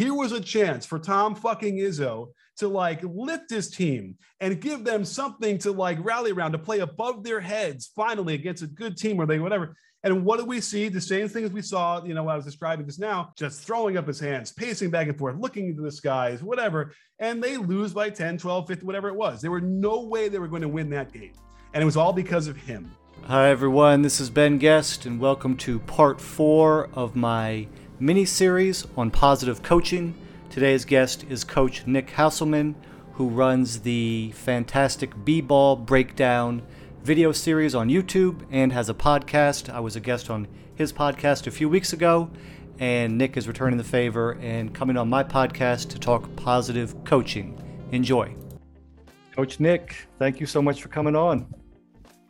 Here 0.00 0.14
was 0.14 0.32
a 0.32 0.40
chance 0.40 0.86
for 0.86 0.98
Tom 0.98 1.34
fucking 1.34 1.76
Izzo 1.76 2.28
to 2.56 2.68
like 2.68 3.02
lift 3.02 3.50
his 3.50 3.68
team 3.68 4.16
and 4.40 4.58
give 4.58 4.82
them 4.82 5.04
something 5.04 5.58
to 5.58 5.72
like 5.72 6.02
rally 6.02 6.32
around 6.32 6.52
to 6.52 6.58
play 6.58 6.78
above 6.78 7.22
their 7.22 7.38
heads 7.38 7.90
finally 7.94 8.32
against 8.32 8.62
a 8.62 8.66
good 8.66 8.96
team 8.96 9.20
or 9.20 9.26
they 9.26 9.38
whatever. 9.38 9.76
And 10.02 10.24
what 10.24 10.38
do 10.38 10.46
we 10.46 10.62
see? 10.62 10.88
The 10.88 11.02
same 11.02 11.28
thing 11.28 11.44
as 11.44 11.52
we 11.52 11.60
saw, 11.60 12.02
you 12.02 12.14
know, 12.14 12.26
I 12.28 12.34
was 12.34 12.46
describing 12.46 12.86
just 12.86 12.98
now, 12.98 13.34
just 13.36 13.62
throwing 13.62 13.98
up 13.98 14.06
his 14.06 14.18
hands, 14.18 14.52
pacing 14.52 14.88
back 14.88 15.08
and 15.08 15.18
forth, 15.18 15.36
looking 15.36 15.66
into 15.66 15.82
the 15.82 15.92
skies, 15.92 16.42
whatever. 16.42 16.94
And 17.18 17.44
they 17.44 17.58
lose 17.58 17.92
by 17.92 18.08
10, 18.08 18.38
12, 18.38 18.68
50, 18.68 18.86
whatever 18.86 19.08
it 19.08 19.16
was. 19.16 19.42
There 19.42 19.50
were 19.50 19.60
no 19.60 20.04
way 20.04 20.30
they 20.30 20.38
were 20.38 20.48
going 20.48 20.62
to 20.62 20.68
win 20.68 20.88
that 20.88 21.12
game. 21.12 21.34
And 21.74 21.82
it 21.82 21.84
was 21.84 21.98
all 21.98 22.14
because 22.14 22.46
of 22.46 22.56
him. 22.56 22.90
Hi, 23.24 23.50
everyone. 23.50 24.00
This 24.00 24.18
is 24.18 24.30
Ben 24.30 24.56
Guest, 24.56 25.04
and 25.04 25.20
welcome 25.20 25.58
to 25.58 25.78
part 25.80 26.22
four 26.22 26.88
of 26.94 27.14
my 27.14 27.68
mini 28.00 28.24
series 28.24 28.86
on 28.96 29.10
positive 29.10 29.62
coaching. 29.62 30.14
Today's 30.48 30.86
guest 30.86 31.24
is 31.28 31.44
Coach 31.44 31.86
Nick 31.86 32.08
Hasselman, 32.08 32.74
who 33.12 33.28
runs 33.28 33.80
the 33.80 34.32
fantastic 34.32 35.12
B 35.22 35.42
ball 35.42 35.76
breakdown 35.76 36.62
video 37.02 37.30
series 37.30 37.74
on 37.74 37.90
YouTube 37.90 38.46
and 38.50 38.72
has 38.72 38.88
a 38.88 38.94
podcast. 38.94 39.68
I 39.68 39.80
was 39.80 39.96
a 39.96 40.00
guest 40.00 40.30
on 40.30 40.48
his 40.76 40.94
podcast 40.94 41.46
a 41.46 41.50
few 41.50 41.68
weeks 41.68 41.92
ago, 41.92 42.30
and 42.78 43.18
Nick 43.18 43.36
is 43.36 43.46
returning 43.46 43.76
the 43.76 43.84
favor 43.84 44.32
and 44.40 44.74
coming 44.74 44.96
on 44.96 45.10
my 45.10 45.22
podcast 45.22 45.90
to 45.90 45.98
talk 45.98 46.34
positive 46.36 47.04
coaching. 47.04 47.62
Enjoy. 47.92 48.34
Coach 49.36 49.60
Nick, 49.60 50.08
thank 50.18 50.40
you 50.40 50.46
so 50.46 50.62
much 50.62 50.80
for 50.80 50.88
coming 50.88 51.14
on. 51.14 51.46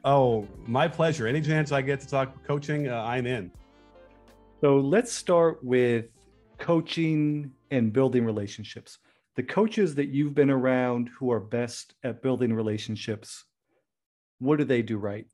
Oh, 0.04 0.48
my 0.66 0.88
pleasure. 0.88 1.28
Any 1.28 1.40
chance 1.40 1.70
I 1.70 1.80
get 1.80 2.00
to 2.00 2.08
talk 2.08 2.44
coaching, 2.44 2.88
uh, 2.88 3.04
I'm 3.04 3.26
in. 3.26 3.52
So 4.60 4.76
let's 4.78 5.10
start 5.10 5.64
with 5.64 6.06
coaching 6.58 7.50
and 7.70 7.94
building 7.94 8.26
relationships. 8.26 8.98
The 9.36 9.42
coaches 9.42 9.94
that 9.94 10.10
you've 10.10 10.34
been 10.34 10.50
around 10.50 11.08
who 11.18 11.32
are 11.32 11.40
best 11.40 11.94
at 12.04 12.22
building 12.22 12.52
relationships, 12.52 13.46
what 14.38 14.58
do 14.58 14.64
they 14.64 14.82
do 14.82 14.98
right? 14.98 15.26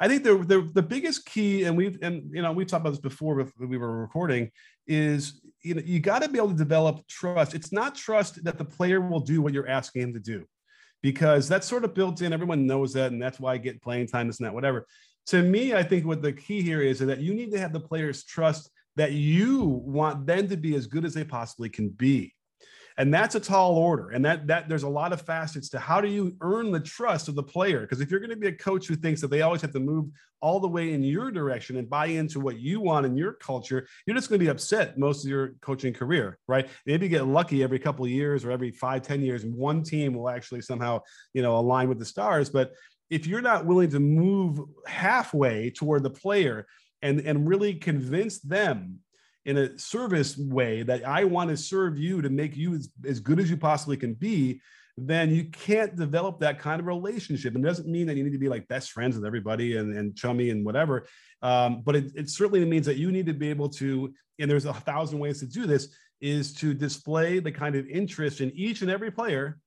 I 0.00 0.08
think 0.08 0.24
the, 0.24 0.38
the 0.38 0.70
the 0.74 0.82
biggest 0.82 1.24
key, 1.24 1.64
and 1.64 1.76
we've 1.76 1.98
and 2.02 2.28
you 2.32 2.42
know 2.42 2.50
we 2.50 2.64
talked 2.64 2.80
about 2.80 2.90
this 2.90 2.98
before 2.98 3.48
we 3.60 3.78
were 3.78 4.00
recording, 4.00 4.50
is 4.88 5.40
you 5.62 5.74
know 5.74 5.82
you 5.84 6.00
got 6.00 6.22
to 6.22 6.28
be 6.28 6.38
able 6.38 6.48
to 6.50 6.56
develop 6.56 7.06
trust. 7.06 7.54
It's 7.54 7.70
not 7.70 7.94
trust 7.94 8.42
that 8.42 8.58
the 8.58 8.64
player 8.64 9.00
will 9.00 9.20
do 9.20 9.40
what 9.40 9.52
you're 9.52 9.68
asking 9.68 10.02
him 10.02 10.14
to 10.14 10.20
do, 10.20 10.46
because 11.00 11.48
that's 11.48 11.68
sort 11.68 11.84
of 11.84 11.94
built 11.94 12.22
in. 12.22 12.32
Everyone 12.32 12.66
knows 12.66 12.92
that, 12.94 13.12
and 13.12 13.22
that's 13.22 13.38
why 13.38 13.52
I 13.52 13.58
get 13.58 13.80
playing 13.82 14.08
time, 14.08 14.26
this 14.26 14.40
and 14.40 14.46
that, 14.46 14.54
whatever. 14.54 14.84
To 15.28 15.42
me, 15.42 15.74
I 15.74 15.82
think 15.82 16.04
what 16.04 16.22
the 16.22 16.32
key 16.32 16.60
here 16.60 16.82
is 16.82 16.98
that 16.98 17.20
you 17.20 17.32
need 17.32 17.52
to 17.52 17.58
have 17.58 17.72
the 17.72 17.80
players 17.80 18.24
trust 18.24 18.68
that 18.96 19.12
you 19.12 19.64
want 19.64 20.26
them 20.26 20.48
to 20.48 20.56
be 20.56 20.74
as 20.74 20.86
good 20.86 21.04
as 21.04 21.14
they 21.14 21.24
possibly 21.24 21.68
can 21.68 21.88
be. 21.88 22.34
And 22.96 23.12
that's 23.12 23.34
a 23.34 23.40
tall 23.40 23.76
order. 23.76 24.10
And 24.10 24.24
that 24.24 24.46
that 24.46 24.68
there's 24.68 24.84
a 24.84 24.88
lot 24.88 25.12
of 25.12 25.20
facets 25.20 25.68
to 25.70 25.80
how 25.80 26.00
do 26.00 26.08
you 26.08 26.36
earn 26.40 26.70
the 26.70 26.78
trust 26.78 27.28
of 27.28 27.34
the 27.34 27.42
player? 27.42 27.80
Because 27.80 28.00
if 28.00 28.10
you're 28.10 28.20
going 28.20 28.30
to 28.30 28.36
be 28.36 28.46
a 28.46 28.52
coach 28.52 28.86
who 28.86 28.94
thinks 28.94 29.20
that 29.20 29.28
they 29.28 29.42
always 29.42 29.62
have 29.62 29.72
to 29.72 29.80
move 29.80 30.10
all 30.44 30.60
the 30.60 30.68
way 30.68 30.92
in 30.92 31.02
your 31.02 31.30
direction 31.30 31.78
and 31.78 31.88
buy 31.88 32.04
into 32.04 32.38
what 32.38 32.58
you 32.58 32.78
want 32.78 33.06
in 33.06 33.16
your 33.16 33.32
culture 33.32 33.88
you're 34.06 34.14
just 34.14 34.28
going 34.28 34.38
to 34.38 34.44
be 34.44 34.50
upset 34.50 34.98
most 34.98 35.24
of 35.24 35.30
your 35.30 35.54
coaching 35.62 35.94
career 35.94 36.38
right? 36.48 36.68
Maybe 36.84 37.08
get 37.08 37.26
lucky 37.26 37.62
every 37.62 37.78
couple 37.78 38.04
of 38.04 38.10
years 38.10 38.44
or 38.44 38.50
every 38.50 38.70
five 38.70 39.00
ten 39.00 39.22
years 39.22 39.44
and 39.44 39.54
one 39.54 39.82
team 39.82 40.12
will 40.12 40.28
actually 40.28 40.60
somehow 40.60 41.00
you 41.32 41.40
know 41.40 41.56
align 41.56 41.88
with 41.88 41.98
the 41.98 42.04
stars. 42.04 42.50
But 42.50 42.72
if 43.08 43.26
you're 43.26 43.40
not 43.40 43.64
willing 43.64 43.90
to 43.90 44.00
move 44.00 44.60
halfway 44.86 45.70
toward 45.70 46.02
the 46.02 46.10
player 46.10 46.66
and 47.04 47.20
and 47.20 47.46
really 47.46 47.74
convince 47.74 48.40
them 48.40 48.98
in 49.44 49.58
a 49.58 49.78
service 49.78 50.36
way 50.38 50.82
that 50.82 51.06
I 51.06 51.24
want 51.24 51.50
to 51.50 51.56
serve 51.56 51.98
you 51.98 52.22
to 52.22 52.30
make 52.30 52.56
you 52.56 52.74
as, 52.74 52.88
as 53.06 53.20
good 53.20 53.38
as 53.38 53.50
you 53.50 53.58
possibly 53.58 53.96
can 53.96 54.14
be, 54.14 54.60
then 54.96 55.28
you 55.30 55.44
can't 55.44 55.96
develop 55.96 56.40
that 56.40 56.58
kind 56.58 56.80
of 56.80 56.86
relationship. 56.86 57.54
And 57.54 57.62
it 57.62 57.68
doesn't 57.68 57.86
mean 57.86 58.06
that 58.06 58.16
you 58.16 58.24
need 58.24 58.32
to 58.32 58.38
be 58.38 58.48
like 58.48 58.66
best 58.68 58.92
friends 58.92 59.16
with 59.16 59.26
everybody 59.26 59.76
and, 59.76 59.94
and 59.94 60.16
chummy 60.16 60.48
and 60.48 60.64
whatever. 60.64 61.06
Um, 61.42 61.82
but 61.84 61.94
it, 61.94 62.12
it 62.14 62.30
certainly 62.30 62.64
means 62.64 62.86
that 62.86 62.96
you 62.96 63.12
need 63.12 63.26
to 63.26 63.34
be 63.34 63.50
able 63.50 63.68
to, 63.70 64.14
and 64.38 64.50
there's 64.50 64.64
a 64.64 64.72
thousand 64.72 65.18
ways 65.18 65.40
to 65.40 65.46
do 65.46 65.66
this, 65.66 65.94
is 66.22 66.54
to 66.54 66.72
display 66.72 67.38
the 67.38 67.52
kind 67.52 67.74
of 67.74 67.86
interest 67.86 68.40
in 68.40 68.50
each 68.54 68.80
and 68.80 68.90
every 68.90 69.10
player 69.10 69.58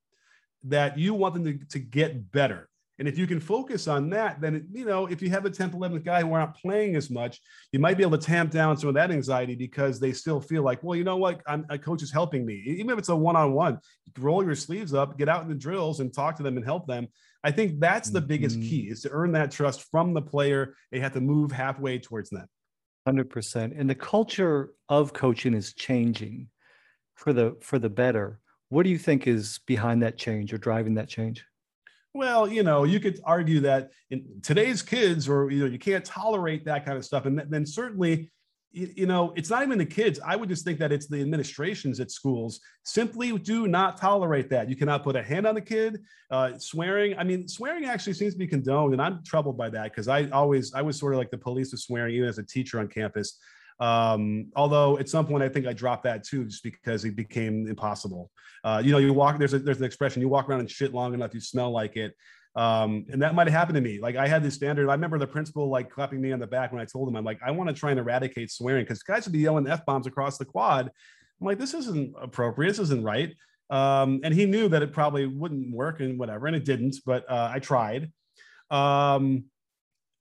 that 0.64 0.97
you 0.97 1.14
want 1.14 1.36
them 1.36 1.46
to, 1.46 1.66
to 1.68 1.80
get 1.80 2.31
better. 2.31 2.68
And 3.00 3.08
if 3.08 3.18
you 3.18 3.28
can 3.28 3.40
focus 3.40 3.88
on 3.88 4.09
that, 4.09 4.41
then, 4.41 4.68
you 4.72 4.85
know, 4.85 5.06
if 5.06 5.22
you 5.22 5.30
have 5.30 5.46
a 5.46 5.52
10th, 5.52 5.75
11th 5.75 6.03
guy 6.03 6.22
who 6.22 6.34
aren't 6.34 6.56
playing 6.56 6.96
as 6.96 7.12
much, 7.12 7.40
you 7.72 7.80
might 7.80 7.96
be 7.96 8.03
able 8.03 8.18
to 8.18 8.25
tamp 8.25 8.52
down 8.52 8.75
some 8.75 8.90
of 8.90 8.96
that 8.96 9.12
anxiety 9.12 9.56
because 9.56 10.00
they 10.00 10.12
still 10.12 10.41
feel 10.41 10.63
like, 10.63 10.81
well, 10.81 10.96
you 10.96 11.03
know 11.03 11.18
what, 11.18 11.41
I'm, 11.46 11.66
a 11.69 11.78
coach 11.78 12.02
is 12.02 12.12
helping 12.12 12.46
me. 12.46 12.63
Even 12.66 12.90
if 12.90 12.97
it's 12.97 13.09
a 13.09 13.16
one 13.16 13.35
on 13.35 13.53
one, 13.53 13.80
roll 14.18 14.44
your 14.44 14.56
sleeves 14.56 14.96
up, 14.96 15.18
get 15.18 15.30
out 15.30 15.44
in 15.44 15.50
the 15.50 15.56
drills 15.56 16.00
and 16.00 16.12
talk 16.12 16.38
to 16.38 16.44
them 16.44 16.58
and 16.58 16.66
help 16.66 16.88
them. 16.88 17.08
I 17.44 17.52
think 17.52 17.80
that's 17.80 18.09
the 18.09 18.22
biggest 18.22 18.59
mm-hmm. 18.59 18.69
key 18.69 18.90
is 18.90 19.02
to 19.02 19.12
earn 19.12 19.31
that 19.34 19.52
trust 19.52 19.84
from 19.91 20.14
the 20.14 20.22
player. 20.22 20.75
They 20.91 21.00
have 21.00 21.14
to 21.14 21.22
move 21.22 21.52
halfway 21.52 22.00
towards 22.00 22.31
that. 22.31 22.47
100%. 23.08 23.79
And 23.79 23.90
the 23.90 23.96
culture 23.96 24.72
of 24.90 25.14
coaching 25.14 25.53
is 25.53 25.74
changing 25.74 26.50
for 27.16 27.31
the 27.31 27.56
for 27.62 27.79
the 27.79 27.90
better. 27.90 28.40
What 28.69 28.84
do 28.84 28.90
you 28.90 28.97
think 28.97 29.28
is 29.28 29.59
behind 29.66 30.03
that 30.03 30.18
change 30.18 30.53
or 30.53 30.58
driving 30.58 30.96
that 30.96 31.08
change? 31.08 31.46
Well, 32.13 32.47
you 32.47 32.63
know, 32.63 32.84
you 32.84 33.00
could 33.00 33.19
argue 33.23 33.59
that 33.62 33.91
in 34.09 34.25
today's 34.41 34.81
kids, 34.81 35.28
or 35.29 35.51
you 35.51 35.59
know, 35.59 35.66
you 35.66 35.79
can't 35.79 36.03
tolerate 36.03 36.66
that 36.66 36.85
kind 36.85 36.97
of 36.97 37.06
stuff, 37.06 37.25
and 37.25 37.41
then 37.50 37.66
certainly, 37.66 38.31
you, 38.72 39.06
know, 39.06 39.34
it's 39.35 39.50
not 39.50 39.63
even 39.63 39.78
the 39.78 39.85
kids. 39.85 40.19
I 40.25 40.35
would 40.35 40.50
just 40.50 40.63
think 40.63 40.78
that 40.79 40.91
it's 40.91 41.07
the 41.07 41.22
administrations 41.22 42.00
at 42.00 42.12
schools 42.12 42.59
simply 42.84 43.38
do 43.38 43.67
not 43.67 43.97
tolerate 43.97 44.50
that. 44.50 44.69
You 44.69 44.75
cannot 44.75 45.03
put 45.03 45.16
a 45.16 45.23
hand 45.23 45.47
on 45.47 45.56
the 45.56 45.62
kid. 45.62 46.00
Uh, 46.29 46.57
swearing, 46.57 47.17
I 47.17 47.23
mean, 47.23 47.47
swearing 47.47 47.85
actually 47.85 48.13
seems 48.13 48.34
to 48.34 48.40
be 48.40 48.47
condoned, 48.47 48.94
and 48.94 49.01
I'm 49.01 49.23
troubled 49.23 49.57
by 49.57 49.69
that 49.72 49.84
because 49.85 50.07
I 50.07 50.28
always, 50.29 50.73
I 50.73 50.81
was 50.81 50.97
sort 51.00 51.13
of 51.13 51.17
like 51.17 51.31
the 51.31 51.38
police 51.38 51.73
of 51.73 51.79
swearing, 51.79 52.16
even 52.16 52.29
as 52.29 52.38
a 52.38 52.44
teacher 52.44 52.79
on 52.79 52.88
campus. 52.88 53.40
Um, 53.80 54.52
although 54.56 54.98
at 54.98 55.08
some 55.08 55.28
point 55.28 55.44
I 55.44 55.50
think 55.50 55.68
I 55.68 55.74
dropped 55.74 56.04
that 56.04 56.24
too, 56.24 56.46
just 56.46 56.64
because 56.64 57.06
it 57.06 57.16
became 57.16 57.68
impossible. 57.68 58.32
Uh, 58.64 58.82
you 58.84 58.92
know, 58.92 58.98
you 58.98 59.14
walk 59.14 59.38
there's 59.38 59.54
a, 59.54 59.60
there's 59.60 59.80
an 59.80 59.86
expression 59.86 60.22
you 60.22 60.30
walk 60.30 60.50
around 60.50 60.62
and 60.62 60.72
shit 60.72 60.94
long 60.94 61.14
enough, 61.14 61.34
you 61.34 61.40
smell 61.40 61.72
like 61.72 61.96
it. 61.96 62.14
Um, 62.56 63.06
and 63.12 63.22
that 63.22 63.36
might 63.36 63.46
have 63.46 63.54
happened 63.54 63.76
to 63.76 63.82
me. 63.82 64.00
Like 64.02 64.16
I 64.16 64.28
had 64.28 64.44
this 64.44 64.56
standard. 64.56 64.90
I 64.90 64.94
remember 64.94 65.20
the 65.20 65.28
principal 65.28 65.70
like 65.70 65.92
clapping 65.92 66.20
me 66.20 66.32
on 66.32 66.40
the 66.40 66.48
back 66.48 66.72
when 66.72 66.82
I 66.82 66.86
told 66.86 67.08
him, 67.08 67.16
I'm 67.16 67.24
like, 67.24 67.40
I 67.46 67.52
want 67.52 67.70
to 67.70 67.76
try 67.76 67.92
and 67.92 68.00
eradicate 68.00 68.50
swearing 68.50 68.84
because 68.84 69.04
guys 69.04 69.26
would 69.26 69.34
be 69.34 69.40
yelling 69.40 69.68
f 69.68 69.86
bombs 69.86 70.08
across 70.08 70.40
the 70.40 70.46
quad. 70.46 70.90
I'm 71.40 71.46
like, 71.46 71.59
this 71.59 71.76
isn't 71.76 72.16
appropriate. 72.20 72.70
This 72.70 72.80
isn't 72.80 73.04
right. 73.04 73.36
Um, 73.70 74.22
and 74.24 74.34
he 74.34 74.46
knew 74.46 74.70
that 74.70 74.82
it 74.82 74.92
probably 74.92 75.28
wouldn't 75.28 75.72
work 75.72 76.00
and 76.00 76.18
whatever, 76.18 76.48
and 76.48 76.56
it 76.56 76.66
didn't. 76.66 76.96
But 77.06 77.30
uh, 77.30 77.52
I 77.54 77.59
tried. 77.59 78.12
Um, 78.72 79.46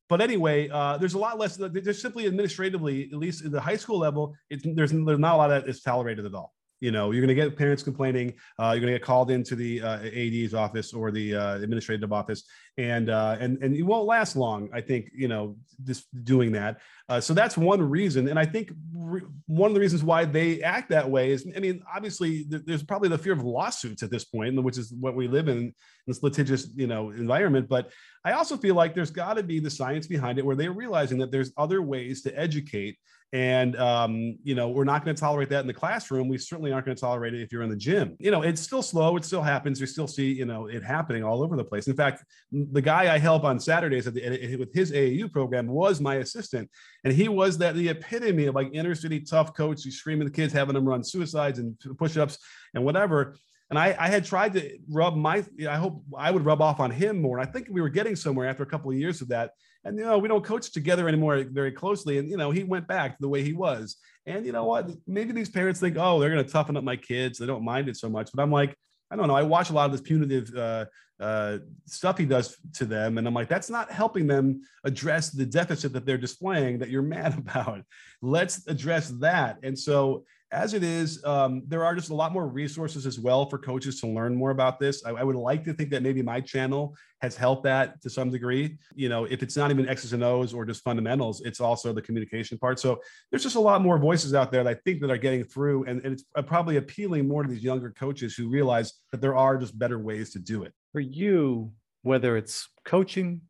but 0.08 0.20
anyway, 0.20 0.68
uh, 0.68 0.96
there's 0.98 1.14
a 1.14 1.18
lot 1.18 1.38
less. 1.38 1.56
There's 1.56 2.00
simply 2.00 2.26
administratively, 2.26 3.10
at 3.12 3.18
least 3.18 3.44
at 3.44 3.52
the 3.52 3.60
high 3.60 3.76
school 3.76 3.98
level, 3.98 4.34
it's, 4.50 4.64
there's 4.64 4.92
there's 4.92 5.18
not 5.18 5.34
a 5.34 5.36
lot 5.36 5.48
that 5.48 5.68
is 5.68 5.80
tolerated 5.82 6.24
at 6.26 6.34
all. 6.34 6.55
You 6.80 6.90
know, 6.90 7.10
you're 7.10 7.24
going 7.24 7.34
to 7.34 7.42
get 7.42 7.56
parents 7.56 7.82
complaining. 7.82 8.34
Uh, 8.58 8.72
you're 8.72 8.80
going 8.80 8.92
to 8.92 8.98
get 8.98 9.02
called 9.02 9.30
into 9.30 9.56
the 9.56 9.80
uh, 9.80 9.98
AD's 10.04 10.52
office 10.52 10.92
or 10.92 11.10
the 11.10 11.34
uh, 11.34 11.56
administrative 11.56 12.12
office, 12.12 12.44
and 12.76 13.08
uh, 13.08 13.36
and 13.40 13.62
and 13.62 13.74
it 13.74 13.82
won't 13.82 14.06
last 14.06 14.36
long. 14.36 14.68
I 14.72 14.80
think 14.82 15.10
you 15.14 15.28
know 15.28 15.56
just 15.84 16.06
doing 16.24 16.52
that. 16.52 16.80
Uh, 17.08 17.20
so 17.20 17.32
that's 17.32 17.56
one 17.56 17.80
reason, 17.80 18.28
and 18.28 18.38
I 18.38 18.44
think 18.44 18.72
re- 18.92 19.22
one 19.46 19.70
of 19.70 19.74
the 19.74 19.80
reasons 19.80 20.02
why 20.02 20.24
they 20.24 20.62
act 20.62 20.90
that 20.90 21.08
way 21.08 21.30
is, 21.30 21.46
I 21.56 21.60
mean, 21.60 21.82
obviously 21.94 22.44
th- 22.44 22.62
there's 22.66 22.82
probably 22.82 23.08
the 23.08 23.18
fear 23.18 23.32
of 23.32 23.42
lawsuits 23.42 24.02
at 24.02 24.10
this 24.10 24.24
point, 24.24 24.60
which 24.62 24.76
is 24.76 24.92
what 24.92 25.14
we 25.14 25.28
live 25.28 25.48
in, 25.48 25.58
in 25.58 25.74
this 26.06 26.22
litigious 26.22 26.68
you 26.74 26.86
know 26.86 27.10
environment. 27.10 27.68
But 27.68 27.90
I 28.24 28.32
also 28.32 28.56
feel 28.56 28.74
like 28.74 28.94
there's 28.94 29.10
got 29.10 29.34
to 29.34 29.42
be 29.42 29.60
the 29.60 29.70
science 29.70 30.06
behind 30.06 30.38
it, 30.38 30.44
where 30.44 30.56
they're 30.56 30.72
realizing 30.72 31.18
that 31.18 31.30
there's 31.30 31.52
other 31.56 31.80
ways 31.80 32.22
to 32.22 32.38
educate 32.38 32.98
and 33.36 33.76
um, 33.76 34.38
you 34.44 34.54
know 34.54 34.70
we're 34.70 34.84
not 34.84 35.04
going 35.04 35.14
to 35.14 35.20
tolerate 35.20 35.50
that 35.50 35.60
in 35.60 35.66
the 35.66 35.74
classroom. 35.74 36.26
We 36.26 36.38
certainly 36.38 36.72
aren't 36.72 36.86
going 36.86 36.96
to 36.96 37.00
tolerate 37.00 37.34
it 37.34 37.42
if 37.42 37.52
you're 37.52 37.62
in 37.62 37.68
the 37.68 37.76
gym. 37.76 38.16
You 38.18 38.30
know 38.30 38.40
it's 38.40 38.62
still 38.62 38.80
slow. 38.80 39.14
It 39.18 39.26
still 39.26 39.42
happens. 39.42 39.78
We 39.78 39.86
still 39.86 40.06
see 40.06 40.32
you 40.32 40.46
know 40.46 40.68
it 40.68 40.82
happening 40.82 41.22
all 41.22 41.42
over 41.42 41.54
the 41.54 41.64
place. 41.64 41.86
In 41.86 41.94
fact 41.94 42.24
the 42.50 42.80
guy 42.80 43.14
i 43.14 43.18
help 43.18 43.44
on 43.44 43.60
saturdays 43.60 44.06
the, 44.06 44.56
with 44.58 44.72
his 44.72 44.90
aau 44.90 45.30
program 45.30 45.66
was 45.66 46.00
my 46.00 46.14
assistant. 46.14 46.70
And 47.04 47.12
he 47.12 47.28
was 47.28 47.58
that 47.58 47.74
the 47.74 47.90
epitome 47.90 48.46
of 48.46 48.54
like 48.54 48.70
inner 48.72 48.94
city 48.94 49.20
tough 49.20 49.54
coach. 49.54 49.82
He's 49.82 49.98
screaming 49.98 50.26
the 50.26 50.32
kids 50.32 50.54
having 50.54 50.74
them 50.74 50.88
run 50.88 51.04
suicides 51.04 51.58
and 51.58 51.78
push-ups 51.98 52.38
and 52.74 52.86
whatever. 52.86 53.36
And 53.68 53.78
I, 53.78 53.96
I, 53.98 54.08
had 54.08 54.24
tried 54.24 54.52
to 54.54 54.78
rub 54.88 55.16
my 55.16 55.44
i 55.68 55.76
hope 55.76 56.02
i 56.16 56.30
would 56.30 56.44
rub 56.46 56.62
off 56.62 56.80
on 56.80 56.90
him 56.90 57.20
more. 57.20 57.38
And 57.38 57.46
i 57.46 57.52
think 57.52 57.68
we 57.70 57.82
were 57.82 57.90
getting 57.90 58.16
somewhere 58.16 58.48
after 58.48 58.62
a 58.62 58.66
couple 58.72 58.90
of 58.90 58.96
years 58.96 59.20
of 59.20 59.28
that 59.28 59.50
and 59.86 59.96
you 59.98 60.04
know 60.04 60.18
we 60.18 60.28
don't 60.28 60.44
coach 60.44 60.72
together 60.72 61.08
anymore 61.08 61.44
very 61.44 61.70
closely. 61.70 62.18
And 62.18 62.28
you 62.28 62.36
know 62.36 62.50
he 62.50 62.64
went 62.64 62.86
back 62.88 63.12
to 63.12 63.20
the 63.20 63.28
way 63.28 63.42
he 63.42 63.52
was. 63.52 63.96
And 64.26 64.44
you 64.44 64.52
know 64.52 64.64
what? 64.64 64.90
Maybe 65.06 65.32
these 65.32 65.48
parents 65.48 65.80
think 65.80 65.96
oh 65.96 66.18
they're 66.18 66.30
going 66.30 66.44
to 66.44 66.50
toughen 66.50 66.76
up 66.76 66.84
my 66.84 66.96
kids. 66.96 67.38
They 67.38 67.46
don't 67.46 67.64
mind 67.64 67.88
it 67.88 67.96
so 67.96 68.08
much. 68.08 68.30
But 68.34 68.42
i'm 68.42 68.50
like 68.50 68.76
i 69.10 69.16
don't 69.16 69.28
know. 69.28 69.36
I 69.36 69.42
watch 69.42 69.70
a 69.70 69.72
lot 69.72 69.86
of 69.86 69.92
this 69.92 70.00
punitive 70.00 70.52
uh, 70.54 70.86
uh, 71.20 71.58
stuff 71.86 72.18
he 72.18 72.26
does 72.26 72.56
to 72.74 72.84
them. 72.84 73.18
And 73.18 73.26
i'm 73.26 73.34
like 73.34 73.48
that's 73.48 73.70
not 73.70 73.90
helping 73.90 74.26
them 74.26 74.62
address 74.84 75.30
the 75.30 75.46
deficit 75.46 75.92
that 75.92 76.04
they're 76.04 76.18
displaying 76.18 76.80
that 76.80 76.90
you're 76.90 77.02
mad 77.16 77.38
about. 77.38 77.82
Let's 78.20 78.66
address 78.66 79.08
that. 79.20 79.58
And 79.62 79.78
so 79.78 80.24
as 80.56 80.72
it 80.72 80.82
is, 80.82 81.22
um, 81.24 81.62
there 81.68 81.84
are 81.84 81.94
just 81.94 82.08
a 82.08 82.14
lot 82.14 82.32
more 82.32 82.48
resources 82.48 83.04
as 83.04 83.20
well 83.20 83.44
for 83.44 83.58
coaches 83.58 84.00
to 84.00 84.06
learn 84.06 84.34
more 84.34 84.50
about 84.50 84.80
this. 84.80 85.04
I, 85.04 85.10
I, 85.10 85.22
would 85.22 85.36
like 85.36 85.64
to 85.64 85.74
think 85.74 85.90
that 85.90 86.02
maybe 86.02 86.22
my 86.22 86.40
channel 86.40 86.96
has 87.20 87.36
helped 87.36 87.64
that 87.64 88.00
to 88.00 88.08
some 88.08 88.30
degree. 88.30 88.78
You 88.94 89.10
know, 89.10 89.26
if 89.26 89.42
it's 89.42 89.54
not 89.54 89.70
even 89.70 89.86
X's 89.86 90.14
and 90.14 90.24
O's 90.24 90.54
or 90.54 90.64
just 90.64 90.82
fundamentals, 90.82 91.42
it's 91.42 91.60
also 91.60 91.92
the 91.92 92.00
communication 92.00 92.56
part. 92.56 92.80
So 92.80 93.02
there's 93.30 93.42
just 93.42 93.56
a 93.56 93.60
lot 93.60 93.82
more 93.82 93.98
voices 93.98 94.32
out 94.32 94.50
there 94.50 94.64
that 94.64 94.78
I 94.78 94.80
think 94.82 95.02
that 95.02 95.10
are 95.10 95.18
getting 95.18 95.44
through, 95.44 95.84
and, 95.84 96.02
and 96.02 96.14
it's 96.14 96.24
uh, 96.34 96.40
probably 96.40 96.78
appealing 96.78 97.28
more 97.28 97.42
to 97.42 97.48
these 97.50 97.62
younger 97.62 97.90
coaches 97.90 98.34
who 98.34 98.48
realize 98.48 98.94
that 99.12 99.20
there 99.20 99.36
are 99.36 99.58
just 99.58 99.78
better 99.78 99.98
ways 99.98 100.30
to 100.30 100.38
do 100.38 100.62
it. 100.62 100.72
For 100.92 101.00
you, 101.00 101.70
whether 102.00 102.34
it's 102.34 102.66
coaching 102.86 103.42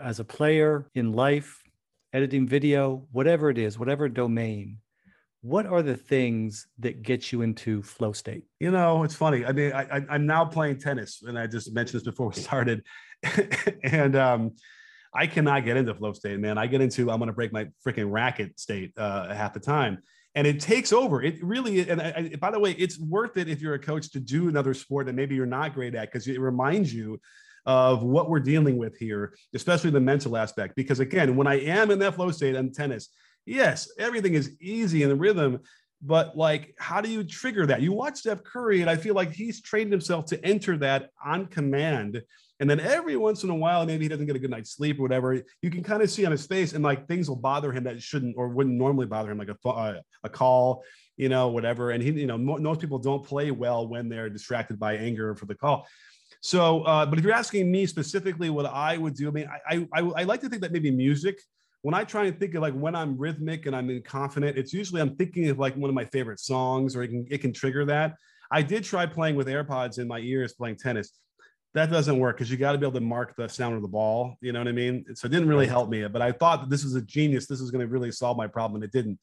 as 0.00 0.18
a 0.18 0.24
player 0.24 0.88
in 0.94 1.12
life, 1.12 1.62
editing 2.14 2.48
video, 2.48 3.06
whatever 3.12 3.50
it 3.50 3.58
is, 3.58 3.78
whatever 3.78 4.08
domain 4.08 4.78
what 5.44 5.66
are 5.66 5.82
the 5.82 5.94
things 5.94 6.68
that 6.78 7.02
get 7.02 7.30
you 7.30 7.42
into 7.42 7.82
flow 7.82 8.12
state? 8.12 8.44
You 8.60 8.70
know, 8.70 9.04
it's 9.04 9.14
funny. 9.14 9.44
I 9.44 9.52
mean, 9.52 9.72
I, 9.74 10.02
am 10.08 10.24
now 10.24 10.46
playing 10.46 10.78
tennis, 10.78 11.22
and 11.22 11.38
I 11.38 11.46
just 11.46 11.74
mentioned 11.74 12.00
this 12.00 12.06
before 12.06 12.28
we 12.28 12.34
started, 12.34 12.82
and 13.84 14.16
um, 14.16 14.52
I 15.12 15.26
cannot 15.26 15.66
get 15.66 15.76
into 15.76 15.94
flow 15.94 16.14
state, 16.14 16.40
man. 16.40 16.56
I 16.56 16.66
get 16.66 16.80
into 16.80 17.10
I'm 17.10 17.18
going 17.18 17.26
to 17.26 17.34
break 17.34 17.52
my 17.52 17.68
freaking 17.86 18.10
racket 18.10 18.58
state 18.58 18.94
uh, 18.96 19.34
half 19.34 19.52
the 19.52 19.60
time, 19.60 19.98
and 20.34 20.46
it 20.46 20.60
takes 20.60 20.94
over. 20.94 21.22
It 21.22 21.44
really, 21.44 21.86
and 21.90 22.00
I, 22.00 22.30
I, 22.32 22.36
by 22.36 22.50
the 22.50 22.58
way, 22.58 22.70
it's 22.72 22.98
worth 22.98 23.36
it 23.36 23.46
if 23.46 23.60
you're 23.60 23.74
a 23.74 23.78
coach 23.78 24.12
to 24.12 24.20
do 24.20 24.48
another 24.48 24.72
sport 24.72 25.04
that 25.06 25.14
maybe 25.14 25.34
you're 25.34 25.44
not 25.44 25.74
great 25.74 25.94
at 25.94 26.10
because 26.10 26.26
it 26.26 26.40
reminds 26.40 26.94
you 26.94 27.20
of 27.66 28.02
what 28.02 28.30
we're 28.30 28.40
dealing 28.40 28.78
with 28.78 28.96
here, 28.96 29.34
especially 29.54 29.90
the 29.90 30.00
mental 30.00 30.38
aspect. 30.38 30.74
Because 30.74 31.00
again, 31.00 31.36
when 31.36 31.46
I 31.46 31.60
am 31.60 31.90
in 31.90 31.98
that 31.98 32.14
flow 32.14 32.30
state 32.30 32.54
in 32.54 32.72
tennis, 32.72 33.10
yes, 33.46 33.90
everything 33.98 34.34
is 34.34 34.52
easy 34.60 35.02
in 35.02 35.08
the 35.08 35.16
rhythm, 35.16 35.60
but 36.02 36.36
like, 36.36 36.74
how 36.78 37.00
do 37.00 37.08
you 37.10 37.24
trigger 37.24 37.66
that? 37.66 37.80
You 37.80 37.92
watch 37.92 38.18
Steph 38.18 38.44
Curry, 38.44 38.80
and 38.80 38.90
I 38.90 38.96
feel 38.96 39.14
like 39.14 39.32
he's 39.32 39.62
trained 39.62 39.90
himself 39.90 40.26
to 40.26 40.44
enter 40.44 40.76
that 40.78 41.10
on 41.24 41.46
command. 41.46 42.22
And 42.60 42.70
then 42.70 42.78
every 42.78 43.16
once 43.16 43.42
in 43.42 43.50
a 43.50 43.54
while, 43.54 43.84
maybe 43.84 44.04
he 44.04 44.08
doesn't 44.08 44.26
get 44.26 44.36
a 44.36 44.38
good 44.38 44.50
night's 44.50 44.70
sleep 44.70 44.98
or 44.98 45.02
whatever. 45.02 45.42
You 45.60 45.70
can 45.70 45.82
kind 45.82 46.02
of 46.02 46.10
see 46.10 46.24
on 46.24 46.32
his 46.32 46.46
face, 46.46 46.72
and 46.72 46.84
like 46.84 47.08
things 47.08 47.28
will 47.28 47.36
bother 47.36 47.72
him 47.72 47.84
that 47.84 48.02
shouldn't 48.02 48.36
or 48.36 48.48
wouldn't 48.48 48.76
normally 48.76 49.06
bother 49.06 49.30
him, 49.30 49.38
like 49.38 49.48
a 49.48 49.68
uh, 49.68 50.00
a 50.22 50.28
call, 50.28 50.84
you 51.16 51.28
know, 51.28 51.48
whatever. 51.48 51.90
And 51.90 52.02
he, 52.02 52.12
you 52.12 52.26
know, 52.26 52.38
most 52.38 52.80
people 52.80 52.98
don't 52.98 53.24
play 53.24 53.50
well 53.50 53.88
when 53.88 54.08
they're 54.08 54.30
distracted 54.30 54.78
by 54.78 54.96
anger 54.96 55.34
for 55.34 55.46
the 55.46 55.54
call. 55.54 55.86
So, 56.42 56.82
uh, 56.82 57.06
but 57.06 57.18
if 57.18 57.24
you're 57.24 57.34
asking 57.34 57.72
me 57.72 57.86
specifically 57.86 58.50
what 58.50 58.66
I 58.66 58.98
would 58.98 59.14
do, 59.14 59.28
I 59.28 59.30
mean, 59.30 59.48
I, 59.66 59.86
I, 59.92 60.00
I 60.02 60.22
like 60.24 60.42
to 60.42 60.48
think 60.48 60.60
that 60.62 60.72
maybe 60.72 60.90
music 60.90 61.40
when 61.84 61.92
I 61.92 62.02
try 62.02 62.24
and 62.24 62.40
think 62.40 62.54
of 62.54 62.62
like 62.62 62.72
when 62.72 62.96
I'm 62.96 63.18
rhythmic 63.18 63.66
and 63.66 63.76
I'm 63.76 64.00
confident, 64.00 64.56
it's 64.56 64.72
usually 64.72 65.02
I'm 65.02 65.14
thinking 65.16 65.50
of 65.50 65.58
like 65.58 65.76
one 65.76 65.90
of 65.90 65.94
my 65.94 66.06
favorite 66.06 66.40
songs, 66.40 66.96
or 66.96 67.02
it 67.02 67.08
can 67.08 67.26
it 67.30 67.42
can 67.42 67.52
trigger 67.52 67.84
that. 67.84 68.14
I 68.50 68.62
did 68.62 68.84
try 68.84 69.04
playing 69.04 69.36
with 69.36 69.48
AirPods 69.48 69.98
in 69.98 70.08
my 70.08 70.18
ears 70.20 70.54
playing 70.54 70.76
tennis. 70.76 71.10
That 71.74 71.90
doesn't 71.90 72.18
work 72.18 72.38
because 72.38 72.50
you 72.50 72.56
got 72.56 72.72
to 72.72 72.78
be 72.78 72.86
able 72.86 72.98
to 72.98 73.04
mark 73.04 73.36
the 73.36 73.50
sound 73.50 73.74
of 73.74 73.82
the 73.82 73.88
ball. 73.88 74.38
You 74.40 74.52
know 74.52 74.60
what 74.60 74.68
I 74.68 74.72
mean? 74.72 75.04
So 75.14 75.26
it 75.26 75.28
didn't 75.28 75.46
really 75.46 75.66
help 75.66 75.90
me. 75.90 76.08
But 76.08 76.22
I 76.22 76.32
thought 76.32 76.62
that 76.62 76.70
this 76.70 76.84
was 76.84 76.94
a 76.94 77.02
genius. 77.02 77.46
This 77.46 77.60
was 77.60 77.70
going 77.70 77.86
to 77.86 77.92
really 77.92 78.10
solve 78.10 78.38
my 78.38 78.46
problem, 78.46 78.76
and 78.76 78.84
it 78.84 78.90
didn't. 78.90 79.18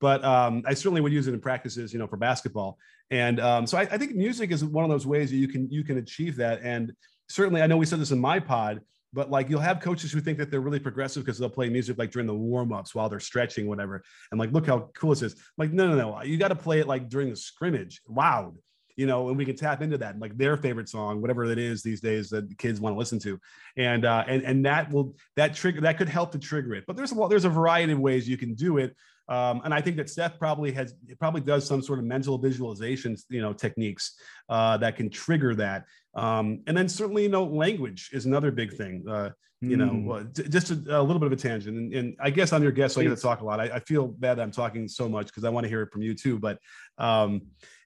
But 0.00 0.24
um, 0.24 0.62
I 0.66 0.72
certainly 0.72 1.02
would 1.02 1.12
use 1.12 1.28
it 1.28 1.34
in 1.34 1.40
practices, 1.40 1.92
you 1.92 1.98
know, 1.98 2.06
for 2.06 2.16
basketball. 2.16 2.78
And 3.10 3.40
um, 3.40 3.66
so 3.66 3.76
I, 3.76 3.82
I 3.82 3.98
think 3.98 4.14
music 4.14 4.52
is 4.52 4.64
one 4.64 4.84
of 4.84 4.90
those 4.90 5.06
ways 5.06 5.28
that 5.32 5.36
you 5.36 5.48
can 5.48 5.70
you 5.70 5.84
can 5.84 5.98
achieve 5.98 6.36
that. 6.36 6.60
And 6.62 6.94
certainly, 7.28 7.60
I 7.60 7.66
know 7.66 7.76
we 7.76 7.84
said 7.84 8.00
this 8.00 8.10
in 8.10 8.20
my 8.20 8.40
pod 8.40 8.80
but 9.12 9.30
like 9.30 9.48
you'll 9.48 9.60
have 9.60 9.80
coaches 9.80 10.12
who 10.12 10.20
think 10.20 10.38
that 10.38 10.50
they're 10.50 10.60
really 10.60 10.78
progressive 10.78 11.24
because 11.24 11.38
they'll 11.38 11.48
play 11.48 11.68
music 11.68 11.98
like 11.98 12.10
during 12.10 12.26
the 12.26 12.34
warm-ups 12.34 12.94
while 12.94 13.08
they're 13.08 13.20
stretching 13.20 13.66
whatever 13.66 14.02
and 14.30 14.38
like 14.38 14.52
look 14.52 14.66
how 14.66 14.90
cool 14.94 15.10
this 15.10 15.22
is. 15.22 15.36
Like 15.58 15.72
no 15.72 15.88
no 15.88 15.96
no 15.96 16.22
you 16.22 16.36
got 16.36 16.48
to 16.48 16.54
play 16.54 16.80
it 16.80 16.86
like 16.86 17.08
during 17.08 17.30
the 17.30 17.36
scrimmage 17.36 18.00
loud 18.08 18.56
you 18.96 19.06
know 19.06 19.28
and 19.28 19.36
we 19.36 19.44
can 19.44 19.56
tap 19.56 19.82
into 19.82 19.98
that 19.98 20.18
like 20.18 20.36
their 20.36 20.56
favorite 20.56 20.88
song 20.88 21.20
whatever 21.20 21.44
it 21.44 21.58
is 21.58 21.82
these 21.82 22.00
days 22.00 22.30
that 22.30 22.48
the 22.48 22.54
kids 22.54 22.80
want 22.80 22.94
to 22.94 22.98
listen 22.98 23.18
to. 23.20 23.38
And 23.76 24.04
uh 24.04 24.24
and 24.26 24.42
and 24.42 24.66
that 24.66 24.90
will 24.90 25.14
that 25.36 25.54
trigger 25.54 25.80
that 25.82 25.98
could 25.98 26.08
help 26.08 26.32
to 26.32 26.38
trigger 26.38 26.74
it. 26.74 26.84
But 26.86 26.96
there's 26.96 27.12
a 27.12 27.14
lot 27.14 27.30
there's 27.30 27.44
a 27.44 27.50
variety 27.50 27.92
of 27.92 28.00
ways 28.00 28.28
you 28.28 28.36
can 28.36 28.54
do 28.54 28.78
it 28.78 28.96
um, 29.28 29.60
and 29.64 29.74
I 29.74 29.80
think 29.80 29.96
that 29.96 30.08
Steph 30.08 30.38
probably 30.38 30.72
has 30.72 30.94
probably 31.18 31.40
does 31.40 31.66
some 31.66 31.82
sort 31.82 31.98
of 31.98 32.04
mental 32.04 32.38
visualizations, 32.38 33.24
you 33.28 33.40
know, 33.40 33.52
techniques 33.52 34.18
uh, 34.48 34.76
that 34.78 34.96
can 34.96 35.10
trigger 35.10 35.54
that. 35.56 35.84
Um, 36.14 36.62
and 36.66 36.76
then 36.76 36.88
certainly, 36.88 37.24
you 37.24 37.28
know, 37.28 37.44
language 37.44 38.10
is 38.12 38.26
another 38.26 38.50
big 38.50 38.74
thing. 38.74 39.04
Uh, 39.08 39.30
you 39.60 39.76
know, 39.76 39.88
mm. 39.88 40.20
uh, 40.20 40.48
just 40.48 40.70
a, 40.70 41.00
a, 41.00 41.02
little 41.02 41.18
bit 41.18 41.26
of 41.26 41.32
a 41.32 41.36
tangent. 41.36 41.76
And, 41.76 41.94
and 41.94 42.16
I 42.20 42.30
guess 42.30 42.52
I'm 42.52 42.62
your 42.62 42.72
guest, 42.72 42.94
so 42.94 43.00
I 43.00 43.04
get 43.04 43.16
to 43.16 43.22
talk 43.22 43.40
a 43.40 43.44
lot. 43.44 43.58
I, 43.58 43.64
I 43.64 43.80
feel 43.80 44.06
bad 44.06 44.36
that 44.36 44.42
I'm 44.42 44.50
talking 44.50 44.86
so 44.86 45.08
much 45.08 45.26
because 45.28 45.44
I 45.44 45.48
want 45.48 45.64
to 45.64 45.68
hear 45.68 45.82
it 45.82 45.90
from 45.90 46.02
you 46.02 46.14
too. 46.14 46.38
But 46.38 46.58
um, 46.98 47.42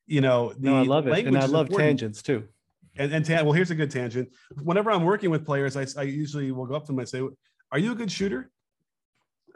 you 0.06 0.20
know, 0.20 0.52
no, 0.58 0.76
I 0.76 0.82
love 0.82 1.06
it, 1.06 1.26
and 1.26 1.38
I 1.38 1.46
love 1.46 1.68
important. 1.68 2.00
tangents 2.00 2.22
too. 2.22 2.48
And, 2.96 3.12
and 3.12 3.24
tan- 3.24 3.44
well, 3.44 3.52
here's 3.52 3.70
a 3.70 3.76
good 3.76 3.90
tangent. 3.90 4.30
Whenever 4.62 4.90
I'm 4.90 5.04
working 5.04 5.30
with 5.30 5.46
players, 5.46 5.76
I, 5.76 5.86
I 5.96 6.02
usually 6.02 6.50
will 6.50 6.66
go 6.66 6.74
up 6.74 6.82
to 6.86 6.86
them 6.88 6.98
and 6.98 7.08
say, 7.08 7.22
"Are 7.70 7.78
you 7.78 7.92
a 7.92 7.94
good 7.94 8.10
shooter?" 8.10 8.50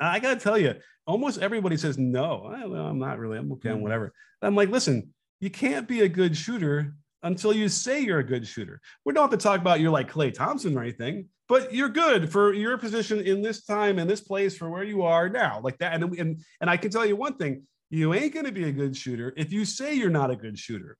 I 0.01 0.21
got 0.21 0.35
to 0.35 0.41
tell 0.41 0.59
you, 0.59 0.75
almost 1.06 1.41
everybody 1.41 1.77
says 1.77 1.99
no. 1.99 2.51
I, 2.55 2.62
am 2.89 2.99
not 2.99 3.19
really. 3.19 3.39
I'm 3.39 3.53
okay 3.53 3.71
on 3.71 3.79
mm. 3.79 3.83
whatever. 3.83 4.12
I'm 4.43 4.55
like, 4.55 4.71
listen, 4.71 5.15
you 5.41 5.51
can't 5.51 5.89
be 5.89 6.03
a 6.03 6.09
good 6.09 6.37
shooter 6.37 6.95
until 7.23 7.53
you 7.53 7.69
say 7.69 8.01
you're 8.01 8.19
a 8.19 8.27
good 8.27 8.47
shooter. 8.47 8.81
We 9.05 9.12
don't 9.12 9.31
have 9.31 9.39
to 9.39 9.43
talk 9.43 9.61
about 9.61 9.81
you're 9.81 9.91
like 9.91 10.11
Klay 10.11 10.33
Thompson 10.33 10.77
or 10.77 10.83
anything, 10.83 11.29
but 11.49 11.73
you're 11.75 11.89
good 11.89 12.31
for 12.31 12.53
your 12.53 12.79
position 12.79 13.21
in 13.21 13.43
this 13.43 13.65
time 13.65 13.99
in 13.99 14.06
this 14.06 14.21
place 14.21 14.56
for 14.56 14.71
where 14.71 14.85
you 14.85 15.03
are 15.03 15.29
now, 15.29 15.61
like 15.62 15.79
that. 15.79 15.95
And 15.95 16.19
and 16.19 16.41
and 16.61 16.71
I 16.71 16.77
can 16.77 16.91
tell 16.91 17.07
you 17.07 17.17
one 17.17 17.37
thing: 17.37 17.62
you 17.91 18.15
ain't 18.15 18.35
going 18.35 18.47
to 18.47 18.53
be 18.53 18.65
a 18.65 18.73
good 18.73 18.97
shooter 18.97 19.33
if 19.37 19.53
you 19.53 19.65
say 19.65 19.95
you're 19.95 20.11
not 20.11 20.31
a 20.31 20.37
good 20.37 20.59
shooter. 20.59 20.97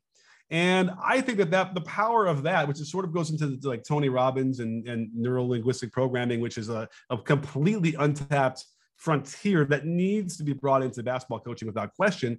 And 0.51 0.91
I 1.03 1.21
think 1.23 1.39
that 1.39 1.51
that 1.53 1.75
the 1.75 1.81
power 1.81 2.27
of 2.27 2.43
that, 2.43 2.69
which 2.69 2.81
is 2.81 2.91
sort 2.91 3.05
of 3.05 3.13
goes 3.13 3.31
into 3.31 3.57
the, 3.57 3.69
like 3.69 3.83
Tony 3.83 4.11
Robbins 4.11 4.61
and, 4.61 4.87
and 4.87 5.09
neuro 5.15 5.45
linguistic 5.45 5.91
programming, 5.91 6.41
which 6.41 6.59
is 6.59 6.69
a, 6.69 6.87
a 7.09 7.17
completely 7.17 7.95
untapped 7.95 8.65
frontier 8.97 9.65
that 9.67 9.87
needs 9.87 10.37
to 10.37 10.45
be 10.45 10.53
brought 10.53 10.83
into 10.83 11.03
basketball 11.03 11.41
coaching 11.41 11.67
without 11.67 11.95
question. 11.95 12.39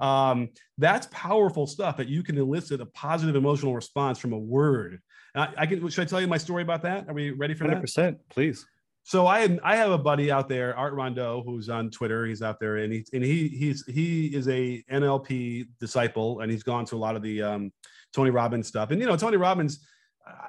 Um, 0.00 0.50
that's 0.78 1.08
powerful 1.10 1.66
stuff 1.66 1.96
that 1.98 2.08
you 2.08 2.22
can 2.22 2.38
elicit 2.38 2.80
a 2.80 2.86
positive 2.86 3.36
emotional 3.36 3.74
response 3.74 4.18
from 4.18 4.32
a 4.32 4.38
word. 4.38 5.00
I, 5.34 5.48
I, 5.58 5.66
can. 5.66 5.88
Should 5.88 6.02
I 6.02 6.06
tell 6.06 6.20
you 6.20 6.26
my 6.26 6.38
story 6.38 6.62
about 6.62 6.82
that? 6.82 7.08
Are 7.08 7.14
we 7.14 7.30
ready 7.30 7.54
for 7.54 7.64
100%, 7.64 7.68
that? 7.68 7.80
Percent, 7.80 8.18
please. 8.30 8.66
So 9.04 9.26
I 9.28 9.56
I 9.62 9.76
have 9.76 9.92
a 9.92 9.98
buddy 9.98 10.32
out 10.32 10.48
there, 10.48 10.76
Art 10.76 10.92
Rondeau, 10.94 11.44
who's 11.44 11.68
on 11.68 11.90
Twitter. 11.90 12.26
He's 12.26 12.42
out 12.42 12.58
there, 12.58 12.78
and 12.78 12.92
he 12.92 13.06
and 13.12 13.22
he 13.22 13.46
he's 13.46 13.86
he 13.86 14.26
is 14.34 14.48
a 14.48 14.82
NLP 14.90 15.68
disciple, 15.78 16.40
and 16.40 16.50
he's 16.50 16.64
gone 16.64 16.84
to 16.86 16.96
a 16.96 16.98
lot 16.98 17.14
of 17.14 17.22
the 17.22 17.40
um, 17.40 17.72
Tony 18.12 18.30
Robbins 18.30 18.66
stuff. 18.66 18.90
And 18.90 19.00
you 19.00 19.06
know, 19.06 19.16
Tony 19.16 19.36
Robbins 19.36 19.86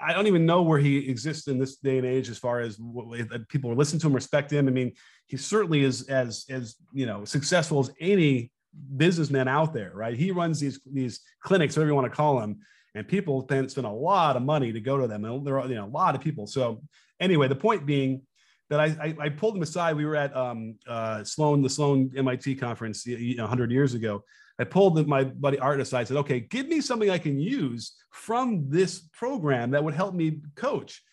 I 0.01 0.13
don't 0.13 0.27
even 0.27 0.45
know 0.45 0.63
where 0.63 0.79
he 0.79 1.09
exists 1.09 1.47
in 1.47 1.59
this 1.59 1.75
day 1.77 1.97
and 1.97 2.07
age 2.07 2.29
as 2.29 2.37
far 2.37 2.61
as 2.61 2.77
what, 2.79 3.47
people 3.47 3.75
listen 3.75 3.99
to 3.99 4.07
him, 4.07 4.13
respect 4.13 4.51
him. 4.51 4.67
I 4.67 4.71
mean, 4.71 4.93
he 5.27 5.37
certainly 5.37 5.83
is 5.83 6.07
as 6.09 6.45
as 6.49 6.75
you 6.93 7.05
know 7.05 7.25
successful 7.25 7.79
as 7.79 7.91
any 7.99 8.51
businessman 8.95 9.47
out 9.47 9.73
there, 9.73 9.91
right? 9.93 10.17
He 10.17 10.31
runs 10.31 10.59
these 10.59 10.79
these 10.91 11.21
clinics, 11.41 11.75
whatever 11.75 11.91
you 11.91 11.95
want 11.95 12.11
to 12.11 12.15
call 12.15 12.39
them, 12.39 12.59
and 12.95 13.07
people 13.07 13.41
spend 13.47 13.77
a 13.77 13.89
lot 13.89 14.35
of 14.35 14.41
money 14.41 14.71
to 14.71 14.79
go 14.79 14.97
to 14.97 15.07
them, 15.07 15.25
and 15.25 15.45
there 15.45 15.59
are 15.59 15.67
you 15.67 15.75
know 15.75 15.85
a 15.85 15.87
lot 15.87 16.15
of 16.15 16.21
people. 16.21 16.47
So 16.47 16.81
anyway, 17.19 17.47
the 17.47 17.55
point 17.55 17.85
being 17.85 18.21
that 18.69 18.79
I 18.79 18.85
I, 18.85 19.15
I 19.25 19.29
pulled 19.29 19.55
him 19.55 19.61
aside. 19.61 19.95
We 19.95 20.05
were 20.05 20.15
at 20.15 20.35
um, 20.35 20.75
uh, 20.87 21.23
Sloan, 21.23 21.61
the 21.61 21.69
Sloan 21.69 22.11
MIT 22.15 22.55
conference, 22.55 23.05
you 23.05 23.35
know, 23.35 23.43
100 23.43 23.71
years 23.71 23.93
ago, 23.93 24.23
I 24.59 24.63
pulled 24.63 25.07
my 25.07 25.23
buddy 25.23 25.59
Art 25.59 25.79
aside 25.79 25.99
and 25.99 26.07
said, 26.07 26.17
okay, 26.17 26.39
give 26.39 26.67
me 26.67 26.81
something 26.81 27.09
I 27.09 27.19
can 27.19 27.39
use 27.39 27.95
from 28.11 28.69
this 28.69 29.01
program 29.13 29.71
that 29.71 29.83
would 29.83 29.93
help 29.93 30.15
me 30.15 30.39
coach. 30.55 31.03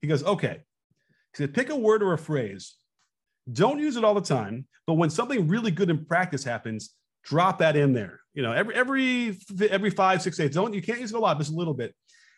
He 0.00 0.08
goes, 0.08 0.22
okay. 0.22 0.60
He 1.32 1.38
said, 1.38 1.54
pick 1.54 1.70
a 1.70 1.76
word 1.76 2.02
or 2.02 2.12
a 2.12 2.18
phrase. 2.18 2.74
Don't 3.52 3.80
use 3.80 3.96
it 3.96 4.04
all 4.04 4.14
the 4.14 4.20
time, 4.20 4.66
but 4.86 4.94
when 4.94 5.10
something 5.10 5.48
really 5.48 5.70
good 5.70 5.90
in 5.90 6.04
practice 6.04 6.44
happens, 6.44 6.94
drop 7.24 7.58
that 7.58 7.76
in 7.76 7.92
there. 7.92 8.20
You 8.34 8.42
know, 8.42 8.52
every 8.52 8.74
every 8.74 9.38
every 9.68 9.90
five, 9.90 10.22
six 10.22 10.36
days. 10.36 10.54
Don't 10.54 10.72
you 10.72 10.80
can't 10.80 11.00
use 11.00 11.12
it 11.12 11.16
a 11.16 11.18
lot, 11.18 11.38
just 11.38 11.52
a 11.52 11.56
little 11.56 11.74
bit. 11.74 11.94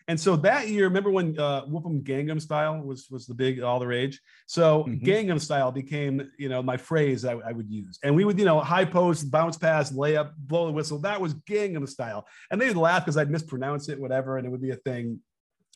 And 0.06 0.20
so 0.20 0.36
that 0.36 0.68
year, 0.68 0.84
remember 0.84 1.10
when 1.10 1.38
uh, 1.38 1.64
Oppa 1.64 2.02
Gangnam 2.02 2.40
Style 2.40 2.78
was 2.78 3.08
was 3.10 3.26
the 3.26 3.34
big 3.34 3.62
all 3.62 3.80
the 3.80 3.86
rage? 3.86 4.20
So 4.46 4.84
mm-hmm. 4.84 5.04
Gangnam 5.04 5.40
Style 5.40 5.72
became 5.72 6.30
you 6.38 6.50
know 6.50 6.62
my 6.62 6.76
phrase 6.76 7.24
I, 7.24 7.32
I, 7.32 7.52
would 7.52 7.70
use, 7.70 7.98
and 8.02 8.14
we 8.14 8.26
would 8.26 8.38
you 8.38 8.44
know 8.44 8.60
high 8.60 8.84
post, 8.84 9.30
bounce 9.30 9.56
pass, 9.56 9.92
layup, 9.92 10.32
blow 10.36 10.66
the 10.66 10.72
whistle. 10.72 10.98
That 10.98 11.20
was 11.20 11.34
Gangnam 11.34 11.88
Style, 11.88 12.26
and 12.50 12.60
they'd 12.60 12.76
laugh 12.76 13.04
because 13.04 13.16
I'd 13.16 13.30
mispronounce 13.30 13.88
it, 13.88 13.98
whatever, 13.98 14.36
and 14.36 14.46
it 14.46 14.50
would 14.50 14.60
be 14.62 14.72
a 14.72 14.76
thing. 14.76 15.20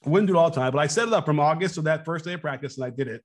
I 0.05 0.11
wouldn't 0.11 0.29
do 0.29 0.35
it 0.35 0.39
all 0.39 0.51
the 0.51 0.57
time, 0.57 0.73
but 0.73 0.79
I 0.79 0.89
set 0.89 1.09
it 1.09 1.15
up 1.15 1.25
from 1.25 1.41
August 1.41 1.77
to 1.77 1.83
that 1.83 2.05
first 2.05 2.27
day 2.27 2.35
of 2.35 2.43
practice, 2.43 2.77
and 2.77 2.85
I 2.85 2.91
did 2.91 3.09
it. 3.09 3.23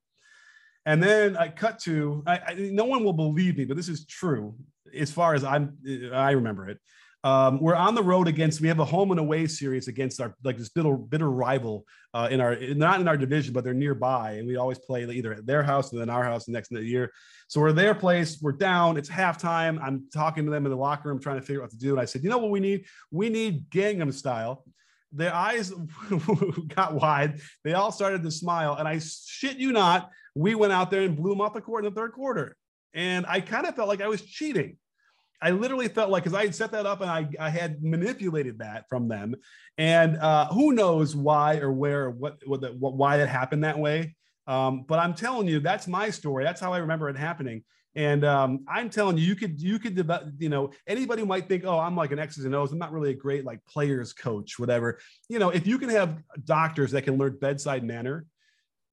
And 0.86 1.02
then 1.02 1.36
I 1.36 1.48
cut 1.48 1.78
to 1.80 2.22
I, 2.26 2.38
I, 2.38 2.54
no 2.72 2.84
one 2.86 3.04
will 3.04 3.12
believe 3.12 3.58
me, 3.58 3.66
but 3.66 3.76
this 3.76 3.90
is 3.90 4.06
true 4.06 4.54
as 4.96 5.10
far 5.10 5.34
as 5.34 5.44
I'm 5.44 5.76
I 6.14 6.30
remember 6.30 6.68
it. 6.70 6.78
Um, 7.24 7.58
we're 7.58 7.74
on 7.74 7.94
the 7.94 8.02
road 8.02 8.28
against. 8.28 8.60
We 8.60 8.68
have 8.68 8.80
a 8.80 8.84
home 8.84 9.10
and 9.10 9.18
away 9.18 9.46
series 9.46 9.88
against 9.88 10.20
our 10.20 10.36
like 10.44 10.58
this 10.58 10.68
bitter 10.68 10.94
bitter 10.94 11.30
rival 11.30 11.86
uh, 12.12 12.28
in 12.30 12.38
our 12.38 12.54
not 12.54 13.00
in 13.00 13.08
our 13.08 13.16
division, 13.16 13.54
but 13.54 13.64
they're 13.64 13.72
nearby, 13.72 14.32
and 14.32 14.46
we 14.46 14.56
always 14.56 14.78
play 14.78 15.04
either 15.04 15.32
at 15.32 15.46
their 15.46 15.62
house 15.62 15.90
and 15.90 16.00
then 16.00 16.10
our 16.10 16.22
house 16.22 16.44
the 16.44 16.52
next 16.52 16.70
year. 16.70 17.10
So 17.48 17.62
we're 17.62 17.72
their 17.72 17.94
place. 17.94 18.42
We're 18.42 18.52
down. 18.52 18.98
It's 18.98 19.08
halftime. 19.08 19.82
I'm 19.82 20.06
talking 20.12 20.44
to 20.44 20.50
them 20.50 20.66
in 20.66 20.70
the 20.70 20.76
locker 20.76 21.08
room, 21.08 21.18
trying 21.18 21.40
to 21.40 21.42
figure 21.42 21.62
out 21.62 21.64
what 21.64 21.70
to 21.70 21.78
do. 21.78 21.92
And 21.92 22.00
I 22.00 22.04
said, 22.04 22.22
you 22.22 22.28
know 22.28 22.38
what 22.38 22.50
we 22.50 22.60
need? 22.60 22.84
We 23.10 23.30
need 23.30 23.70
Gangnam 23.70 24.12
Style. 24.12 24.62
Their 25.10 25.32
eyes 25.32 25.70
got 26.74 26.94
wide. 26.94 27.40
They 27.62 27.72
all 27.72 27.90
started 27.90 28.22
to 28.22 28.30
smile, 28.30 28.74
and 28.74 28.86
I 28.86 28.98
shit 28.98 29.56
you 29.56 29.72
not, 29.72 30.10
we 30.34 30.54
went 30.54 30.74
out 30.74 30.90
there 30.90 31.02
and 31.02 31.16
blew 31.16 31.30
them 31.30 31.40
off 31.40 31.54
the 31.54 31.62
court 31.62 31.86
in 31.86 31.94
the 31.94 31.98
third 31.98 32.12
quarter. 32.12 32.54
And 32.92 33.24
I 33.26 33.40
kind 33.40 33.66
of 33.66 33.74
felt 33.74 33.88
like 33.88 34.02
I 34.02 34.08
was 34.08 34.20
cheating 34.20 34.76
I 35.42 35.50
literally 35.50 35.88
felt 35.88 36.10
like 36.10 36.24
because 36.24 36.36
I 36.36 36.44
had 36.44 36.54
set 36.54 36.72
that 36.72 36.86
up 36.86 37.00
and 37.00 37.10
I, 37.10 37.28
I 37.38 37.50
had 37.50 37.82
manipulated 37.82 38.58
that 38.58 38.88
from 38.88 39.08
them, 39.08 39.34
and 39.78 40.16
uh, 40.16 40.46
who 40.48 40.72
knows 40.72 41.14
why 41.14 41.56
or 41.58 41.72
where 41.72 42.06
or 42.06 42.10
what, 42.10 42.38
what, 42.46 42.60
the, 42.60 42.68
what 42.68 42.94
why 42.94 43.20
it 43.20 43.28
happened 43.28 43.64
that 43.64 43.78
way. 43.78 44.16
Um, 44.46 44.84
but 44.86 44.98
I'm 44.98 45.14
telling 45.14 45.48
you, 45.48 45.60
that's 45.60 45.86
my 45.86 46.10
story. 46.10 46.44
That's 46.44 46.60
how 46.60 46.72
I 46.72 46.78
remember 46.78 47.08
it 47.08 47.16
happening. 47.16 47.64
And 47.96 48.24
um, 48.24 48.64
I'm 48.68 48.90
telling 48.90 49.18
you, 49.18 49.24
you 49.24 49.36
could 49.36 49.60
you 49.60 49.78
could 49.78 49.94
develop. 49.94 50.30
You 50.38 50.48
know, 50.48 50.70
anybody 50.86 51.24
might 51.24 51.48
think, 51.48 51.64
oh, 51.64 51.78
I'm 51.78 51.96
like 51.96 52.10
an 52.10 52.18
X's 52.18 52.44
and 52.44 52.54
O's. 52.54 52.72
I'm 52.72 52.78
not 52.78 52.92
really 52.92 53.10
a 53.10 53.14
great 53.14 53.44
like 53.44 53.64
players 53.66 54.12
coach, 54.12 54.58
whatever. 54.58 54.98
You 55.28 55.38
know, 55.38 55.50
if 55.50 55.66
you 55.66 55.78
can 55.78 55.90
have 55.90 56.18
doctors 56.44 56.90
that 56.92 57.02
can 57.02 57.16
learn 57.16 57.38
bedside 57.40 57.84
manner 57.84 58.26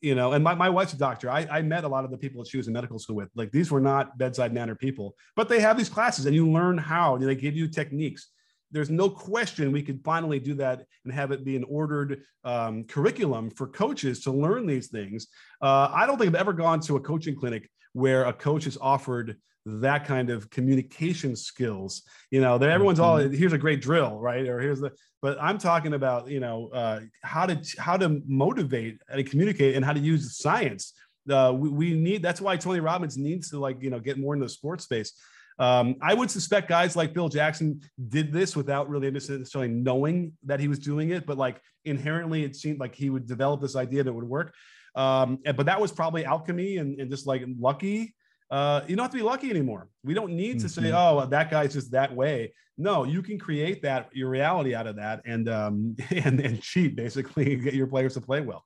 you 0.01 0.15
know, 0.15 0.33
and 0.33 0.43
my, 0.43 0.55
my 0.55 0.69
wife's 0.69 0.93
a 0.93 0.97
doctor. 0.97 1.29
I, 1.29 1.47
I 1.49 1.61
met 1.61 1.83
a 1.83 1.87
lot 1.87 2.03
of 2.03 2.11
the 2.11 2.17
people 2.17 2.43
that 2.43 2.49
she 2.49 2.57
was 2.57 2.67
in 2.67 2.73
medical 2.73 2.97
school 2.97 3.15
with. 3.15 3.29
Like 3.35 3.51
these 3.51 3.69
were 3.71 3.79
not 3.79 4.17
bedside 4.17 4.53
manner 4.53 4.75
people, 4.75 5.15
but 5.35 5.47
they 5.47 5.59
have 5.59 5.77
these 5.77 5.89
classes 5.89 6.25
and 6.25 6.35
you 6.35 6.49
learn 6.49 6.77
how, 6.77 7.15
and 7.15 7.23
they 7.23 7.35
give 7.35 7.55
you 7.55 7.67
techniques. 7.67 8.29
There's 8.71 8.89
no 8.89 9.09
question 9.09 9.71
we 9.71 9.83
could 9.83 10.01
finally 10.03 10.39
do 10.39 10.55
that 10.55 10.85
and 11.05 11.13
have 11.13 11.31
it 11.31 11.45
be 11.45 11.55
an 11.55 11.65
ordered 11.65 12.23
um, 12.43 12.85
curriculum 12.85 13.51
for 13.51 13.67
coaches 13.67 14.21
to 14.21 14.31
learn 14.31 14.65
these 14.65 14.87
things. 14.87 15.27
Uh, 15.61 15.89
I 15.93 16.07
don't 16.07 16.17
think 16.17 16.29
I've 16.29 16.41
ever 16.41 16.53
gone 16.53 16.79
to 16.81 16.95
a 16.95 17.01
coaching 17.01 17.35
clinic 17.35 17.69
where 17.93 18.25
a 18.25 18.33
coach 18.33 18.65
is 18.65 18.77
offered 18.81 19.37
that 19.65 20.05
kind 20.05 20.29
of 20.29 20.49
communication 20.49 21.35
skills. 21.35 22.03
You 22.31 22.41
know, 22.41 22.57
that 22.57 22.69
everyone's 22.69 22.99
all 22.99 23.17
mm-hmm. 23.17 23.33
here's 23.33 23.53
a 23.53 23.57
great 23.57 23.81
drill, 23.81 24.19
right? 24.19 24.47
Or 24.47 24.59
here's 24.59 24.79
the 24.79 24.91
but 25.21 25.37
I'm 25.39 25.57
talking 25.57 25.93
about 25.93 26.29
you 26.29 26.39
know 26.39 26.69
uh, 26.73 27.01
how 27.23 27.45
to 27.45 27.61
how 27.77 27.97
to 27.97 28.21
motivate 28.27 28.99
and 29.09 29.29
communicate 29.29 29.75
and 29.75 29.85
how 29.85 29.93
to 29.93 29.99
use 29.99 30.37
science. 30.37 30.93
Uh, 31.29 31.53
we, 31.55 31.69
we 31.69 31.93
need 31.93 32.23
that's 32.23 32.41
why 32.41 32.57
Tony 32.57 32.79
Robbins 32.79 33.17
needs 33.17 33.49
to 33.51 33.59
like 33.59 33.81
you 33.81 33.89
know 33.89 33.99
get 33.99 34.17
more 34.17 34.33
into 34.33 34.45
the 34.45 34.49
sports 34.49 34.85
space. 34.85 35.13
Um, 35.59 35.95
I 36.01 36.15
would 36.15 36.31
suspect 36.31 36.69
guys 36.69 36.95
like 36.95 37.13
Phil 37.13 37.29
Jackson 37.29 37.81
did 38.09 38.33
this 38.33 38.55
without 38.55 38.89
really 38.89 39.11
necessarily 39.11 39.71
knowing 39.71 40.33
that 40.45 40.59
he 40.59 40.67
was 40.67 40.79
doing 40.79 41.11
it, 41.11 41.27
but 41.27 41.37
like 41.37 41.61
inherently 41.85 42.43
it 42.43 42.55
seemed 42.55 42.79
like 42.79 42.95
he 42.95 43.11
would 43.11 43.27
develop 43.27 43.61
this 43.61 43.75
idea 43.75 44.03
that 44.03 44.11
would 44.11 44.23
work. 44.23 44.55
Um, 44.95 45.37
but 45.45 45.67
that 45.67 45.79
was 45.79 45.91
probably 45.91 46.25
alchemy 46.25 46.77
and, 46.77 46.99
and 46.99 47.11
just 47.11 47.27
like 47.27 47.43
lucky 47.59 48.15
uh, 48.51 48.81
you 48.85 48.95
don't 48.97 49.03
have 49.03 49.11
to 49.11 49.17
be 49.17 49.23
lucky 49.23 49.49
anymore. 49.49 49.87
We 50.03 50.13
don't 50.13 50.33
need 50.33 50.59
to 50.59 50.69
say, 50.69 50.83
mm-hmm. 50.83 50.95
"Oh, 50.95 51.25
that 51.25 51.49
guy's 51.49 51.73
just 51.73 51.91
that 51.91 52.13
way." 52.13 52.53
No, 52.77 53.05
you 53.05 53.21
can 53.21 53.39
create 53.39 53.81
that 53.83 54.09
your 54.13 54.29
reality 54.29 54.75
out 54.75 54.87
of 54.87 54.97
that, 54.97 55.21
and 55.25 55.47
um, 55.47 55.95
and 56.11 56.39
and 56.39 56.61
cheat 56.61 56.95
basically 56.95 57.55
get 57.55 57.73
your 57.73 57.87
players 57.87 58.15
to 58.15 58.21
play 58.21 58.41
well. 58.41 58.65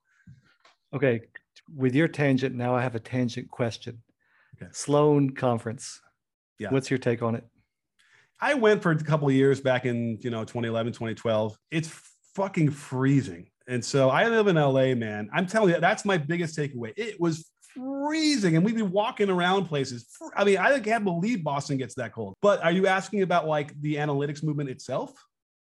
Okay, 0.92 1.20
with 1.74 1.94
your 1.94 2.08
tangent, 2.08 2.54
now 2.54 2.74
I 2.74 2.82
have 2.82 2.96
a 2.96 3.00
tangent 3.00 3.48
question. 3.48 4.02
Okay. 4.56 4.70
Sloan 4.72 5.30
Conference. 5.30 6.00
Yeah. 6.58 6.70
What's 6.70 6.90
your 6.90 6.98
take 6.98 7.22
on 7.22 7.34
it? 7.36 7.44
I 8.40 8.54
went 8.54 8.82
for 8.82 8.90
a 8.90 9.02
couple 9.02 9.28
of 9.28 9.34
years 9.34 9.60
back 9.60 9.86
in 9.86 10.18
you 10.20 10.30
know 10.30 10.40
2011, 10.40 10.94
2012. 10.94 11.56
It's 11.70 11.88
fucking 12.34 12.70
freezing. 12.70 13.50
And 13.68 13.84
so 13.84 14.10
I 14.10 14.28
live 14.28 14.46
in 14.46 14.56
LA, 14.56 14.94
man. 14.94 15.28
I'm 15.32 15.46
telling 15.46 15.74
you, 15.74 15.80
that's 15.80 16.04
my 16.04 16.18
biggest 16.18 16.56
takeaway. 16.56 16.92
It 16.96 17.20
was 17.20 17.50
freezing 17.76 18.56
and 18.56 18.64
we'd 18.64 18.74
be 18.74 18.82
walking 18.82 19.30
around 19.30 19.66
places. 19.66 20.06
I 20.34 20.44
mean, 20.44 20.58
I 20.58 20.80
can't 20.80 21.04
believe 21.04 21.44
Boston 21.44 21.76
gets 21.76 21.94
that 21.96 22.12
cold. 22.12 22.34
But 22.42 22.62
are 22.64 22.72
you 22.72 22.86
asking 22.86 23.22
about 23.22 23.46
like 23.46 23.78
the 23.80 23.96
analytics 23.96 24.42
movement 24.42 24.70
itself? 24.70 25.12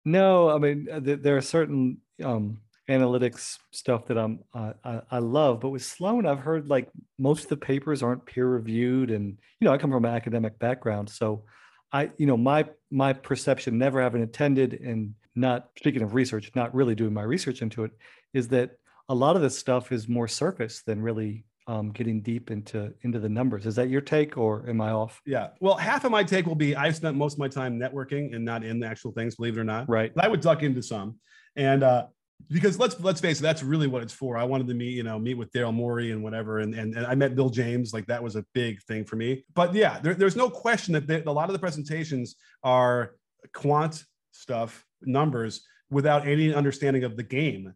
No, 0.06 0.50
I 0.50 0.58
mean, 0.58 0.88
uh, 0.92 1.00
there 1.02 1.38
are 1.38 1.42
certain 1.42 2.00
um, 2.24 2.60
analytics 2.90 3.58
stuff 3.72 4.06
that 4.08 4.18
I'm 4.18 4.40
uh, 4.54 4.74
I, 4.84 5.02
I, 5.12 5.20
love, 5.20 5.62
but 5.62 5.70
with 5.70 5.84
Sloan, 5.84 6.26
I've 6.26 6.40
heard 6.40 6.68
like 6.68 6.90
most 7.18 7.44
of 7.44 7.50
the 7.50 7.58
papers 7.58 8.04
aren't 8.04 8.26
peer 8.26 8.46
reviewed, 8.46 9.12
and 9.12 9.38
you 9.60 9.66
know, 9.66 9.72
I 9.72 9.78
come 9.78 9.92
from 9.92 10.04
an 10.04 10.14
academic 10.14 10.60
background, 10.60 11.10
so 11.10 11.46
I, 11.94 12.12
you 12.18 12.26
know, 12.26 12.36
my 12.36 12.68
my 12.92 13.14
perception, 13.14 13.78
never 13.78 14.02
having 14.02 14.24
attended 14.24 14.74
and 14.74 15.14
not 15.36 15.70
speaking 15.78 16.02
of 16.02 16.14
research, 16.14 16.52
not 16.56 16.76
really 16.76 16.96
doing 16.96 17.14
my 17.14 17.24
research 17.24 17.62
into 17.62 17.86
it, 17.86 17.92
is 18.34 18.50
that 18.50 18.72
a 19.10 19.16
lot 19.16 19.36
of 19.36 19.42
this 19.42 19.58
stuff 19.58 19.92
is 19.92 20.08
more 20.08 20.28
surface 20.28 20.82
than 20.84 21.02
really 21.02 21.46
um, 21.68 21.92
getting 21.92 22.22
deep 22.22 22.52
into 22.52 22.94
into 23.04 23.20
the 23.20 23.30
numbers. 23.30 23.66
Is 23.66 23.76
that 23.76 23.90
your 23.90 24.02
take, 24.02 24.38
or 24.38 24.68
am 24.70 24.82
I 24.82 24.92
off? 24.92 25.22
Yeah. 25.26 25.50
Well, 25.60 25.76
half 25.76 26.04
of 26.04 26.12
my 26.12 26.24
take 26.24 26.46
will 26.46 26.56
be 26.56 26.76
I've 26.76 26.96
spent 26.96 27.16
most 27.16 27.34
of 27.34 27.40
my 27.40 27.48
time 27.48 27.80
networking 27.80 28.36
and 28.36 28.44
not 28.44 28.64
in 28.64 28.80
the 28.80 28.88
actual 28.88 29.12
things, 29.12 29.36
believe 29.36 29.58
it 29.58 29.62
or 29.62 29.64
not. 29.64 29.88
Right. 29.90 30.14
But 30.14 30.26
I 30.26 30.28
would 30.28 30.42
duck 30.42 30.64
into 30.64 30.84
some, 30.84 31.20
and 31.56 31.84
uh, 31.84 32.08
because 32.50 32.78
let's 32.80 33.00
let's 33.00 33.22
face 33.22 33.40
it, 33.40 33.44
that's 33.44 33.64
really 33.64 33.88
what 33.88 34.04
it's 34.04 34.14
for. 34.14 34.38
I 34.38 34.44
wanted 34.44 34.68
to 34.68 34.74
meet, 34.74 34.94
you 34.94 35.04
know, 35.04 35.18
meet 35.18 35.36
with 35.36 35.52
Daryl 35.52 35.74
Morey 35.74 36.12
and 36.12 36.24
whatever, 36.24 36.60
and, 36.60 36.74
and 36.74 36.96
and 36.96 37.06
I 37.06 37.16
met 37.16 37.36
Bill 37.36 37.50
James. 37.50 37.94
Like 37.94 38.06
that 38.08 38.22
was 38.22 38.36
a 38.36 38.46
big 38.54 38.82
thing 38.84 39.06
for 39.06 39.16
me. 39.16 39.46
But 39.54 39.74
yeah, 39.74 40.00
there, 40.00 40.14
there's 40.14 40.36
no 40.36 40.50
question 40.50 40.94
that 40.94 41.08
they, 41.08 41.24
a 41.24 41.32
lot 41.32 41.50
of 41.50 41.54
the 41.54 41.60
presentations 41.60 42.36
are 42.64 43.16
quant 43.54 44.04
stuff, 44.32 44.86
numbers, 45.02 45.66
without 45.90 46.28
any 46.28 46.54
understanding 46.54 47.04
of 47.04 47.16
the 47.16 47.24
game 47.24 47.74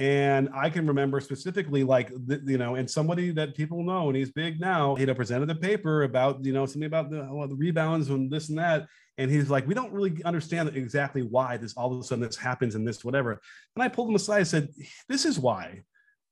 and 0.00 0.48
I 0.54 0.70
can 0.70 0.86
remember 0.86 1.20
specifically, 1.20 1.84
like, 1.84 2.10
you 2.46 2.56
know, 2.56 2.76
and 2.76 2.90
somebody 2.90 3.32
that 3.32 3.54
people 3.54 3.82
know, 3.82 4.08
and 4.08 4.16
he's 4.16 4.32
big 4.32 4.58
now, 4.58 4.94
he 4.94 5.04
presented 5.12 5.46
the 5.46 5.54
paper 5.54 6.04
about, 6.04 6.42
you 6.42 6.54
know, 6.54 6.64
something 6.64 6.86
about 6.86 7.10
the, 7.10 7.28
well, 7.30 7.46
the 7.46 7.54
rebounds 7.54 8.08
and 8.08 8.30
this 8.30 8.48
and 8.48 8.56
that. 8.56 8.86
And 9.18 9.30
he's 9.30 9.50
like, 9.50 9.66
we 9.66 9.74
don't 9.74 9.92
really 9.92 10.24
understand 10.24 10.74
exactly 10.74 11.20
why 11.20 11.58
this 11.58 11.74
all 11.74 11.92
of 11.92 12.00
a 12.00 12.02
sudden 12.02 12.24
this 12.24 12.34
happens 12.38 12.76
and 12.76 12.88
this, 12.88 13.04
whatever. 13.04 13.42
And 13.76 13.82
I 13.82 13.88
pulled 13.88 14.08
him 14.08 14.14
aside 14.14 14.38
and 14.38 14.48
said, 14.48 14.68
this 15.06 15.26
is 15.26 15.38
why. 15.38 15.82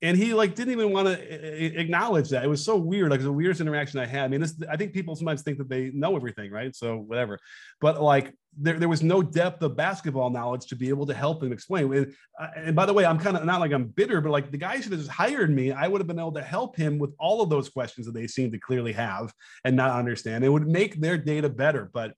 And 0.00 0.16
he 0.16 0.32
like 0.32 0.54
didn't 0.54 0.72
even 0.72 0.90
want 0.90 1.08
to 1.08 1.20
eh, 1.20 1.36
eh, 1.36 1.66
eh, 1.66 1.80
acknowledge 1.80 2.30
that. 2.30 2.44
It 2.44 2.48
was 2.48 2.64
so 2.64 2.76
weird 2.76 3.10
like 3.10 3.20
the 3.20 3.30
weirdest 3.30 3.60
interaction 3.60 3.98
i 4.00 4.06
had. 4.06 4.24
I 4.24 4.28
mean 4.28 4.40
this 4.40 4.54
i 4.70 4.76
think 4.76 4.92
people 4.92 5.16
sometimes 5.16 5.42
think 5.42 5.58
that 5.58 5.68
they 5.68 5.90
know 5.90 6.14
everything 6.14 6.52
right? 6.52 6.74
So 6.74 6.96
whatever. 6.96 7.38
But 7.80 8.00
like 8.00 8.32
there, 8.60 8.78
there 8.78 8.88
was 8.88 9.02
no 9.02 9.22
depth 9.22 9.62
of 9.62 9.76
basketball 9.76 10.30
knowledge 10.30 10.66
to 10.66 10.76
be 10.76 10.88
able 10.88 11.06
to 11.06 11.14
help 11.14 11.42
him 11.42 11.52
explain. 11.52 11.92
And, 11.92 12.14
uh, 12.38 12.48
and 12.56 12.76
by 12.76 12.86
the 12.86 12.92
way 12.92 13.04
i'm 13.04 13.18
kind 13.18 13.36
of 13.36 13.44
not 13.44 13.60
like 13.60 13.72
i'm 13.72 13.86
bitter 13.86 14.20
but 14.20 14.30
like 14.30 14.50
the 14.50 14.58
guy 14.58 14.80
should 14.80 14.92
have 14.92 15.00
just 15.00 15.10
hired 15.10 15.50
me 15.50 15.72
i 15.72 15.86
would 15.88 16.00
have 16.00 16.06
been 16.06 16.18
able 16.18 16.32
to 16.32 16.42
help 16.42 16.76
him 16.76 16.98
with 16.98 17.14
all 17.18 17.40
of 17.40 17.50
those 17.50 17.68
questions 17.68 18.06
that 18.06 18.12
they 18.12 18.26
seem 18.26 18.50
to 18.50 18.58
clearly 18.58 18.92
have 18.92 19.32
and 19.64 19.76
not 19.76 19.90
understand. 19.90 20.44
It 20.44 20.48
would 20.48 20.66
make 20.66 21.00
their 21.00 21.18
data 21.18 21.48
better 21.48 21.90
but 21.92 22.14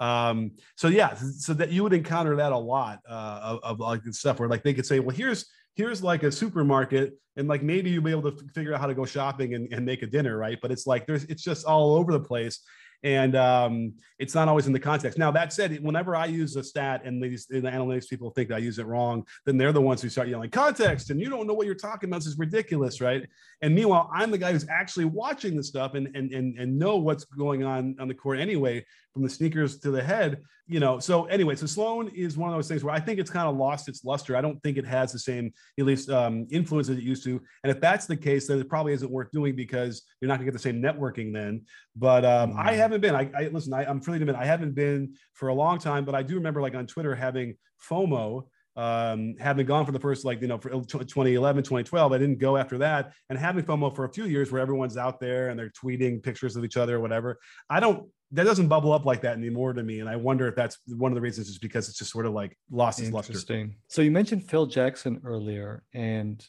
um 0.00 0.52
so 0.76 0.88
yeah 0.88 1.14
so 1.14 1.54
that 1.54 1.70
you 1.70 1.82
would 1.82 1.92
encounter 1.92 2.36
that 2.36 2.52
a 2.52 2.58
lot 2.58 2.98
uh 3.08 3.40
of, 3.42 3.60
of 3.62 3.80
like 3.80 4.02
stuff 4.10 4.40
where 4.40 4.48
like 4.48 4.62
they 4.62 4.74
could 4.74 4.86
say 4.86 4.98
well 4.98 5.14
here's 5.14 5.46
here's 5.76 6.02
like 6.02 6.22
a 6.22 6.32
supermarket 6.32 7.14
and 7.36 7.48
like 7.48 7.62
maybe 7.62 7.90
you'll 7.90 8.02
be 8.02 8.10
able 8.10 8.30
to 8.30 8.48
figure 8.54 8.74
out 8.74 8.80
how 8.80 8.86
to 8.86 8.94
go 8.94 9.04
shopping 9.04 9.54
and, 9.54 9.72
and 9.72 9.84
make 9.84 10.02
a 10.02 10.06
dinner 10.06 10.36
right? 10.36 10.58
But 10.60 10.70
it's 10.70 10.86
like 10.86 11.06
there's 11.06 11.24
it's 11.24 11.42
just 11.42 11.66
all 11.66 11.94
over 11.96 12.12
the 12.12 12.20
place 12.20 12.60
and 13.04 13.36
um, 13.36 13.92
it's 14.18 14.34
not 14.34 14.48
always 14.48 14.66
in 14.66 14.72
the 14.72 14.80
context. 14.80 15.18
Now 15.18 15.30
that 15.30 15.52
said, 15.52 15.78
whenever 15.82 16.16
I 16.16 16.24
use 16.24 16.56
a 16.56 16.64
stat 16.64 17.02
and 17.04 17.22
these 17.22 17.46
and 17.50 17.62
the 17.62 17.70
analytics 17.70 18.08
people 18.08 18.30
think 18.30 18.50
I 18.50 18.58
use 18.58 18.78
it 18.78 18.86
wrong, 18.86 19.26
then 19.44 19.58
they're 19.58 19.72
the 19.72 19.80
ones 19.80 20.00
who 20.00 20.08
start 20.08 20.28
yelling 20.28 20.50
context, 20.50 21.10
and 21.10 21.20
you 21.20 21.28
don't 21.28 21.46
know 21.46 21.52
what 21.52 21.66
you're 21.66 21.74
talking 21.74 22.08
about. 22.08 22.20
This 22.20 22.28
is 22.28 22.38
ridiculous, 22.38 23.02
right? 23.02 23.28
And 23.60 23.74
meanwhile, 23.74 24.10
I'm 24.12 24.30
the 24.30 24.38
guy 24.38 24.52
who's 24.52 24.66
actually 24.68 25.04
watching 25.04 25.54
the 25.54 25.62
stuff 25.62 25.94
and 25.94 26.08
and 26.16 26.32
and 26.32 26.58
and 26.58 26.78
know 26.78 26.96
what's 26.96 27.24
going 27.24 27.62
on 27.62 27.94
on 28.00 28.08
the 28.08 28.14
court 28.14 28.40
anyway, 28.40 28.84
from 29.14 29.22
the 29.22 29.30
sneakers 29.30 29.78
to 29.78 29.90
the 29.90 30.02
head. 30.02 30.42
You 30.66 30.80
know, 30.80 30.98
so 30.98 31.26
anyway, 31.26 31.56
so 31.56 31.66
Sloan 31.66 32.08
is 32.08 32.36
one 32.36 32.50
of 32.50 32.56
those 32.56 32.68
things 32.68 32.82
where 32.82 32.94
I 32.94 32.98
think 32.98 33.20
it's 33.20 33.30
kind 33.30 33.46
of 33.46 33.56
lost 33.56 33.86
its 33.86 34.02
luster. 34.02 34.34
I 34.34 34.40
don't 34.40 34.62
think 34.62 34.78
it 34.78 34.86
has 34.86 35.12
the 35.12 35.18
same, 35.18 35.52
at 35.78 35.84
least, 35.84 36.08
um, 36.08 36.46
influence 36.50 36.88
that 36.88 36.98
it 36.98 37.04
used 37.04 37.22
to. 37.24 37.40
And 37.62 37.70
if 37.70 37.80
that's 37.80 38.06
the 38.06 38.16
case, 38.16 38.48
then 38.48 38.58
it 38.58 38.68
probably 38.68 38.94
isn't 38.94 39.10
worth 39.10 39.30
doing 39.30 39.54
because 39.54 40.02
you're 40.20 40.28
not 40.28 40.36
gonna 40.36 40.46
get 40.46 40.54
the 40.54 40.58
same 40.58 40.82
networking 40.82 41.32
then. 41.32 41.62
But 41.94 42.24
um, 42.24 42.50
mm-hmm. 42.50 42.60
I 42.60 42.72
haven't 42.72 43.02
been. 43.02 43.14
I, 43.14 43.30
I 43.36 43.48
listen. 43.48 43.72
I, 43.72 43.88
am 43.88 44.00
freely 44.00 44.20
admit 44.20 44.36
I 44.36 44.46
haven't 44.46 44.74
been 44.74 45.14
for 45.34 45.48
a 45.48 45.54
long 45.54 45.78
time, 45.78 46.04
but 46.04 46.14
I 46.14 46.22
do 46.22 46.34
remember 46.34 46.62
like 46.62 46.74
on 46.74 46.86
Twitter 46.86 47.14
having 47.14 47.56
FOMO 47.88 48.46
um, 48.76 49.36
having 49.38 49.66
gone 49.66 49.86
for 49.86 49.92
the 49.92 50.00
first, 50.00 50.24
like, 50.24 50.40
you 50.40 50.48
know, 50.48 50.58
for 50.58 50.70
2011, 50.70 51.62
2012, 51.62 52.12
I 52.12 52.18
didn't 52.18 52.38
go 52.38 52.56
after 52.56 52.78
that. 52.78 53.12
And 53.30 53.38
having 53.38 53.64
FOMO 53.64 53.94
for 53.94 54.04
a 54.04 54.12
few 54.12 54.24
years 54.24 54.50
where 54.50 54.60
everyone's 54.60 54.96
out 54.96 55.20
there 55.20 55.48
and 55.48 55.58
they're 55.58 55.70
tweeting 55.70 56.22
pictures 56.22 56.56
of 56.56 56.64
each 56.64 56.76
other 56.76 56.96
or 56.96 57.00
whatever. 57.00 57.38
I 57.70 57.80
don't, 57.80 58.08
that 58.32 58.44
doesn't 58.44 58.66
bubble 58.66 58.92
up 58.92 59.04
like 59.04 59.20
that 59.20 59.36
anymore 59.36 59.72
to 59.72 59.82
me. 59.82 60.00
And 60.00 60.08
I 60.08 60.16
wonder 60.16 60.48
if 60.48 60.56
that's 60.56 60.78
one 60.88 61.12
of 61.12 61.14
the 61.14 61.20
reasons 61.20 61.48
is 61.48 61.58
because 61.58 61.88
it's 61.88 61.98
just 61.98 62.10
sort 62.10 62.26
of 62.26 62.32
like 62.32 62.58
lost 62.70 62.98
its 62.98 63.12
luster. 63.12 63.32
Interesting. 63.32 63.76
So 63.88 64.02
you 64.02 64.10
mentioned 64.10 64.48
Phil 64.48 64.66
Jackson 64.66 65.20
earlier 65.24 65.84
and 65.94 66.44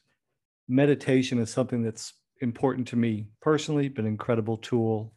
meditation 0.67 1.38
is 1.38 1.51
something 1.51 1.84
that's 1.84 2.13
important 2.41 2.88
to 2.88 2.96
me 2.96 3.27
personally, 3.39 3.88
been 3.88 4.05
an 4.05 4.12
incredible 4.12 4.58
tool 4.58 5.13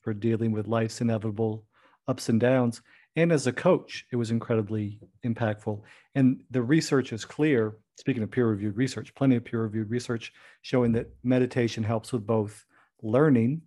for 0.00 0.14
dealing 0.14 0.52
with 0.52 0.66
life's 0.66 1.02
inevitable 1.02 1.66
ups 2.08 2.30
and 2.30 2.40
downs. 2.40 2.80
And 3.16 3.32
as 3.32 3.46
a 3.46 3.52
coach, 3.52 4.06
it 4.12 4.16
was 4.16 4.30
incredibly 4.30 5.00
impactful. 5.24 5.80
And 6.14 6.42
the 6.50 6.62
research 6.62 7.12
is 7.12 7.24
clear. 7.24 7.76
Speaking 7.96 8.22
of 8.22 8.30
peer 8.30 8.46
reviewed 8.46 8.76
research, 8.76 9.14
plenty 9.14 9.36
of 9.36 9.44
peer 9.44 9.62
reviewed 9.62 9.90
research 9.90 10.32
showing 10.62 10.92
that 10.92 11.08
meditation 11.22 11.82
helps 11.82 12.12
with 12.12 12.26
both 12.26 12.64
learning 13.02 13.62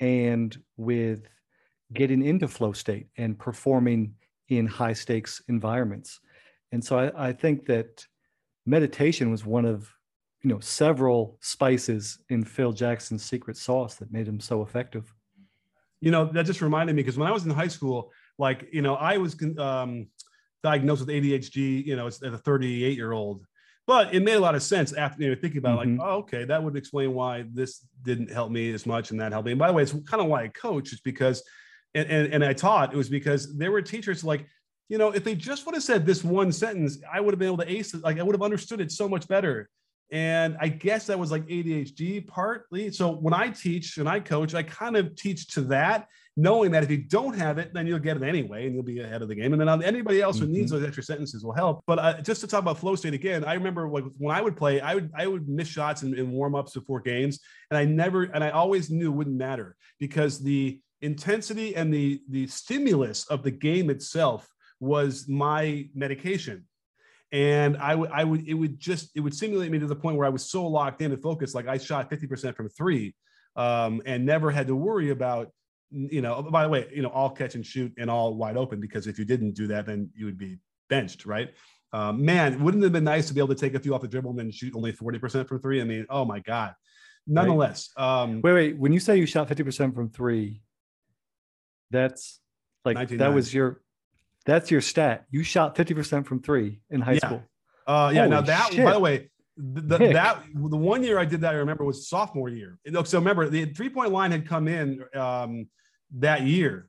and 0.00 0.56
with 0.76 1.28
getting 1.92 2.24
into 2.24 2.48
flow 2.48 2.72
state 2.72 3.08
and 3.16 3.38
performing 3.38 4.14
in 4.48 4.66
high 4.66 4.92
stakes 4.92 5.42
environments. 5.48 6.20
And 6.72 6.82
so 6.84 6.98
I, 6.98 7.28
I 7.28 7.32
think 7.32 7.66
that 7.66 8.06
meditation 8.66 9.30
was 9.30 9.44
one 9.44 9.64
of 9.64 9.92
you 10.42 10.50
know 10.50 10.60
several 10.60 11.38
spices 11.40 12.18
in 12.28 12.44
Phil 12.44 12.72
Jackson's 12.72 13.24
secret 13.24 13.56
sauce 13.56 13.96
that 13.96 14.12
made 14.12 14.28
him 14.28 14.40
so 14.40 14.62
effective. 14.62 15.12
You 16.00 16.10
know, 16.10 16.26
that 16.26 16.44
just 16.44 16.60
reminded 16.60 16.94
me 16.94 17.02
because 17.02 17.16
when 17.16 17.28
I 17.28 17.32
was 17.32 17.46
in 17.46 17.50
high 17.50 17.68
school, 17.68 18.12
like 18.38 18.68
you 18.72 18.82
know, 18.82 18.94
I 18.94 19.18
was 19.18 19.36
um, 19.58 20.08
diagnosed 20.62 21.06
with 21.06 21.10
ADHD. 21.10 21.84
You 21.84 21.96
know, 21.96 22.06
as 22.06 22.22
a 22.22 22.38
38 22.38 22.96
year 22.96 23.12
old, 23.12 23.44
but 23.86 24.14
it 24.14 24.20
made 24.20 24.34
a 24.34 24.40
lot 24.40 24.54
of 24.54 24.62
sense 24.62 24.92
after 24.92 25.22
you 25.22 25.30
know 25.30 25.36
thinking 25.40 25.58
about 25.58 25.80
mm-hmm. 25.80 25.98
like, 25.98 26.08
oh, 26.08 26.16
okay, 26.18 26.44
that 26.44 26.62
would 26.62 26.76
explain 26.76 27.14
why 27.14 27.44
this 27.52 27.86
didn't 28.02 28.30
help 28.30 28.50
me 28.50 28.72
as 28.72 28.86
much 28.86 29.10
and 29.10 29.20
that 29.20 29.32
helped 29.32 29.46
me. 29.46 29.52
And 29.52 29.58
by 29.58 29.68
the 29.68 29.74
way, 29.74 29.82
it's 29.82 29.92
kind 30.06 30.22
of 30.22 30.26
why 30.26 30.44
I 30.44 30.48
coach. 30.48 30.92
It's 30.92 31.00
because 31.00 31.42
and, 31.94 32.08
and, 32.08 32.34
and 32.34 32.44
I 32.44 32.52
taught 32.52 32.92
it 32.92 32.96
was 32.96 33.08
because 33.08 33.56
there 33.56 33.70
were 33.70 33.82
teachers 33.82 34.24
like 34.24 34.46
you 34.88 34.98
know, 34.98 35.10
if 35.10 35.24
they 35.24 35.34
just 35.34 35.64
would 35.64 35.74
have 35.74 35.82
said 35.82 36.04
this 36.04 36.22
one 36.22 36.52
sentence, 36.52 36.98
I 37.10 37.20
would 37.20 37.32
have 37.32 37.38
been 37.38 37.48
able 37.48 37.64
to 37.64 37.70
ace 37.70 37.94
it. 37.94 38.02
Like 38.02 38.18
I 38.18 38.22
would 38.22 38.34
have 38.34 38.42
understood 38.42 38.80
it 38.80 38.92
so 38.92 39.08
much 39.08 39.26
better. 39.26 39.68
And 40.10 40.56
I 40.60 40.68
guess 40.68 41.06
that 41.06 41.18
was 41.18 41.30
like 41.30 41.46
ADHD 41.46 42.26
partly. 42.26 42.90
So 42.92 43.10
when 43.10 43.32
I 43.32 43.48
teach 43.48 43.96
and 43.96 44.08
I 44.08 44.20
coach, 44.20 44.54
I 44.54 44.62
kind 44.62 44.96
of 44.96 45.16
teach 45.16 45.48
to 45.54 45.62
that, 45.62 46.08
knowing 46.36 46.72
that 46.72 46.82
if 46.82 46.90
you 46.90 46.96
don't 46.96 47.36
have 47.38 47.58
it, 47.58 47.72
then 47.72 47.86
you'll 47.86 47.98
get 47.98 48.16
it 48.16 48.22
anyway 48.22 48.66
and 48.66 48.74
you'll 48.74 48.82
be 48.82 49.00
ahead 49.00 49.22
of 49.22 49.28
the 49.28 49.34
game. 49.34 49.52
And 49.52 49.60
then 49.60 49.82
anybody 49.82 50.20
else 50.20 50.38
who 50.38 50.44
mm-hmm. 50.44 50.54
needs 50.54 50.70
those 50.70 50.84
extra 50.84 51.02
sentences 51.02 51.44
will 51.44 51.52
help. 51.52 51.84
But 51.86 51.98
uh, 51.98 52.20
just 52.22 52.40
to 52.40 52.46
talk 52.46 52.60
about 52.60 52.78
flow 52.78 52.96
state 52.96 53.14
again, 53.14 53.44
I 53.44 53.54
remember 53.54 53.88
like 53.88 54.04
when 54.18 54.34
I 54.34 54.40
would 54.40 54.56
play, 54.56 54.80
I 54.80 54.94
would 54.94 55.10
I 55.16 55.26
would 55.26 55.48
miss 55.48 55.68
shots 55.68 56.02
in, 56.02 56.14
in 56.18 56.32
warm 56.32 56.54
ups 56.54 56.74
before 56.74 57.00
games, 57.00 57.40
and 57.70 57.78
I 57.78 57.84
never 57.84 58.24
and 58.24 58.42
I 58.42 58.50
always 58.50 58.90
knew 58.90 59.12
it 59.12 59.14
wouldn't 59.14 59.36
matter 59.36 59.76
because 60.00 60.40
the 60.40 60.80
intensity 61.02 61.76
and 61.76 61.92
the 61.92 62.20
the 62.30 62.46
stimulus 62.46 63.26
of 63.26 63.42
the 63.42 63.50
game 63.50 63.90
itself 63.90 64.48
was 64.80 65.28
my 65.28 65.88
medication 65.94 66.64
and 67.34 67.76
I 67.76 67.94
would 67.94 68.10
I 68.10 68.24
would 68.24 68.48
it 68.48 68.54
would 68.54 68.78
just 68.78 69.10
it 69.14 69.20
would 69.20 69.34
simulate 69.34 69.70
me 69.70 69.80
to 69.80 69.86
the 69.86 69.96
point 69.96 70.16
where 70.16 70.26
I 70.26 70.30
was 70.30 70.48
so 70.48 70.66
locked 70.66 71.02
in 71.02 71.12
and 71.12 71.20
focused 71.20 71.54
like 71.54 71.66
I 71.66 71.78
shot 71.78 72.08
50% 72.10 72.54
from 72.54 72.68
three 72.68 73.14
um, 73.56 74.00
and 74.06 74.24
never 74.24 74.50
had 74.50 74.68
to 74.68 74.76
worry 74.76 75.10
about 75.10 75.50
you 75.94 76.20
know 76.20 76.42
by 76.42 76.62
the 76.62 76.68
way 76.68 76.88
you 76.94 77.02
know 77.02 77.08
all 77.08 77.30
catch 77.30 77.54
and 77.54 77.64
shoot 77.64 77.92
and 77.98 78.10
all 78.10 78.34
wide 78.34 78.56
open 78.56 78.80
because 78.80 79.06
if 79.06 79.18
you 79.18 79.24
didn't 79.24 79.52
do 79.52 79.66
that 79.66 79.86
then 79.86 80.10
you 80.14 80.24
would 80.24 80.38
be 80.38 80.58
benched 80.88 81.24
right 81.24 81.54
um, 81.92 82.24
man 82.24 82.62
wouldn't 82.62 82.82
it 82.82 82.86
have 82.86 82.92
been 82.92 83.04
nice 83.04 83.28
to 83.28 83.34
be 83.34 83.40
able 83.40 83.48
to 83.48 83.54
take 83.54 83.74
a 83.74 83.80
few 83.80 83.94
off 83.94 84.00
the 84.00 84.08
dribble 84.08 84.30
and 84.30 84.38
then 84.38 84.50
shoot 84.50 84.74
only 84.74 84.92
40% 84.92 85.46
from 85.46 85.60
three 85.60 85.80
I 85.80 85.84
mean 85.84 86.06
oh 86.10 86.24
my 86.24 86.40
god 86.40 86.74
nonetheless 87.26 87.90
right. 87.96 88.22
um, 88.22 88.40
wait 88.42 88.52
wait 88.52 88.78
when 88.78 88.92
you 88.92 89.00
say 89.00 89.16
you 89.16 89.26
shot 89.26 89.48
50% 89.48 89.94
from 89.94 90.10
three 90.10 90.60
that's 91.90 92.40
like 92.84 93.08
that 93.08 93.32
was 93.32 93.54
your 93.54 93.80
that's 94.44 94.70
your 94.70 94.80
stat. 94.80 95.24
You 95.30 95.42
shot 95.42 95.74
50% 95.74 96.26
from 96.26 96.40
three 96.42 96.80
in 96.90 97.00
high 97.00 97.12
yeah. 97.12 97.26
school. 97.26 97.42
Uh, 97.86 98.10
yeah. 98.12 98.20
Holy 98.20 98.30
now 98.30 98.40
that, 98.42 98.72
shit. 98.72 98.84
by 98.84 98.92
the 98.92 99.00
way, 99.00 99.30
the, 99.56 99.98
that 99.98 100.42
the 100.52 100.76
one 100.76 101.02
year 101.02 101.18
I 101.18 101.24
did 101.24 101.40
that, 101.42 101.54
I 101.54 101.58
remember 101.58 101.84
was 101.84 102.08
sophomore 102.08 102.48
year. 102.48 102.78
So 103.04 103.18
remember, 103.18 103.48
the 103.48 103.66
three 103.66 103.88
point 103.88 104.12
line 104.12 104.32
had 104.32 104.46
come 104.46 104.68
in 104.68 105.02
um, 105.14 105.68
that 106.18 106.42
year 106.42 106.88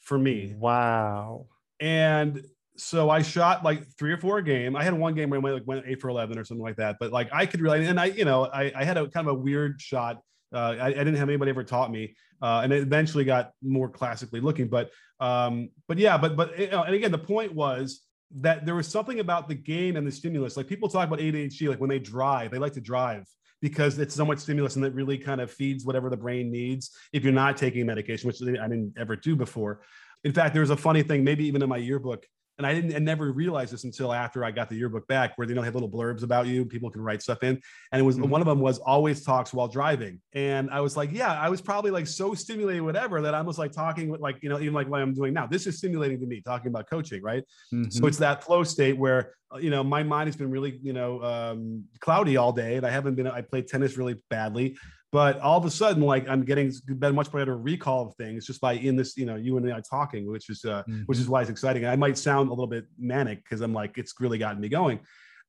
for 0.00 0.18
me. 0.18 0.54
Wow. 0.56 1.46
And 1.80 2.44
so 2.76 3.10
I 3.10 3.22
shot 3.22 3.64
like 3.64 3.86
three 3.98 4.12
or 4.12 4.18
four 4.18 4.38
a 4.38 4.44
game. 4.44 4.76
I 4.76 4.82
had 4.82 4.94
one 4.94 5.14
game 5.14 5.30
where 5.30 5.38
I 5.38 5.42
went 5.42 5.54
like 5.54 5.66
went 5.66 5.84
eight 5.86 6.00
for 6.00 6.08
eleven 6.08 6.38
or 6.38 6.44
something 6.44 6.62
like 6.62 6.76
that. 6.76 6.96
But 6.98 7.12
like 7.12 7.28
I 7.32 7.46
could 7.46 7.60
really, 7.60 7.86
and 7.86 7.98
I, 8.00 8.06
you 8.06 8.24
know, 8.24 8.46
I, 8.46 8.72
I 8.74 8.84
had 8.84 8.96
a 8.96 9.08
kind 9.08 9.26
of 9.26 9.34
a 9.34 9.38
weird 9.38 9.80
shot. 9.80 10.20
Uh, 10.52 10.76
I, 10.80 10.86
I, 10.86 10.92
didn't 10.92 11.16
have 11.16 11.28
anybody 11.28 11.50
ever 11.50 11.64
taught 11.64 11.90
me, 11.90 12.14
uh, 12.40 12.60
and 12.62 12.72
it 12.72 12.80
eventually 12.80 13.24
got 13.24 13.50
more 13.60 13.88
classically 13.88 14.40
looking. 14.40 14.68
But 14.68 14.90
um, 15.18 15.70
but 15.88 15.98
yeah, 15.98 16.16
but 16.16 16.36
but 16.36 16.58
you 16.58 16.70
know, 16.70 16.82
and 16.82 16.94
again, 16.94 17.10
the 17.10 17.18
point 17.18 17.52
was 17.52 18.02
that 18.36 18.66
there 18.66 18.74
was 18.74 18.88
something 18.88 19.20
about 19.20 19.48
the 19.48 19.54
game 19.54 19.96
and 19.96 20.06
the 20.06 20.12
stimulus. 20.12 20.56
Like 20.56 20.66
people 20.66 20.88
talk 20.88 21.06
about 21.06 21.18
ADHD, 21.18 21.68
like 21.68 21.80
when 21.80 21.90
they 21.90 21.98
drive, 21.98 22.50
they 22.50 22.58
like 22.58 22.72
to 22.74 22.80
drive 22.80 23.24
because 23.64 23.98
it's 23.98 24.14
so 24.14 24.26
much 24.26 24.40
stimulus 24.40 24.76
and 24.76 24.84
it 24.84 24.92
really 24.92 25.16
kind 25.16 25.40
of 25.40 25.50
feeds 25.50 25.86
whatever 25.86 26.10
the 26.10 26.16
brain 26.18 26.52
needs 26.52 26.90
if 27.14 27.24
you're 27.24 27.32
not 27.32 27.56
taking 27.56 27.86
medication, 27.86 28.26
which 28.26 28.42
I 28.42 28.68
didn't 28.68 28.92
ever 28.98 29.16
do 29.16 29.34
before. 29.34 29.80
In 30.22 30.32
fact, 30.34 30.52
there 30.52 30.60
was 30.60 30.68
a 30.68 30.76
funny 30.76 31.02
thing, 31.02 31.24
maybe 31.24 31.46
even 31.46 31.62
in 31.62 31.68
my 31.70 31.78
yearbook 31.78 32.26
and 32.58 32.66
I 32.66 32.74
didn't 32.74 32.94
I 32.94 32.98
never 32.98 33.32
realized 33.32 33.72
this 33.72 33.84
until 33.84 34.12
after 34.12 34.44
I 34.44 34.50
got 34.50 34.68
the 34.68 34.76
yearbook 34.76 35.06
back, 35.08 35.36
where 35.36 35.46
they 35.46 35.54
don't 35.54 35.64
have 35.64 35.74
little 35.74 35.88
blurbs 35.88 36.22
about 36.22 36.46
you. 36.46 36.64
People 36.64 36.90
can 36.90 37.00
write 37.00 37.22
stuff 37.22 37.42
in, 37.42 37.60
and 37.92 38.00
it 38.00 38.04
was 38.04 38.16
mm-hmm. 38.16 38.28
one 38.28 38.40
of 38.40 38.46
them 38.46 38.60
was 38.60 38.78
always 38.78 39.22
talks 39.24 39.52
while 39.52 39.68
driving, 39.68 40.20
and 40.32 40.70
I 40.70 40.80
was 40.80 40.96
like, 40.96 41.10
yeah, 41.12 41.32
I 41.32 41.48
was 41.48 41.60
probably 41.60 41.90
like 41.90 42.06
so 42.06 42.34
stimulated, 42.34 42.82
whatever, 42.82 43.20
that 43.22 43.34
I 43.34 43.40
was 43.42 43.58
like 43.58 43.72
talking 43.72 44.08
with 44.08 44.20
like 44.20 44.42
you 44.42 44.48
know 44.48 44.60
even 44.60 44.74
like 44.74 44.88
what 44.88 45.00
I'm 45.00 45.14
doing 45.14 45.34
now. 45.34 45.46
This 45.46 45.66
is 45.66 45.78
stimulating 45.78 46.20
to 46.20 46.26
me 46.26 46.40
talking 46.40 46.68
about 46.68 46.88
coaching, 46.88 47.22
right? 47.22 47.42
Mm-hmm. 47.72 47.90
So 47.90 48.06
it's 48.06 48.18
that 48.18 48.44
flow 48.44 48.62
state 48.62 48.96
where 48.96 49.32
uh, 49.52 49.58
you 49.58 49.70
know 49.70 49.82
my 49.82 50.02
mind 50.02 50.28
has 50.28 50.36
been 50.36 50.50
really 50.50 50.78
you 50.82 50.92
know 50.92 51.22
um, 51.22 51.84
cloudy 52.00 52.36
all 52.36 52.52
day, 52.52 52.76
and 52.76 52.86
I 52.86 52.90
haven't 52.90 53.16
been. 53.16 53.26
I 53.26 53.40
played 53.40 53.66
tennis 53.66 53.96
really 53.96 54.22
badly, 54.30 54.76
but 55.14 55.38
all 55.38 55.56
of 55.56 55.64
a 55.64 55.70
sudden 55.70 56.02
like 56.02 56.28
i'm 56.28 56.44
getting 56.44 56.72
been 56.98 57.14
much 57.14 57.30
better 57.30 57.56
recall 57.56 58.08
of 58.08 58.16
things 58.16 58.44
just 58.44 58.60
by 58.60 58.72
in 58.72 58.96
this 58.96 59.16
you 59.16 59.24
know 59.24 59.36
you 59.36 59.56
and 59.56 59.72
i 59.72 59.80
talking 59.88 60.28
which 60.28 60.50
is 60.50 60.64
uh 60.64 60.82
mm-hmm. 60.82 61.02
which 61.02 61.18
is 61.18 61.28
why 61.28 61.40
it's 61.40 61.48
exciting. 61.48 61.86
I 61.86 61.94
might 61.94 62.18
sound 62.18 62.48
a 62.48 62.52
little 62.52 62.66
bit 62.66 62.86
manic 62.98 63.44
because 63.44 63.60
i'm 63.60 63.72
like 63.72 63.96
it's 63.96 64.12
really 64.18 64.38
gotten 64.38 64.60
me 64.60 64.68
going. 64.68 64.98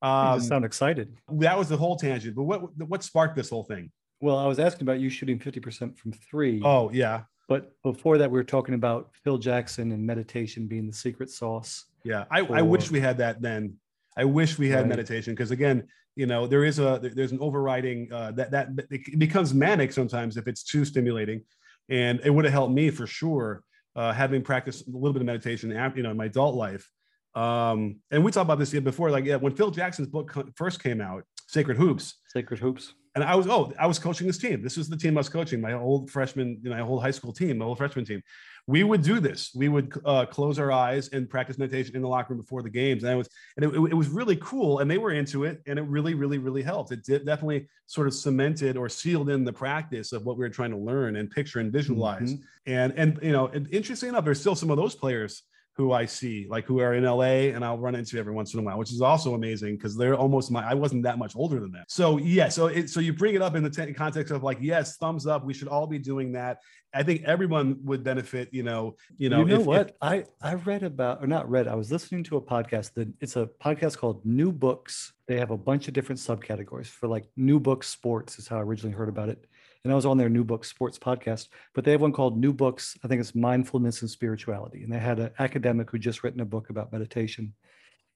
Um, 0.03 0.39
you 0.39 0.45
sound 0.45 0.65
excited. 0.65 1.17
that 1.39 1.57
was 1.57 1.67
the 1.67 1.77
whole 1.77 1.95
tangent 1.95 2.35
but 2.35 2.43
what 2.43 2.59
what 2.77 3.01
sparked 3.03 3.35
this 3.35 3.49
whole 3.49 3.63
thing? 3.63 3.91
Well 4.21 4.37
i 4.37 4.45
was 4.45 4.59
asking 4.59 4.83
about 4.83 4.99
you 4.99 5.09
shooting 5.09 5.39
50% 5.39 5.97
from 5.97 6.11
three. 6.11 6.61
Oh 6.63 6.91
yeah. 6.91 7.23
But 7.47 7.71
before 7.81 8.19
that 8.19 8.29
we 8.29 8.37
were 8.37 8.43
talking 8.43 8.75
about 8.75 9.09
phil 9.23 9.39
jackson 9.39 9.91
and 9.91 10.05
meditation 10.05 10.67
being 10.67 10.85
the 10.85 10.93
secret 10.93 11.31
sauce 11.31 11.85
yeah. 12.03 12.25
I, 12.29 12.45
for... 12.45 12.55
I 12.55 12.61
wish 12.61 12.91
we 12.91 12.99
had 12.99 13.17
that 13.17 13.41
then. 13.41 13.77
I 14.15 14.25
wish 14.25 14.59
we 14.59 14.69
had 14.69 14.81
right. 14.81 14.89
meditation 14.89 15.33
because 15.33 15.49
again 15.49 15.87
you 16.15 16.25
know 16.25 16.47
there 16.47 16.63
is 16.63 16.79
a 16.79 16.99
there's 17.01 17.31
an 17.31 17.39
overriding 17.41 18.11
uh, 18.11 18.31
that 18.31 18.51
that 18.51 18.69
it 18.89 19.19
becomes 19.19 19.53
manic 19.53 19.91
sometimes 19.91 20.37
if 20.37 20.47
it's 20.47 20.63
too 20.63 20.85
stimulating 20.85 21.41
and 21.89 22.19
it 22.23 22.29
would 22.29 22.45
have 22.45 22.53
helped 22.53 22.73
me 22.73 22.89
for 22.89 23.05
sure 23.05 23.63
uh, 23.95 24.11
having 24.11 24.41
practiced 24.41 24.87
a 24.87 24.91
little 24.91 25.13
bit 25.13 25.21
of 25.21 25.25
meditation 25.25 25.69
you 25.95 26.03
know 26.03 26.11
in 26.11 26.17
my 26.17 26.25
adult 26.25 26.55
life 26.55 26.89
um, 27.35 27.97
and 28.11 28.23
we 28.23 28.31
talked 28.31 28.45
about 28.45 28.59
this 28.59 28.71
before 28.71 29.09
like 29.09 29.25
yeah 29.25 29.35
when 29.35 29.53
phil 29.53 29.71
jackson's 29.71 30.07
book 30.07 30.33
first 30.55 30.81
came 30.81 31.01
out 31.01 31.23
sacred 31.47 31.77
hoops 31.77 32.15
sacred 32.27 32.59
hoops 32.59 32.93
and 33.15 33.23
I 33.23 33.33
was 33.35 33.47
oh 33.47 33.71
I 33.79 33.87
was 33.87 33.97
coaching 33.97 34.27
this 34.27 34.37
team. 34.37 34.61
This 34.61 34.75
was 34.75 34.89
the 34.89 34.97
team 34.97 35.17
I 35.17 35.21
was 35.21 35.29
coaching. 35.29 35.61
My 35.61 35.71
old 35.71 36.11
freshman, 36.11 36.59
you 36.61 36.69
know, 36.69 36.75
my 36.75 36.81
whole 36.81 36.99
high 36.99 37.11
school 37.11 37.31
team, 37.31 37.57
my 37.59 37.65
whole 37.65 37.75
freshman 37.75 38.03
team 38.03 38.21
we 38.67 38.83
would 38.83 39.03
do 39.03 39.19
this. 39.19 39.51
We 39.53 39.69
would 39.69 39.93
uh, 40.05 40.25
close 40.25 40.57
our 40.57 40.71
eyes 40.71 41.09
and 41.09 41.29
practice 41.29 41.59
meditation 41.59 41.95
in 41.95 42.01
the 42.01 42.07
locker 42.07 42.33
room 42.33 42.41
before 42.41 42.63
the 42.63 42.69
games. 42.69 43.03
And 43.03 43.13
it 43.13 43.15
was, 43.15 43.29
and 43.57 43.65
it, 43.65 43.91
it, 43.91 43.93
was 43.93 44.07
really 44.07 44.37
cool. 44.37 44.79
And 44.79 44.89
they 44.89 44.97
were 44.97 45.11
into 45.11 45.43
it, 45.43 45.61
and 45.67 45.77
it 45.77 45.83
really, 45.83 46.15
really, 46.15 46.39
really 46.39 46.63
helped. 46.63 46.91
It 46.91 47.03
did, 47.03 47.25
definitely 47.25 47.67
sort 47.85 48.07
of 48.07 48.15
cemented 48.15 48.75
or 48.75 48.89
sealed 48.89 49.29
in 49.29 49.43
the 49.43 49.53
practice 49.53 50.13
of 50.13 50.25
what 50.25 50.37
we 50.37 50.41
were 50.41 50.49
trying 50.49 50.71
to 50.71 50.77
learn 50.77 51.17
and 51.17 51.29
picture 51.29 51.59
and 51.59 51.71
visualize. 51.71 52.33
Mm-hmm. 52.33 52.71
And 52.71 52.93
and 52.97 53.19
you 53.21 53.31
know, 53.31 53.47
and 53.47 53.67
interesting 53.71 54.09
enough, 54.09 54.25
there's 54.25 54.41
still 54.41 54.55
some 54.55 54.71
of 54.71 54.77
those 54.77 54.95
players 54.95 55.43
who 55.75 55.91
I 55.91 56.05
see, 56.05 56.47
like 56.49 56.65
who 56.65 56.79
are 56.79 56.93
in 56.93 57.03
LA, 57.03 57.51
and 57.53 57.63
I'll 57.63 57.77
run 57.77 57.95
into 57.95 58.17
every 58.17 58.33
once 58.33 58.53
in 58.53 58.61
a 58.61 58.63
while, 58.63 58.77
which 58.77 58.91
is 58.91 59.01
also 59.01 59.33
amazing 59.33 59.75
because 59.75 59.97
they're 59.97 60.15
almost 60.15 60.49
my. 60.49 60.63
I 60.63 60.73
wasn't 60.73 61.03
that 61.03 61.17
much 61.17 61.35
older 61.35 61.59
than 61.59 61.71
them. 61.71 61.83
So 61.89 62.17
yeah, 62.17 62.47
so 62.47 62.67
it, 62.67 62.89
so 62.89 63.01
you 63.01 63.11
bring 63.11 63.35
it 63.35 63.41
up 63.41 63.55
in 63.55 63.63
the 63.63 63.69
t- 63.69 63.93
context 63.93 64.31
of 64.31 64.41
like, 64.41 64.57
yes, 64.61 64.95
thumbs 64.95 65.27
up. 65.27 65.45
We 65.45 65.53
should 65.53 65.67
all 65.67 65.85
be 65.85 65.99
doing 65.99 66.31
that. 66.31 66.59
I 66.93 67.03
think 67.03 67.23
everyone 67.23 67.77
would 67.83 68.05
benefit. 68.05 68.49
You 68.53 68.63
know, 68.63 68.95
you 69.17 69.29
know. 69.29 69.39
You 69.39 69.45
know 69.45 69.59
if, 69.59 69.65
what? 69.65 69.89
If, 69.89 69.95
I 70.01 70.23
I 70.41 70.53
read 70.53 70.83
about 70.83 71.21
or 71.21 71.27
not 71.27 71.49
read. 71.49 71.67
I 71.67 71.75
was 71.75 71.91
listening 71.91 72.23
to 72.25 72.37
a 72.37 72.41
podcast 72.41 72.93
that 72.93 73.09
it's 73.19 73.35
a 73.35 73.49
podcast 73.61 73.97
called 73.97 74.25
New 74.25 74.53
Books. 74.53 75.11
They 75.27 75.37
have 75.39 75.51
a 75.51 75.57
bunch 75.57 75.89
of 75.89 75.93
different 75.93 76.21
subcategories 76.21 76.87
for 76.87 77.07
like 77.07 77.25
new 77.35 77.59
books 77.59 77.89
sports 77.89 78.39
is 78.39 78.47
how 78.47 78.57
I 78.57 78.61
originally 78.61 78.95
heard 78.95 79.09
about 79.09 79.27
it 79.27 79.45
and 79.85 79.91
I 79.91 79.95
was 79.95 80.07
on 80.07 80.17
their 80.17 80.29
New 80.29 80.43
Books 80.43 80.67
Sports 80.67 80.97
podcast. 80.97 81.47
But 81.75 81.85
they 81.85 81.91
have 81.91 82.01
one 82.01 82.11
called 82.11 82.39
New 82.39 82.51
Books. 82.51 82.97
I 83.03 83.07
think 83.07 83.21
it's 83.21 83.35
Mindfulness 83.35 84.01
and 84.01 84.09
Spirituality, 84.09 84.83
and 84.83 84.91
they 84.91 84.97
had 84.97 85.19
an 85.19 85.29
academic 85.37 85.91
who 85.91 85.99
just 85.99 86.23
written 86.23 86.41
a 86.41 86.45
book 86.45 86.71
about 86.71 86.91
meditation, 86.91 87.53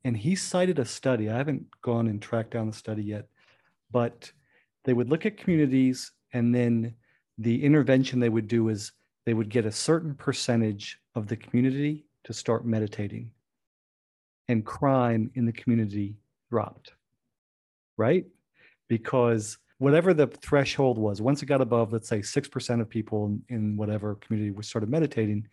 and 0.04 0.18
he 0.18 0.36
cited 0.36 0.80
a 0.80 0.86
study. 0.86 1.30
I 1.30 1.38
haven't 1.38 1.68
gone 1.82 2.08
and 2.08 2.20
tracked 2.20 2.52
down 2.52 2.68
the 2.68 2.74
study 2.74 3.04
yet, 3.04 3.28
but 3.92 4.32
they 4.84 4.94
would 4.94 5.10
look 5.10 5.28
at 5.28 5.38
communities, 5.38 6.12
and 6.34 6.54
then 6.54 6.96
the 7.38 7.64
intervention 7.64 8.20
they 8.20 8.30
would 8.30 8.48
do 8.48 8.70
is 8.70 8.92
they 9.28 9.36
would 9.36 9.50
get 9.50 9.68
a 9.68 9.72
certain 9.72 10.16
percentage 10.16 11.00
of 11.14 11.28
the 11.28 11.38
community 11.38 12.08
to 12.24 12.34
start 12.34 12.66
meditating, 12.66 13.30
and 14.48 14.66
crime 14.66 15.30
in 15.36 15.46
the 15.46 15.54
community 15.54 16.16
dropped. 16.50 16.94
Right? 17.96 18.26
Because 18.88 19.60
whatever 19.80 20.14
the 20.14 20.28
threshold 20.28 20.98
was, 20.98 21.22
once 21.22 21.42
it 21.42 21.48
got 21.48 21.62
above, 21.62 21.92
let's 21.92 22.08
say 22.08 22.20
6% 22.20 22.82
of 22.82 22.90
people 22.90 23.26
in, 23.26 23.42
in 23.50 23.78
whatever 23.78 24.16
community 24.16 24.52
was 24.52 24.68
started 24.68 24.90
meditating, 24.90 25.48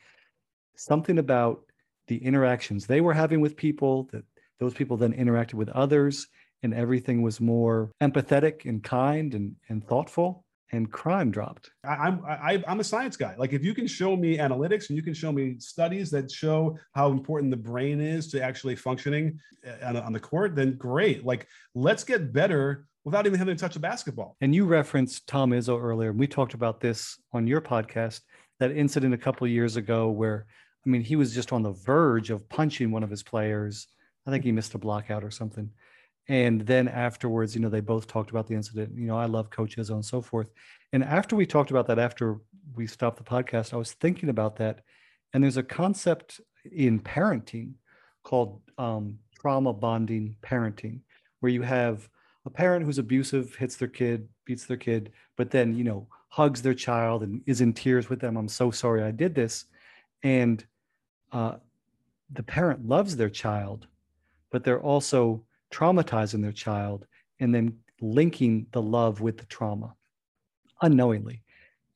something 0.77 1.19
about 1.19 1.63
the 2.09 2.19
interactions 2.19 2.87
they 2.87 3.01
were 3.01 3.15
having 3.15 3.41
with 3.41 3.57
people, 3.57 4.09
that 4.13 4.25
those 4.61 4.75
people 4.75 4.97
then 4.97 5.13
interacted 5.13 5.55
with 5.55 5.69
others, 5.71 6.27
and 6.63 6.75
everything 6.75 7.23
was 7.23 7.41
more 7.41 7.91
empathetic 8.03 8.65
and 8.65 8.83
kind 8.83 9.35
and, 9.35 9.55
and 9.69 9.87
thoughtful 9.87 10.45
and 10.73 10.91
crime 10.91 11.31
dropped. 11.31 11.71
I, 11.85 11.95
I'm 11.95 12.25
I, 12.25 12.65
I'm 12.67 12.81
a 12.81 12.85
science 12.85 13.17
guy. 13.17 13.37
Like 13.39 13.53
if 13.53 13.63
you 13.65 13.75
can 13.75 13.87
show 13.87 14.17
me 14.17 14.39
analytics 14.39 14.89
and 14.89 14.97
you 14.97 15.03
can 15.03 15.15
show 15.15 15.31
me 15.31 15.57
studies 15.61 16.11
that 16.11 16.31
show 16.31 16.77
how 16.93 17.11
important 17.13 17.51
the 17.51 17.57
brain 17.57 18.01
is 18.01 18.29
to 18.33 18.43
actually 18.43 18.75
functioning 18.75 19.39
uh, 19.67 19.87
on, 19.87 19.97
on 19.97 20.13
the 20.13 20.21
court, 20.21 20.57
then 20.57 20.77
great. 20.77 21.25
Like 21.25 21.47
let's 21.75 22.03
get 22.03 22.33
better 22.33 22.87
without 23.07 23.25
even 23.25 23.39
having 23.39 23.57
to 23.57 23.61
touch 23.61 23.77
a 23.77 23.81
basketball. 23.81 24.37
And 24.43 24.55
you 24.55 24.67
referenced 24.67 25.27
Tom 25.27 25.53
Izzo 25.53 25.83
earlier. 25.83 26.13
We 26.13 26.27
talked 26.27 26.53
about 26.53 26.81
this 26.81 27.19
on 27.33 27.47
your 27.47 27.63
podcast. 27.63 28.21
That 28.61 28.73
incident 28.73 29.15
a 29.15 29.19
couple 29.19 29.47
years 29.47 29.77
ago, 29.77 30.11
where 30.11 30.47
I 30.85 30.91
mean, 30.91 31.03
he 31.03 31.17
was 31.17 31.35
just 31.35 31.53
on 31.53 31.63
the 31.63 31.73
verge 31.73 32.31
of 32.31 32.49
punching 32.51 32.91
one 32.91 33.03
of 33.03 33.11
his 33.11 33.23
players. 33.23 33.87
I 34.27 34.31
think 34.31 34.45
he 34.45 34.53
missed 34.53 34.75
a 34.75 34.79
block 34.79 35.11
out 35.11 35.25
or 35.25 35.31
something 35.31 35.71
and 36.29 36.63
then 36.63 36.89
afterwards 36.89 37.55
you 37.55 37.61
know 37.61 37.69
they 37.69 37.81
both 37.81 38.07
talked 38.07 38.31
about 38.31 38.47
the 38.47 38.55
incident 38.55 38.93
you 38.97 39.07
know 39.07 39.17
i 39.17 39.27
love 39.27 39.51
coach 39.51 39.77
izzo 39.77 39.93
and 39.93 40.05
so 40.05 40.21
forth 40.21 40.51
and 40.93 41.05
after 41.05 41.37
we 41.37 41.47
talked 41.47 41.71
about 41.71 41.87
that 41.87 41.99
after 41.99 42.39
we 42.75 42.87
stopped 42.87 43.17
the 43.17 43.25
podcast 43.25 43.73
i 43.73 43.77
was 43.77 43.93
thinking 43.93 44.29
about 44.29 44.57
that 44.57 44.81
and 45.33 45.43
there's 45.43 45.57
a 45.57 45.63
concept 45.63 46.41
in 46.73 46.99
parenting 46.99 47.73
called 48.25 48.61
um, 48.79 49.19
trauma 49.39 49.73
bonding 49.73 50.35
parenting 50.43 51.01
where 51.41 51.53
you 51.53 51.63
have 51.63 52.09
a 52.47 52.51
parent 52.51 52.85
who's 52.85 52.99
abusive 52.99 53.55
hits 53.57 53.77
their 53.77 53.89
kid 53.89 54.29
beats 54.45 54.65
their 54.67 54.77
kid 54.77 55.13
but 55.37 55.51
then 55.51 55.75
you 55.75 55.85
know 55.85 56.07
hugs 56.29 56.63
their 56.63 56.75
child 56.75 57.23
and 57.23 57.43
is 57.47 57.61
in 57.61 57.73
tears 57.73 58.09
with 58.09 58.21
them 58.21 58.37
i'm 58.37 58.49
so 58.49 58.71
sorry 58.71 59.03
i 59.03 59.11
did 59.11 59.35
this 59.35 59.67
and 60.23 60.65
uh, 61.33 61.57
the 62.33 62.43
parent 62.43 62.87
loves 62.87 63.17
their 63.17 63.31
child 63.31 63.87
but 64.51 64.65
they're 64.65 64.81
also 64.81 65.43
traumatizing 65.71 66.43
their 66.43 66.53
child 66.53 67.07
and 67.41 67.55
then 67.55 67.77
linking 68.01 68.67
the 68.73 68.81
love 68.81 69.21
with 69.21 69.39
the 69.39 69.47
trauma 69.47 69.95
unknowingly. 70.83 71.43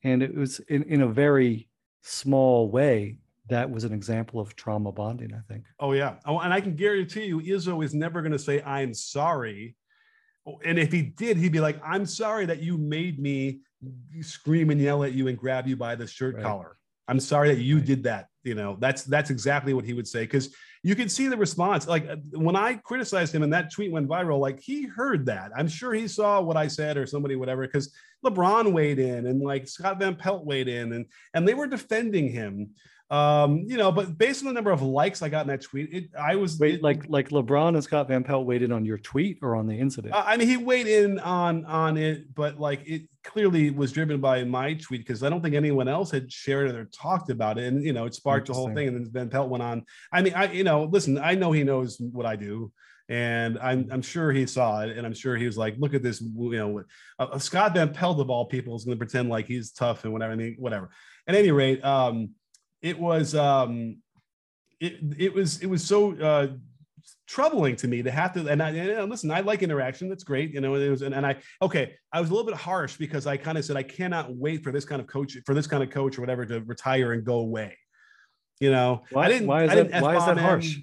And 0.03 0.23
it 0.23 0.35
was 0.35 0.59
in, 0.61 0.83
in 0.83 1.01
a 1.01 1.07
very 1.07 1.67
small 2.01 2.69
way 2.69 3.17
that 3.47 3.69
was 3.69 3.83
an 3.83 3.93
example 3.93 4.39
of 4.39 4.55
trauma 4.55 4.91
bonding, 4.91 5.33
I 5.33 5.41
think. 5.51 5.65
Oh, 5.79 5.91
yeah. 5.91 6.15
Oh, 6.25 6.39
and 6.39 6.53
I 6.53 6.61
can 6.61 6.75
guarantee 6.75 7.25
you, 7.25 7.41
Izzo 7.41 7.83
is 7.83 7.93
never 7.93 8.21
going 8.21 8.31
to 8.31 8.39
say, 8.39 8.61
I'm 8.61 8.93
sorry. 8.93 9.75
Oh, 10.47 10.59
and 10.65 10.79
if 10.79 10.91
he 10.91 11.01
did, 11.01 11.37
he'd 11.37 11.51
be 11.51 11.59
like, 11.59 11.79
I'm 11.85 12.05
sorry 12.05 12.45
that 12.47 12.61
you 12.61 12.77
made 12.77 13.19
me 13.19 13.61
scream 14.21 14.69
and 14.69 14.81
yell 14.81 15.03
at 15.03 15.13
you 15.13 15.27
and 15.27 15.37
grab 15.37 15.67
you 15.67 15.75
by 15.75 15.95
the 15.95 16.07
shirt 16.07 16.35
right. 16.35 16.43
collar. 16.43 16.77
I'm 17.07 17.19
sorry 17.19 17.49
that 17.49 17.61
you 17.61 17.77
right. 17.77 17.85
did 17.85 18.03
that. 18.03 18.27
You 18.43 18.55
know, 18.55 18.77
that's 18.79 19.03
that's 19.03 19.29
exactly 19.29 19.73
what 19.73 19.85
he 19.85 19.93
would 19.93 20.07
say. 20.07 20.21
Because 20.21 20.55
you 20.83 20.95
can 20.95 21.09
see 21.09 21.27
the 21.27 21.37
response. 21.37 21.87
Like 21.87 22.07
uh, 22.09 22.15
when 22.31 22.55
I 22.55 22.75
criticized 22.75 23.35
him 23.35 23.43
and 23.43 23.53
that 23.53 23.71
tweet 23.71 23.91
went 23.91 24.07
viral, 24.07 24.39
like 24.39 24.59
he 24.59 24.87
heard 24.87 25.27
that. 25.27 25.51
I'm 25.55 25.67
sure 25.67 25.93
he 25.93 26.07
saw 26.07 26.41
what 26.41 26.57
I 26.57 26.67
said 26.67 26.97
or 26.97 27.05
somebody, 27.05 27.35
whatever, 27.35 27.67
because 27.67 27.93
LeBron 28.25 28.71
weighed 28.73 28.99
in 28.99 29.27
and 29.27 29.41
like 29.41 29.67
Scott 29.67 29.99
Van 29.99 30.15
Pelt 30.15 30.45
weighed 30.45 30.67
in 30.67 30.93
and 30.93 31.05
and 31.33 31.47
they 31.47 31.53
were 31.53 31.67
defending 31.67 32.29
him. 32.29 32.71
Um, 33.11 33.65
you 33.67 33.75
know, 33.75 33.91
but 33.91 34.17
based 34.17 34.41
on 34.41 34.47
the 34.47 34.53
number 34.53 34.71
of 34.71 34.81
likes 34.81 35.21
I 35.21 35.27
got 35.27 35.41
in 35.41 35.47
that 35.49 35.61
tweet, 35.61 35.93
it 35.93 36.05
I 36.17 36.35
was 36.35 36.57
wait 36.57 36.75
it, 36.75 36.81
like 36.81 37.09
like 37.09 37.27
LeBron 37.27 37.75
and 37.75 37.83
Scott 37.83 38.07
Van 38.07 38.23
Pelt 38.23 38.45
waited 38.45 38.71
on 38.71 38.85
your 38.85 38.97
tweet 38.97 39.39
or 39.41 39.57
on 39.57 39.67
the 39.67 39.77
incident. 39.77 40.15
I 40.15 40.37
mean, 40.37 40.47
he 40.47 40.55
weighed 40.55 40.87
in 40.87 41.19
on 41.19 41.65
on 41.65 41.97
it, 41.97 42.33
but 42.33 42.57
like 42.57 42.87
it 42.87 43.09
clearly 43.25 43.69
was 43.69 43.91
driven 43.91 44.21
by 44.21 44.45
my 44.45 44.75
tweet 44.75 45.01
because 45.01 45.23
I 45.23 45.29
don't 45.29 45.41
think 45.41 45.55
anyone 45.55 45.89
else 45.89 46.09
had 46.09 46.31
shared 46.31 46.69
it 46.69 46.75
or 46.75 46.85
talked 46.85 47.29
about 47.29 47.57
it, 47.57 47.65
and 47.65 47.83
you 47.83 47.91
know, 47.91 48.05
it 48.05 48.15
sparked 48.15 48.47
the 48.47 48.53
whole 48.53 48.73
thing. 48.73 48.87
And 48.87 48.95
then 48.95 49.11
Van 49.11 49.29
Pelt 49.29 49.49
went 49.49 49.61
on. 49.61 49.83
I 50.13 50.21
mean, 50.21 50.33
I 50.33 50.49
you 50.49 50.63
know, 50.63 50.85
listen, 50.85 51.17
I 51.17 51.35
know 51.35 51.51
he 51.51 51.65
knows 51.65 51.97
what 51.99 52.25
I 52.25 52.37
do. 52.37 52.71
And 53.09 53.59
I'm, 53.59 53.89
I'm 53.91 54.01
sure 54.01 54.31
he 54.31 54.45
saw 54.45 54.83
it, 54.83 54.97
and 54.97 55.05
I'm 55.05 55.13
sure 55.13 55.35
he 55.35 55.45
was 55.45 55.57
like, 55.57 55.75
"Look 55.77 55.93
at 55.93 56.01
this, 56.01 56.21
you 56.21 56.51
know, 56.51 56.81
uh, 57.19 57.37
Scott 57.39 57.73
Van 57.73 57.91
Pelt 57.93 58.21
of 58.21 58.29
all 58.29 58.45
people 58.45 58.73
is 58.73 58.85
going 58.85 58.97
to 58.97 59.05
pretend 59.05 59.27
like 59.27 59.47
he's 59.47 59.73
tough 59.73 60.05
and 60.05 60.13
whatever, 60.13 60.31
I 60.31 60.37
mean, 60.37 60.55
whatever." 60.57 60.91
At 61.27 61.35
any 61.35 61.51
rate, 61.51 61.83
um, 61.83 62.29
it 62.81 62.99
was 62.99 63.35
um, 63.35 63.97
it 64.79 64.99
it 65.17 65.33
was 65.33 65.61
it 65.61 65.67
was 65.67 65.83
so 65.83 66.15
uh, 66.17 66.47
troubling 67.27 67.75
to 67.77 67.87
me 67.87 68.01
to 68.03 68.11
have 68.11 68.33
to 68.33 68.47
and 68.47 68.61
I 68.61 68.71
and 68.71 69.09
listen 69.09 69.31
I 69.31 69.41
like 69.41 69.61
interaction. 69.61 70.09
That's 70.09 70.23
great 70.23 70.51
you 70.51 70.61
know 70.61 70.75
it 70.75 70.89
was 70.89 71.01
and, 71.01 71.13
and 71.13 71.25
I 71.25 71.37
okay 71.61 71.93
I 72.11 72.19
was 72.19 72.29
a 72.29 72.33
little 72.33 72.49
bit 72.49 72.57
harsh 72.59 72.97
because 72.97 73.27
I 73.27 73.37
kind 73.37 73.57
of 73.57 73.63
said 73.63 73.77
I 73.77 73.83
cannot 73.83 74.35
wait 74.35 74.63
for 74.63 74.71
this 74.71 74.85
kind 74.85 75.01
of 75.01 75.07
coach 75.07 75.37
for 75.45 75.53
this 75.53 75.67
kind 75.67 75.83
of 75.83 75.89
coach 75.89 76.17
or 76.17 76.21
whatever 76.21 76.45
to 76.45 76.61
retire 76.61 77.13
and 77.13 77.23
go 77.23 77.35
away. 77.35 77.77
You 78.59 78.71
know? 78.71 79.03
Why, 79.11 79.25
I 79.25 79.27
didn't 79.29 79.47
why 79.47 79.63
is 79.63 79.71
that 79.71 80.01
why 80.01 80.17
is 80.17 80.25
that 80.25 80.37
harsh? 80.37 80.77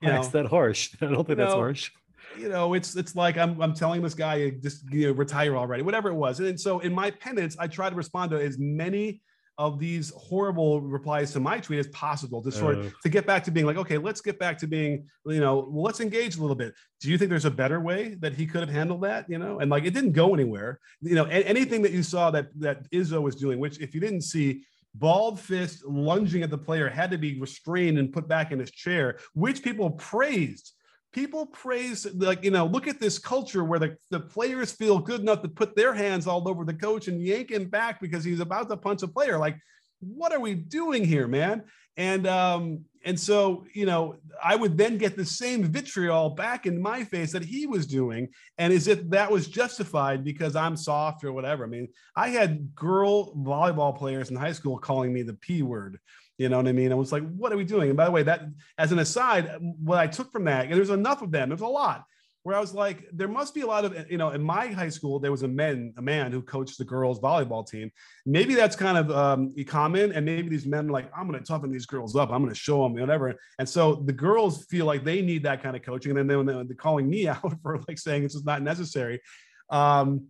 why 0.00 0.18
is 0.18 0.28
that 0.28 0.46
harsh? 0.46 0.94
I 1.00 1.06
don't 1.06 1.26
think 1.26 1.38
that's 1.38 1.52
know, 1.52 1.58
harsh. 1.58 1.90
You 2.38 2.48
know 2.48 2.74
it's 2.74 2.94
it's 2.94 3.16
like 3.16 3.36
I'm 3.36 3.60
I'm 3.60 3.74
telling 3.74 4.02
this 4.02 4.14
guy 4.14 4.50
just 4.50 4.90
you 4.92 5.08
know, 5.08 5.12
retire 5.12 5.56
already 5.56 5.82
whatever 5.82 6.08
it 6.08 6.14
was. 6.14 6.38
And 6.38 6.58
so 6.58 6.78
in 6.78 6.94
my 6.94 7.10
penance 7.10 7.56
I 7.58 7.66
try 7.66 7.90
to 7.90 7.96
respond 7.96 8.30
to 8.30 8.40
as 8.40 8.58
many 8.58 9.20
of 9.60 9.78
these 9.78 10.10
horrible 10.16 10.80
replies 10.80 11.32
to 11.34 11.38
my 11.38 11.60
tweet 11.60 11.78
as 11.78 11.86
possible 11.88 12.42
to 12.42 12.50
sort 12.50 12.78
uh, 12.78 12.88
to 13.02 13.10
get 13.10 13.26
back 13.26 13.44
to 13.44 13.50
being 13.50 13.66
like 13.66 13.76
okay 13.76 13.98
let's 13.98 14.22
get 14.22 14.38
back 14.38 14.56
to 14.56 14.66
being 14.66 15.06
you 15.26 15.38
know 15.38 15.68
let's 15.70 16.00
engage 16.00 16.36
a 16.38 16.40
little 16.40 16.56
bit. 16.56 16.72
Do 17.02 17.10
you 17.10 17.18
think 17.18 17.28
there's 17.28 17.44
a 17.44 17.50
better 17.50 17.78
way 17.78 18.16
that 18.20 18.32
he 18.32 18.46
could 18.46 18.62
have 18.62 18.70
handled 18.70 19.02
that 19.02 19.28
you 19.28 19.36
know? 19.36 19.60
And 19.60 19.70
like 19.70 19.84
it 19.84 19.92
didn't 19.92 20.12
go 20.12 20.32
anywhere. 20.32 20.80
You 21.02 21.14
know 21.14 21.26
anything 21.26 21.82
that 21.82 21.92
you 21.92 22.02
saw 22.02 22.30
that 22.30 22.46
that 22.58 22.90
izzo 22.90 23.20
was 23.20 23.36
doing 23.36 23.60
which 23.60 23.78
if 23.80 23.94
you 23.94 24.00
didn't 24.00 24.22
see 24.22 24.64
balled 24.94 25.38
fist 25.38 25.84
lunging 25.84 26.42
at 26.42 26.48
the 26.48 26.58
player 26.58 26.88
had 26.88 27.10
to 27.10 27.18
be 27.18 27.38
restrained 27.38 27.98
and 27.98 28.14
put 28.14 28.26
back 28.26 28.52
in 28.52 28.58
his 28.58 28.70
chair 28.70 29.18
which 29.34 29.62
people 29.62 29.90
praised 29.90 30.72
people 31.12 31.46
praise 31.46 32.06
like 32.14 32.44
you 32.44 32.50
know 32.50 32.66
look 32.66 32.86
at 32.86 33.00
this 33.00 33.18
culture 33.18 33.64
where 33.64 33.78
the, 33.78 33.96
the 34.10 34.20
players 34.20 34.72
feel 34.72 34.98
good 34.98 35.20
enough 35.20 35.42
to 35.42 35.48
put 35.48 35.74
their 35.74 35.92
hands 35.92 36.26
all 36.26 36.48
over 36.48 36.64
the 36.64 36.74
coach 36.74 37.08
and 37.08 37.22
yank 37.22 37.50
him 37.50 37.68
back 37.68 38.00
because 38.00 38.24
he's 38.24 38.40
about 38.40 38.68
to 38.68 38.76
punch 38.76 39.02
a 39.02 39.08
player. 39.08 39.38
Like 39.38 39.56
what 40.00 40.32
are 40.32 40.40
we 40.40 40.54
doing 40.54 41.04
here 41.04 41.28
man? 41.28 41.64
And 41.96 42.26
um 42.26 42.84
and 43.04 43.18
so 43.18 43.64
you 43.72 43.86
know 43.86 44.16
i 44.42 44.54
would 44.54 44.76
then 44.76 44.98
get 44.98 45.16
the 45.16 45.24
same 45.24 45.64
vitriol 45.64 46.30
back 46.30 46.66
in 46.66 46.80
my 46.80 47.02
face 47.02 47.32
that 47.32 47.44
he 47.44 47.66
was 47.66 47.86
doing 47.86 48.28
and 48.58 48.72
as 48.72 48.88
if 48.88 49.08
that 49.08 49.30
was 49.30 49.48
justified 49.48 50.22
because 50.22 50.54
i'm 50.54 50.76
soft 50.76 51.24
or 51.24 51.32
whatever. 51.32 51.64
I 51.64 51.68
mean 51.68 51.88
i 52.14 52.28
had 52.28 52.74
girl 52.74 53.34
volleyball 53.36 53.96
players 53.96 54.30
in 54.30 54.36
high 54.36 54.52
school 54.52 54.78
calling 54.78 55.12
me 55.12 55.22
the 55.22 55.34
p 55.34 55.62
word 55.62 55.98
you 56.40 56.48
know 56.48 56.56
what 56.56 56.68
I 56.68 56.72
mean? 56.72 56.90
I 56.90 56.94
was 56.94 57.12
like, 57.12 57.22
what 57.36 57.52
are 57.52 57.56
we 57.58 57.64
doing? 57.64 57.90
And 57.90 57.98
by 57.98 58.06
the 58.06 58.10
way, 58.10 58.22
that 58.22 58.46
as 58.78 58.92
an 58.92 58.98
aside, 58.98 59.50
what 59.60 59.98
I 59.98 60.06
took 60.06 60.32
from 60.32 60.44
that, 60.44 60.64
and 60.64 60.74
there's 60.74 60.88
enough 60.88 61.20
of 61.20 61.30
them, 61.30 61.50
there's 61.50 61.60
a 61.60 61.66
lot 61.66 62.06
where 62.44 62.56
I 62.56 62.60
was 62.60 62.72
like, 62.72 63.04
there 63.12 63.28
must 63.28 63.54
be 63.54 63.60
a 63.60 63.66
lot 63.66 63.84
of, 63.84 64.10
you 64.10 64.16
know, 64.16 64.30
in 64.30 64.42
my 64.42 64.68
high 64.68 64.88
school, 64.88 65.18
there 65.18 65.30
was 65.30 65.42
a 65.42 65.48
man, 65.48 65.92
a 65.98 66.02
man 66.02 66.32
who 66.32 66.40
coached 66.40 66.78
the 66.78 66.84
girls 66.86 67.20
volleyball 67.20 67.68
team. 67.68 67.90
Maybe 68.24 68.54
that's 68.54 68.74
kind 68.74 68.96
of 68.96 69.10
um, 69.10 69.54
common. 69.66 70.12
And 70.12 70.24
maybe 70.24 70.48
these 70.48 70.64
men 70.64 70.88
are 70.88 70.92
like, 70.92 71.10
I'm 71.14 71.28
going 71.28 71.38
to 71.38 71.44
toughen 71.44 71.70
these 71.70 71.84
girls 71.84 72.16
up. 72.16 72.30
I'm 72.30 72.40
going 72.40 72.54
to 72.54 72.58
show 72.58 72.82
them 72.84 72.94
whatever. 72.94 73.38
And 73.58 73.68
so 73.68 73.96
the 74.06 74.14
girls 74.14 74.64
feel 74.64 74.86
like 74.86 75.04
they 75.04 75.20
need 75.20 75.42
that 75.42 75.62
kind 75.62 75.76
of 75.76 75.82
coaching. 75.82 76.16
And 76.16 76.30
then 76.30 76.46
they're 76.46 76.74
calling 76.74 77.10
me 77.10 77.28
out 77.28 77.54
for 77.62 77.78
like 77.86 77.98
saying 77.98 78.24
it's 78.24 78.32
just 78.32 78.46
not 78.46 78.62
necessary. 78.62 79.20
Um, 79.68 80.28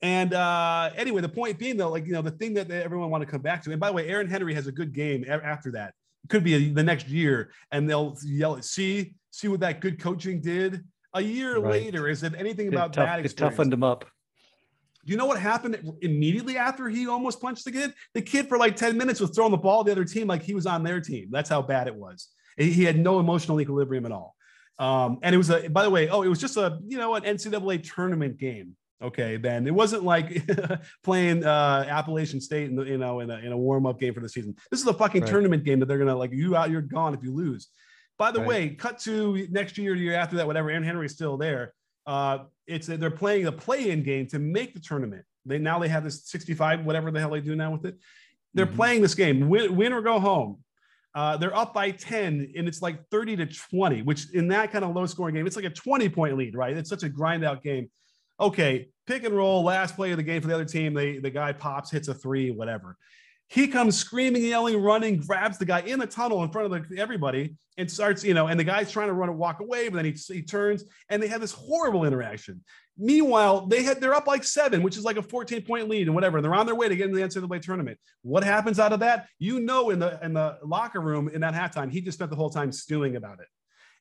and 0.00 0.32
uh, 0.32 0.90
anyway, 0.96 1.20
the 1.20 1.28
point 1.28 1.58
being 1.58 1.76
though, 1.76 1.90
like 1.90 2.06
you 2.06 2.12
know, 2.12 2.22
the 2.22 2.30
thing 2.30 2.54
that 2.54 2.70
everyone 2.70 3.10
want 3.10 3.22
to 3.22 3.30
come 3.30 3.42
back 3.42 3.62
to. 3.64 3.70
And 3.70 3.80
by 3.80 3.88
the 3.88 3.94
way, 3.94 4.08
Aaron 4.08 4.28
Henry 4.28 4.54
has 4.54 4.66
a 4.66 4.72
good 4.72 4.92
game 4.92 5.24
after 5.28 5.72
that. 5.72 5.94
It 6.24 6.30
could 6.30 6.44
be 6.44 6.54
a, 6.54 6.72
the 6.72 6.82
next 6.82 7.08
year, 7.08 7.50
and 7.72 7.88
they'll 7.88 8.16
yell, 8.24 8.56
at 8.56 8.64
"See, 8.64 9.14
see 9.30 9.48
what 9.48 9.60
that 9.60 9.80
good 9.80 10.00
coaching 10.00 10.40
did." 10.40 10.84
A 11.14 11.20
year 11.20 11.58
right. 11.58 11.82
later, 11.82 12.06
is 12.08 12.22
it 12.22 12.34
anything 12.36 12.68
about 12.68 12.92
tough, 12.92 13.06
that? 13.06 13.24
It 13.24 13.36
toughened 13.36 13.72
him 13.72 13.82
up. 13.82 14.04
Do 15.08 15.12
you 15.12 15.16
know 15.16 15.26
what 15.26 15.40
happened 15.40 15.78
immediately 16.02 16.58
after 16.58 16.88
he 16.88 17.08
almost 17.08 17.40
punched 17.40 17.64
the 17.64 17.72
kid? 17.72 17.94
The 18.12 18.20
kid 18.20 18.46
for 18.46 18.58
like 18.58 18.76
10 18.76 18.94
minutes 18.94 19.20
was 19.20 19.30
throwing 19.30 19.52
the 19.52 19.56
ball 19.56 19.82
to 19.82 19.88
the 19.88 19.92
other 19.92 20.04
team 20.04 20.26
like 20.26 20.42
he 20.42 20.54
was 20.54 20.66
on 20.66 20.82
their 20.82 21.00
team. 21.00 21.28
That's 21.30 21.48
how 21.48 21.62
bad 21.62 21.86
it 21.86 21.94
was. 21.94 22.28
He 22.58 22.84
had 22.84 22.98
no 22.98 23.18
emotional 23.18 23.58
equilibrium 23.58 24.04
at 24.04 24.12
all. 24.12 24.36
Um, 24.78 25.18
and 25.22 25.34
it 25.34 25.38
was 25.38 25.48
a, 25.48 25.68
by 25.68 25.82
the 25.82 25.90
way, 25.90 26.10
oh, 26.10 26.22
it 26.22 26.28
was 26.28 26.38
just 26.38 26.58
a, 26.58 26.78
you 26.86 26.98
know, 26.98 27.14
an 27.14 27.22
NCAA 27.22 27.90
tournament 27.94 28.36
game. 28.36 28.76
Okay, 29.00 29.36
Ben. 29.36 29.66
It 29.66 29.74
wasn't 29.74 30.02
like 30.02 30.44
playing 31.04 31.44
uh, 31.44 31.86
Appalachian 31.88 32.40
State 32.40 32.68
in 32.68 32.76
the, 32.76 32.84
you 32.84 32.98
know 32.98 33.20
in 33.20 33.30
a, 33.30 33.36
in 33.38 33.52
a 33.52 33.56
warm 33.56 33.86
up 33.86 34.00
game 34.00 34.12
for 34.12 34.20
the 34.20 34.28
season. 34.28 34.56
This 34.70 34.80
is 34.80 34.86
a 34.86 34.94
fucking 34.94 35.22
right. 35.22 35.30
tournament 35.30 35.64
game 35.64 35.78
that 35.80 35.86
they're 35.86 35.98
gonna 35.98 36.16
like 36.16 36.32
you 36.32 36.56
out, 36.56 36.70
you're 36.70 36.82
gone 36.82 37.14
if 37.14 37.22
you 37.22 37.32
lose. 37.32 37.68
By 38.18 38.32
the 38.32 38.40
right. 38.40 38.48
way, 38.48 38.68
cut 38.70 38.98
to 39.00 39.46
next 39.50 39.78
year, 39.78 39.94
year 39.94 40.14
after 40.14 40.36
that, 40.36 40.46
whatever. 40.46 40.70
Aaron 40.70 40.82
Henry's 40.82 41.12
still 41.12 41.36
there. 41.36 41.74
Uh, 42.06 42.38
it's 42.66 42.88
they're 42.88 43.10
playing 43.10 43.46
a 43.46 43.52
play-in 43.52 44.02
game 44.02 44.26
to 44.28 44.40
make 44.40 44.74
the 44.74 44.80
tournament. 44.80 45.24
They 45.46 45.58
now 45.58 45.78
they 45.78 45.88
have 45.88 46.02
this 46.02 46.28
65, 46.28 46.84
whatever 46.84 47.12
the 47.12 47.20
hell 47.20 47.30
they 47.30 47.40
do 47.40 47.54
now 47.54 47.70
with 47.70 47.84
it. 47.84 47.96
They're 48.54 48.66
mm-hmm. 48.66 48.76
playing 48.76 49.02
this 49.02 49.14
game, 49.14 49.48
win, 49.48 49.76
win 49.76 49.92
or 49.92 50.02
go 50.02 50.18
home. 50.18 50.58
Uh, 51.14 51.36
they're 51.36 51.56
up 51.56 51.72
by 51.72 51.90
10 51.90 52.52
and 52.56 52.68
it's 52.68 52.82
like 52.82 53.08
30 53.10 53.36
to 53.36 53.46
20, 53.46 54.02
which 54.02 54.32
in 54.34 54.48
that 54.48 54.72
kind 54.72 54.84
of 54.84 54.94
low 54.94 55.06
scoring 55.06 55.34
game, 55.34 55.46
it's 55.46 55.56
like 55.56 55.64
a 55.64 55.70
20 55.70 56.08
point 56.08 56.36
lead, 56.36 56.54
right? 56.54 56.76
It's 56.76 56.90
such 56.90 57.02
a 57.02 57.08
grind 57.08 57.44
out 57.44 57.62
game 57.62 57.90
okay, 58.40 58.88
pick 59.06 59.24
and 59.24 59.34
roll, 59.34 59.62
last 59.62 59.96
play 59.96 60.10
of 60.10 60.16
the 60.16 60.22
game 60.22 60.40
for 60.40 60.48
the 60.48 60.54
other 60.54 60.64
team. 60.64 60.94
They 60.94 61.18
the 61.18 61.30
guy 61.30 61.52
pops, 61.52 61.90
hits 61.90 62.08
a 62.08 62.14
three, 62.14 62.50
whatever. 62.50 62.96
He 63.48 63.66
comes 63.66 63.96
screaming, 63.96 64.44
yelling, 64.44 64.80
running, 64.82 65.20
grabs 65.20 65.56
the 65.56 65.64
guy 65.64 65.80
in 65.80 65.98
the 65.98 66.06
tunnel 66.06 66.44
in 66.44 66.50
front 66.50 66.72
of 66.72 66.88
the, 66.88 67.00
everybody 67.00 67.56
and 67.78 67.90
starts, 67.90 68.22
you 68.22 68.34
know, 68.34 68.48
and 68.48 68.60
the 68.60 68.64
guy's 68.64 68.90
trying 68.90 69.06
to 69.08 69.14
run 69.14 69.30
and 69.30 69.38
walk 69.38 69.60
away, 69.60 69.88
but 69.88 69.96
then 69.96 70.04
he, 70.04 70.12
he 70.34 70.42
turns 70.42 70.84
and 71.08 71.22
they 71.22 71.28
have 71.28 71.40
this 71.40 71.52
horrible 71.52 72.04
interaction. 72.04 72.62
Meanwhile, 72.98 73.66
they 73.68 73.84
had 73.84 74.00
they're 74.00 74.14
up 74.14 74.26
like 74.26 74.44
seven, 74.44 74.82
which 74.82 74.96
is 74.96 75.04
like 75.04 75.16
a 75.16 75.22
14 75.22 75.62
point 75.62 75.88
lead 75.88 76.08
and 76.08 76.14
whatever. 76.14 76.38
And 76.38 76.44
they're 76.44 76.54
on 76.54 76.66
their 76.66 76.74
way 76.74 76.88
to 76.88 76.96
get 76.96 77.08
in 77.08 77.14
the 77.14 77.22
NCAA 77.22 77.62
tournament. 77.62 77.96
What 78.22 78.42
happens 78.42 78.80
out 78.80 78.92
of 78.92 79.00
that? 79.00 79.28
You 79.38 79.60
know, 79.60 79.90
in 79.90 80.00
the 80.00 80.18
in 80.22 80.34
the 80.34 80.58
locker 80.64 81.00
room 81.00 81.28
in 81.28 81.40
that 81.42 81.54
halftime, 81.54 81.90
he 81.90 82.00
just 82.00 82.18
spent 82.18 82.30
the 82.30 82.36
whole 82.36 82.50
time 82.50 82.72
stewing 82.72 83.14
about 83.14 83.38
it 83.38 83.46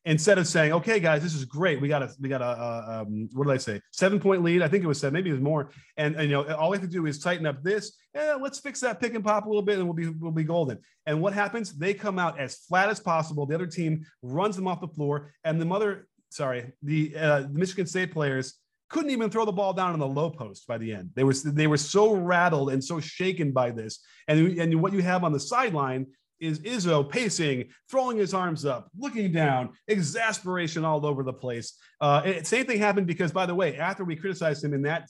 instead 0.05 0.37
of 0.37 0.47
saying, 0.47 0.73
"Okay, 0.73 0.99
guys, 0.99 1.23
this 1.23 1.35
is 1.35 1.45
great. 1.45 1.81
We 1.81 1.87
got 1.87 2.01
a 2.01 2.09
we 2.19 2.29
got 2.29 2.41
a, 2.41 2.45
a 2.45 3.01
um, 3.01 3.29
what 3.33 3.47
did 3.47 3.53
I 3.53 3.57
say? 3.57 3.81
Seven 3.91 4.19
point 4.19 4.43
lead. 4.43 4.61
I 4.61 4.67
think 4.67 4.83
it 4.83 4.87
was 4.87 4.99
seven. 4.99 5.13
Maybe 5.13 5.29
it 5.29 5.33
was 5.33 5.41
more. 5.41 5.71
And, 5.97 6.15
and 6.15 6.29
you 6.29 6.31
know, 6.31 6.55
all 6.55 6.69
we 6.69 6.77
have 6.77 6.85
to 6.85 6.91
do 6.91 7.05
is 7.05 7.19
tighten 7.19 7.45
up 7.45 7.63
this. 7.63 7.97
Yeah, 8.15 8.37
let's 8.39 8.59
fix 8.59 8.79
that 8.81 8.99
pick 8.99 9.13
and 9.13 9.23
pop 9.23 9.45
a 9.45 9.49
little 9.49 9.61
bit, 9.61 9.77
and 9.77 9.85
we'll 9.85 9.93
be 9.93 10.07
we'll 10.07 10.31
be 10.31 10.43
golden. 10.43 10.79
And 11.05 11.21
what 11.21 11.33
happens? 11.33 11.73
They 11.73 11.93
come 11.93 12.19
out 12.19 12.39
as 12.39 12.57
flat 12.57 12.89
as 12.89 12.99
possible. 12.99 13.45
The 13.45 13.55
other 13.55 13.67
team 13.67 14.05
runs 14.21 14.55
them 14.55 14.67
off 14.67 14.81
the 14.81 14.87
floor, 14.87 15.33
and 15.43 15.59
the 15.59 15.65
mother, 15.65 16.07
sorry, 16.29 16.73
the 16.83 17.15
uh, 17.15 17.41
the 17.41 17.59
Michigan 17.59 17.85
State 17.85 18.11
players 18.11 18.55
couldn't 18.89 19.11
even 19.11 19.29
throw 19.29 19.45
the 19.45 19.51
ball 19.51 19.73
down 19.73 19.93
in 19.93 19.99
the 19.99 20.07
low 20.07 20.29
post 20.29 20.65
by 20.67 20.77
the 20.77 20.93
end. 20.93 21.09
They 21.15 21.23
were 21.23 21.33
they 21.33 21.67
were 21.67 21.77
so 21.77 22.13
rattled 22.13 22.71
and 22.71 22.83
so 22.83 22.99
shaken 22.99 23.51
by 23.51 23.71
this. 23.71 23.99
And 24.27 24.57
and 24.59 24.81
what 24.81 24.93
you 24.93 25.01
have 25.01 25.23
on 25.23 25.33
the 25.33 25.39
sideline 25.39 26.07
is 26.39 26.59
Izzo 26.59 27.09
pacing, 27.09 27.69
throwing 27.89 28.17
his 28.17 28.33
arms 28.33 28.65
up, 28.65 28.89
looking 28.97 29.31
down, 29.31 29.69
exasperation 29.87 30.85
all 30.85 31.05
over 31.05 31.23
the 31.23 31.33
place. 31.33 31.77
Uh, 31.99 32.43
same 32.43 32.65
thing 32.65 32.77
happened 32.77 33.07
because, 33.07 33.31
by 33.31 33.45
the 33.45 33.55
way, 33.55 33.77
after 33.77 34.03
we 34.03 34.15
criticized 34.15 34.63
him 34.63 34.73
in 34.73 34.81
that 34.83 35.09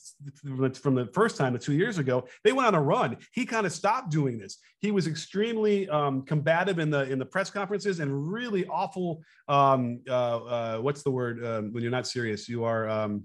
from 0.75 0.95
the 0.95 1.09
first 1.13 1.37
time, 1.37 1.53
the 1.53 1.59
two 1.59 1.73
years 1.73 1.97
ago, 1.97 2.25
they 2.43 2.53
went 2.53 2.67
on 2.67 2.75
a 2.75 2.81
run. 2.81 3.17
He 3.33 3.45
kind 3.45 3.65
of 3.65 3.73
stopped 3.73 4.09
doing 4.09 4.37
this. 4.37 4.57
He 4.79 4.91
was 4.91 5.07
extremely 5.07 5.89
um, 5.89 6.21
combative 6.23 6.79
in 6.79 6.89
the 6.89 7.09
in 7.09 7.19
the 7.19 7.25
press 7.25 7.49
conferences 7.49 7.99
and 7.99 8.31
really 8.31 8.65
awful. 8.67 9.21
Um, 9.47 10.01
uh, 10.07 10.13
uh, 10.13 10.77
what's 10.77 11.03
the 11.03 11.11
word 11.11 11.43
um, 11.45 11.73
when 11.73 11.81
you're 11.83 11.91
not 11.91 12.07
serious? 12.07 12.47
You 12.47 12.63
are. 12.63 12.87
Um, 12.89 13.23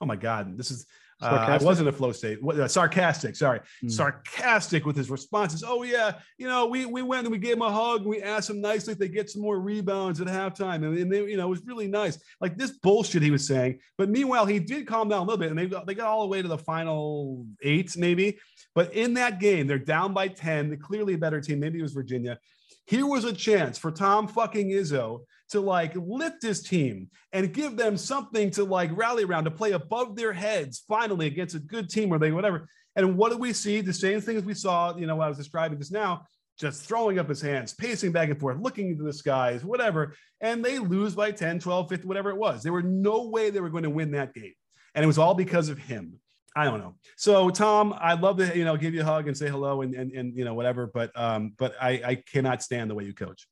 oh 0.00 0.06
my 0.06 0.16
God, 0.16 0.56
this 0.56 0.70
is 0.70 0.86
uh, 1.20 1.58
I 1.60 1.64
wasn't 1.64 1.88
a 1.88 1.92
flow 1.92 2.12
state. 2.12 2.40
What, 2.40 2.60
uh, 2.60 2.68
sarcastic, 2.68 3.34
sorry, 3.34 3.60
mm. 3.82 3.90
sarcastic 3.90 4.86
with 4.86 4.94
his 4.94 5.10
responses. 5.10 5.64
Oh 5.66 5.82
yeah, 5.82 6.12
you 6.36 6.46
know, 6.46 6.66
we 6.66 6.86
we 6.86 7.02
went 7.02 7.26
and 7.26 7.32
we 7.32 7.38
gave 7.38 7.54
him 7.54 7.62
a 7.62 7.72
hug. 7.72 8.02
And 8.02 8.10
we 8.10 8.22
asked 8.22 8.48
him 8.50 8.60
nicely 8.60 8.92
if 8.92 9.00
they 9.00 9.08
get 9.08 9.28
some 9.28 9.42
more 9.42 9.58
rebounds 9.58 10.20
at 10.20 10.28
halftime, 10.28 10.86
and, 10.86 10.96
and 10.96 11.12
they, 11.12 11.24
you 11.24 11.36
know, 11.36 11.46
it 11.46 11.50
was 11.50 11.66
really 11.66 11.88
nice. 11.88 12.18
Like 12.40 12.56
this 12.56 12.70
bullshit 12.70 13.22
he 13.22 13.32
was 13.32 13.46
saying. 13.46 13.80
But 13.96 14.10
meanwhile, 14.10 14.46
he 14.46 14.60
did 14.60 14.86
calm 14.86 15.08
down 15.08 15.22
a 15.22 15.24
little 15.24 15.38
bit, 15.38 15.50
and 15.50 15.58
they 15.58 15.66
got, 15.66 15.86
they 15.86 15.94
got 15.94 16.06
all 16.06 16.22
the 16.22 16.28
way 16.28 16.40
to 16.40 16.48
the 16.48 16.58
final 16.58 17.46
eight, 17.62 17.96
maybe. 17.96 18.38
But 18.76 18.94
in 18.94 19.14
that 19.14 19.40
game, 19.40 19.66
they're 19.66 19.78
down 19.78 20.12
by 20.12 20.28
ten. 20.28 20.68
They're 20.68 20.78
clearly 20.78 21.14
a 21.14 21.18
better 21.18 21.40
team. 21.40 21.58
Maybe 21.58 21.80
it 21.80 21.82
was 21.82 21.94
Virginia. 21.94 22.38
Here 22.86 23.06
was 23.06 23.24
a 23.24 23.32
chance 23.32 23.76
for 23.76 23.90
Tom 23.90 24.28
fucking 24.28 24.70
Izzo 24.70 25.22
to 25.50 25.60
like 25.60 25.94
lift 25.96 26.42
his 26.42 26.62
team 26.62 27.08
and 27.32 27.52
give 27.52 27.76
them 27.76 27.96
something 27.96 28.50
to 28.52 28.64
like 28.64 28.90
rally 28.96 29.24
around 29.24 29.44
to 29.44 29.50
play 29.50 29.72
above 29.72 30.16
their 30.16 30.32
heads 30.32 30.82
finally 30.88 31.26
against 31.26 31.54
a 31.54 31.60
good 31.60 31.88
team 31.88 32.12
or 32.12 32.18
they 32.18 32.32
whatever. 32.32 32.68
And 32.96 33.16
what 33.16 33.30
do 33.30 33.38
we 33.38 33.52
see? 33.52 33.80
The 33.80 33.92
same 33.92 34.20
things 34.20 34.44
we 34.44 34.54
saw, 34.54 34.96
you 34.96 35.06
know, 35.06 35.20
I 35.20 35.28
was 35.28 35.36
describing 35.36 35.78
just 35.78 35.92
now, 35.92 36.26
just 36.58 36.82
throwing 36.82 37.18
up 37.18 37.28
his 37.28 37.40
hands, 37.40 37.72
pacing 37.72 38.12
back 38.12 38.28
and 38.28 38.38
forth, 38.38 38.58
looking 38.60 38.90
into 38.90 39.04
the 39.04 39.12
skies, 39.12 39.64
whatever. 39.64 40.14
And 40.40 40.64
they 40.64 40.78
lose 40.78 41.14
by 41.14 41.30
10, 41.30 41.60
12, 41.60 41.88
50, 41.88 42.06
whatever 42.06 42.30
it 42.30 42.36
was. 42.36 42.62
There 42.62 42.72
were 42.72 42.82
no 42.82 43.28
way 43.28 43.50
they 43.50 43.60
were 43.60 43.70
going 43.70 43.84
to 43.84 43.90
win 43.90 44.10
that 44.12 44.34
game. 44.34 44.54
And 44.94 45.04
it 45.04 45.06
was 45.06 45.18
all 45.18 45.34
because 45.34 45.68
of 45.68 45.78
him. 45.78 46.18
I 46.56 46.64
don't 46.64 46.80
know. 46.80 46.96
So 47.16 47.50
Tom, 47.50 47.94
I'd 48.00 48.20
love 48.20 48.38
to, 48.38 48.56
you 48.56 48.64
know, 48.64 48.76
give 48.76 48.92
you 48.92 49.02
a 49.02 49.04
hug 49.04 49.28
and 49.28 49.36
say 49.36 49.48
hello 49.48 49.82
and, 49.82 49.94
and, 49.94 50.10
and 50.10 50.36
you 50.36 50.44
know, 50.44 50.54
whatever, 50.54 50.90
but, 50.92 51.12
um, 51.14 51.52
but 51.56 51.76
I, 51.80 51.90
I 52.04 52.14
cannot 52.16 52.64
stand 52.64 52.90
the 52.90 52.96
way 52.96 53.04
you 53.04 53.14
coach. 53.14 53.46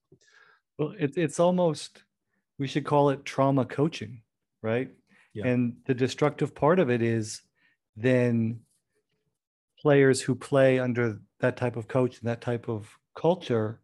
Well, 0.78 0.94
it, 0.98 1.16
it's 1.16 1.40
almost, 1.40 2.02
we 2.58 2.66
should 2.66 2.84
call 2.84 3.10
it 3.10 3.24
trauma 3.24 3.64
coaching, 3.64 4.22
right? 4.62 4.90
Yeah. 5.32 5.46
And 5.46 5.76
the 5.86 5.94
destructive 5.94 6.54
part 6.54 6.78
of 6.78 6.90
it 6.90 7.02
is 7.02 7.42
then 7.96 8.60
players 9.80 10.20
who 10.20 10.34
play 10.34 10.78
under 10.78 11.18
that 11.40 11.56
type 11.56 11.76
of 11.76 11.88
coach 11.88 12.18
and 12.18 12.28
that 12.28 12.40
type 12.40 12.68
of 12.68 12.88
culture 13.14 13.80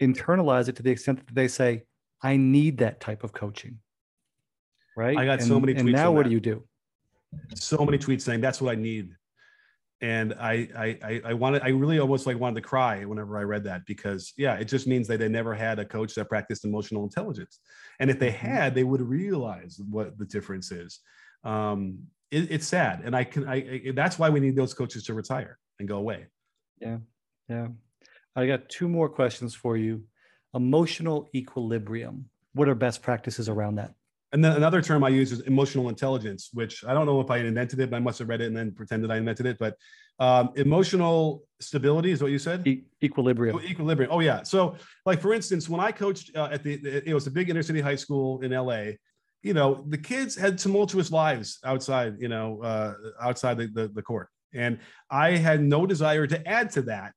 internalize 0.00 0.68
it 0.68 0.76
to 0.76 0.82
the 0.82 0.90
extent 0.90 1.24
that 1.26 1.34
they 1.34 1.48
say, 1.48 1.84
I 2.22 2.36
need 2.36 2.78
that 2.78 3.00
type 3.00 3.24
of 3.24 3.32
coaching. 3.32 3.78
Right. 4.96 5.16
I 5.16 5.24
got 5.24 5.40
and, 5.40 5.48
so 5.48 5.60
many 5.60 5.74
tweets. 5.74 5.80
And 5.80 5.92
now 5.92 6.12
what 6.12 6.24
do 6.24 6.30
you 6.30 6.40
do? 6.40 6.64
So 7.54 7.84
many 7.84 7.96
tweets 7.96 8.22
saying 8.22 8.40
that's 8.40 8.60
what 8.60 8.72
I 8.72 8.74
need 8.74 9.14
and 10.02 10.34
I, 10.40 10.98
I 11.04 11.20
I 11.26 11.34
wanted 11.34 11.62
I 11.62 11.68
really 11.68 11.98
almost 11.98 12.26
like 12.26 12.38
wanted 12.38 12.56
to 12.56 12.68
cry 12.68 13.04
whenever 13.04 13.36
I 13.38 13.42
read 13.42 13.64
that 13.64 13.84
because 13.86 14.32
yeah 14.36 14.54
it 14.54 14.64
just 14.64 14.86
means 14.86 15.06
that 15.08 15.18
they 15.18 15.28
never 15.28 15.54
had 15.54 15.78
a 15.78 15.84
coach 15.84 16.14
that 16.14 16.28
practiced 16.28 16.64
emotional 16.64 17.04
intelligence. 17.04 17.60
And 17.98 18.10
if 18.10 18.18
they 18.18 18.30
mm-hmm. 18.30 18.46
had 18.46 18.74
they 18.74 18.84
would 18.84 19.02
realize 19.02 19.80
what 19.90 20.18
the 20.18 20.24
difference 20.24 20.72
is. 20.72 21.00
Um, 21.44 22.00
it, 22.30 22.50
it's 22.50 22.66
sad. 22.66 23.02
And 23.04 23.14
I 23.14 23.24
can 23.24 23.48
I, 23.48 23.54
I 23.54 23.92
that's 23.94 24.18
why 24.18 24.30
we 24.30 24.40
need 24.40 24.56
those 24.56 24.74
coaches 24.74 25.04
to 25.04 25.14
retire 25.14 25.58
and 25.78 25.88
go 25.88 25.96
away. 25.96 26.26
Yeah 26.80 26.98
yeah. 27.48 27.68
I 28.36 28.46
got 28.46 28.68
two 28.68 28.88
more 28.88 29.08
questions 29.08 29.54
for 29.54 29.76
you. 29.76 30.04
Emotional 30.54 31.28
equilibrium. 31.34 32.30
What 32.54 32.68
are 32.68 32.74
best 32.74 33.02
practices 33.02 33.48
around 33.48 33.76
that 33.76 33.94
and 34.32 34.44
then 34.44 34.52
another 34.52 34.80
term 34.80 35.02
I 35.02 35.08
use 35.08 35.32
is 35.32 35.40
emotional 35.40 35.88
intelligence, 35.88 36.50
which 36.52 36.84
I 36.84 36.94
don't 36.94 37.06
know 37.06 37.20
if 37.20 37.30
I 37.30 37.38
invented 37.38 37.80
it, 37.80 37.90
but 37.90 37.96
I 37.96 38.00
must 38.00 38.18
have 38.20 38.28
read 38.28 38.40
it 38.40 38.46
and 38.46 38.56
then 38.56 38.70
pretended 38.72 39.10
I 39.10 39.16
invented 39.16 39.46
it. 39.46 39.58
But 39.58 39.76
um, 40.20 40.50
emotional 40.56 41.44
stability 41.58 42.12
is 42.12 42.22
what 42.22 42.30
you 42.30 42.38
said. 42.38 42.66
E- 42.66 42.84
equilibrium. 43.02 43.56
Oh, 43.56 43.60
equilibrium. 43.60 44.10
Oh 44.12 44.20
yeah. 44.20 44.42
So 44.42 44.76
like 45.04 45.20
for 45.20 45.34
instance, 45.34 45.68
when 45.68 45.80
I 45.80 45.90
coached 45.90 46.36
uh, 46.36 46.48
at 46.52 46.62
the, 46.62 47.02
it 47.04 47.12
was 47.12 47.26
a 47.26 47.30
big 47.30 47.50
inner 47.50 47.62
city 47.62 47.80
high 47.80 47.96
school 47.96 48.40
in 48.42 48.52
LA. 48.52 48.92
You 49.42 49.54
know, 49.54 49.84
the 49.88 49.98
kids 49.98 50.36
had 50.36 50.58
tumultuous 50.58 51.10
lives 51.10 51.58
outside. 51.64 52.16
You 52.20 52.28
know, 52.28 52.62
uh, 52.62 52.92
outside 53.20 53.56
the, 53.56 53.68
the 53.68 53.88
the 53.88 54.02
court, 54.02 54.28
and 54.52 54.78
I 55.10 55.30
had 55.30 55.62
no 55.62 55.86
desire 55.86 56.26
to 56.26 56.46
add 56.46 56.70
to 56.72 56.82
that 56.82 57.14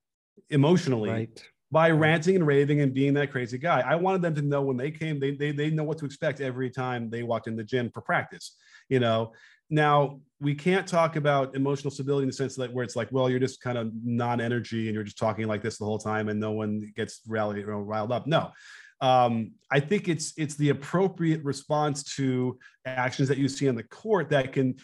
emotionally. 0.48 1.10
Right 1.10 1.44
by 1.74 1.90
ranting 1.90 2.36
and 2.36 2.46
raving 2.46 2.80
and 2.82 2.94
being 2.94 3.14
that 3.14 3.32
crazy 3.32 3.58
guy. 3.58 3.80
I 3.80 3.96
wanted 3.96 4.22
them 4.22 4.36
to 4.36 4.42
know 4.42 4.62
when 4.62 4.76
they 4.76 4.92
came, 4.92 5.18
they, 5.18 5.32
they, 5.32 5.50
they 5.50 5.70
know 5.70 5.82
what 5.82 5.98
to 5.98 6.04
expect 6.06 6.40
every 6.40 6.70
time 6.70 7.10
they 7.10 7.24
walked 7.24 7.48
in 7.48 7.56
the 7.56 7.64
gym 7.64 7.90
for 7.90 8.00
practice, 8.00 8.56
you 8.88 9.00
know? 9.00 9.32
Now 9.70 10.20
we 10.40 10.54
can't 10.54 10.86
talk 10.86 11.16
about 11.16 11.56
emotional 11.56 11.90
stability 11.90 12.22
in 12.22 12.28
the 12.28 12.32
sense 12.32 12.54
that 12.54 12.72
where 12.72 12.84
it's 12.84 12.94
like, 12.94 13.08
well, 13.10 13.28
you're 13.28 13.40
just 13.40 13.60
kind 13.60 13.76
of 13.76 13.90
non-energy 14.04 14.86
and 14.86 14.94
you're 14.94 15.02
just 15.02 15.18
talking 15.18 15.48
like 15.48 15.62
this 15.62 15.78
the 15.78 15.84
whole 15.84 15.98
time 15.98 16.28
and 16.28 16.38
no 16.38 16.52
one 16.52 16.92
gets 16.94 17.22
rallied 17.26 17.66
or 17.66 17.82
riled 17.82 18.12
up. 18.12 18.28
No, 18.28 18.52
um, 19.00 19.50
I 19.72 19.80
think 19.80 20.08
it's 20.08 20.32
it's 20.36 20.54
the 20.54 20.68
appropriate 20.68 21.42
response 21.42 22.04
to 22.16 22.56
actions 22.86 23.28
that 23.30 23.38
you 23.38 23.48
see 23.48 23.68
on 23.68 23.74
the 23.74 23.82
court 23.82 24.30
that 24.30 24.52
can, 24.52 24.76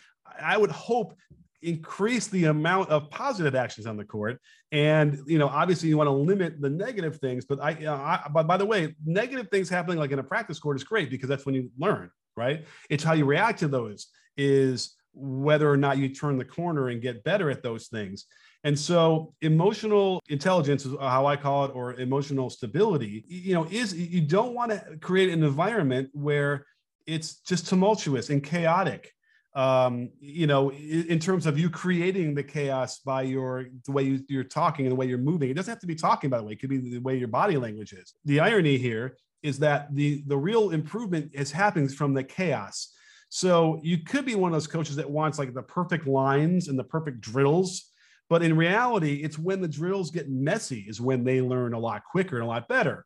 I 0.42 0.57
would 0.57 0.72
hope, 0.72 1.14
increase 1.62 2.29
the 2.29 2.44
amount 2.46 2.88
of 2.90 3.11
positive 3.11 3.55
actions 3.55 3.87
on 3.87 3.96
the 3.96 4.05
court. 4.05 4.40
And 4.73 5.18
you 5.27 5.38
know 5.38 5.49
obviously 5.49 5.88
you 5.88 5.96
want 5.96 6.09
to 6.09 6.12
limit 6.12 6.61
the 6.61 6.70
negative 6.70 7.18
things 7.18 7.44
but 7.44 7.61
i, 7.61 7.73
uh, 7.85 7.96
I 7.96 8.29
but 8.33 8.46
by 8.46 8.57
the 8.57 8.64
way 8.64 8.94
negative 9.05 9.49
things 9.51 9.68
happening 9.68 9.99
like 9.99 10.12
in 10.12 10.20
a 10.20 10.23
practice 10.23 10.61
court 10.61 10.77
is 10.77 10.85
great 10.85 11.11
because 11.11 11.29
that's 11.29 11.44
when 11.44 11.57
you 11.57 11.70
learn 11.77 12.11
right? 12.40 12.64
It's 12.88 13.05
how 13.05 13.12
you 13.12 13.25
react 13.25 13.61
to 13.61 13.68
those 13.68 14.09
is 14.37 14.96
whether 15.12 15.70
or 15.70 15.77
not 15.77 15.99
you 15.99 16.09
turn 16.09 16.38
the 16.38 16.44
corner 16.44 16.88
and 16.88 17.03
get 17.03 17.25
better 17.25 17.51
at 17.51 17.62
those 17.62 17.88
things. 17.88 18.27
And 18.64 18.79
so 18.79 19.35
emotional 19.40 20.23
intelligence 20.29 20.85
is 20.85 20.94
how 21.01 21.27
I 21.27 21.37
call 21.37 21.64
it, 21.64 21.73
or 21.75 21.94
emotional 21.94 22.51
stability, 22.51 23.25
you 23.27 23.55
know, 23.55 23.66
is 23.70 23.94
you 23.94 24.20
don't 24.20 24.55
want 24.55 24.70
to 24.70 24.99
create 25.01 25.31
an 25.31 25.42
environment 25.42 26.11
where 26.12 26.66
it's 27.07 27.40
just 27.40 27.68
tumultuous 27.68 28.31
and 28.31 28.42
chaotic 28.42 29.12
um, 29.55 30.11
you 30.21 30.47
know, 30.47 30.71
in 30.73 31.19
terms 31.19 31.47
of 31.47 31.59
you 31.59 31.71
creating 31.71 32.35
the 32.35 32.43
chaos 32.43 33.01
by 33.01 33.23
your 33.23 33.67
the 33.85 33.93
way 33.93 34.05
you, 34.05 34.21
you're 34.29 34.45
talking 34.45 34.87
and 34.87 34.93
the 34.93 34.97
way 34.97 35.07
you're 35.07 35.19
moving. 35.19 35.51
It 35.51 35.55
doesn't 35.55 35.71
have 35.71 35.81
to 35.81 35.87
be 35.87 35.97
talking, 35.97 36.31
by 36.31 36.39
the 36.39 36.45
way. 36.45 36.53
It 36.53 36.61
could 36.61 36.71
be 36.71 36.79
the 36.79 36.99
way 37.01 37.17
your 37.17 37.29
body 37.29 37.57
language 37.57 37.93
is. 37.93 38.15
The 38.25 38.41
irony 38.41 38.79
here 38.79 39.17
is 39.43 39.59
that 39.59 39.93
the 39.95 40.23
the 40.27 40.37
real 40.37 40.71
improvement 40.71 41.33
is 41.35 41.51
happening 41.51 41.89
from 41.89 42.15
the 42.15 42.23
chaos. 42.23 42.93
So 43.29 43.81
you 43.83 43.99
could 43.99 44.25
be 44.25 44.35
one 44.35 44.51
of 44.51 44.55
those 44.55 44.67
coaches 44.67 44.97
that 44.97 45.11
wants 45.11 45.39
like 45.39 45.55
the 45.55 45.63
perfect 45.63 46.07
lines 46.07 46.69
and 46.69 46.79
the 46.79 46.85
perfect 46.85 47.21
drills. 47.21 47.91
But 48.29 48.43
in 48.43 48.57
reality, 48.57 49.23
it's 49.23 49.39
when 49.39 49.61
the 49.61 49.69
drills 49.69 50.11
get 50.13 50.31
messy 50.31 50.85
is 50.89 51.01
when 51.01 51.25
they 51.25 51.41
learn 51.41 51.75
a 51.75 51.79
lot 51.79 52.03
quicker 52.05 52.37
and 52.37 52.45
a 52.45 52.49
lot 52.49 52.69
better. 52.69 53.05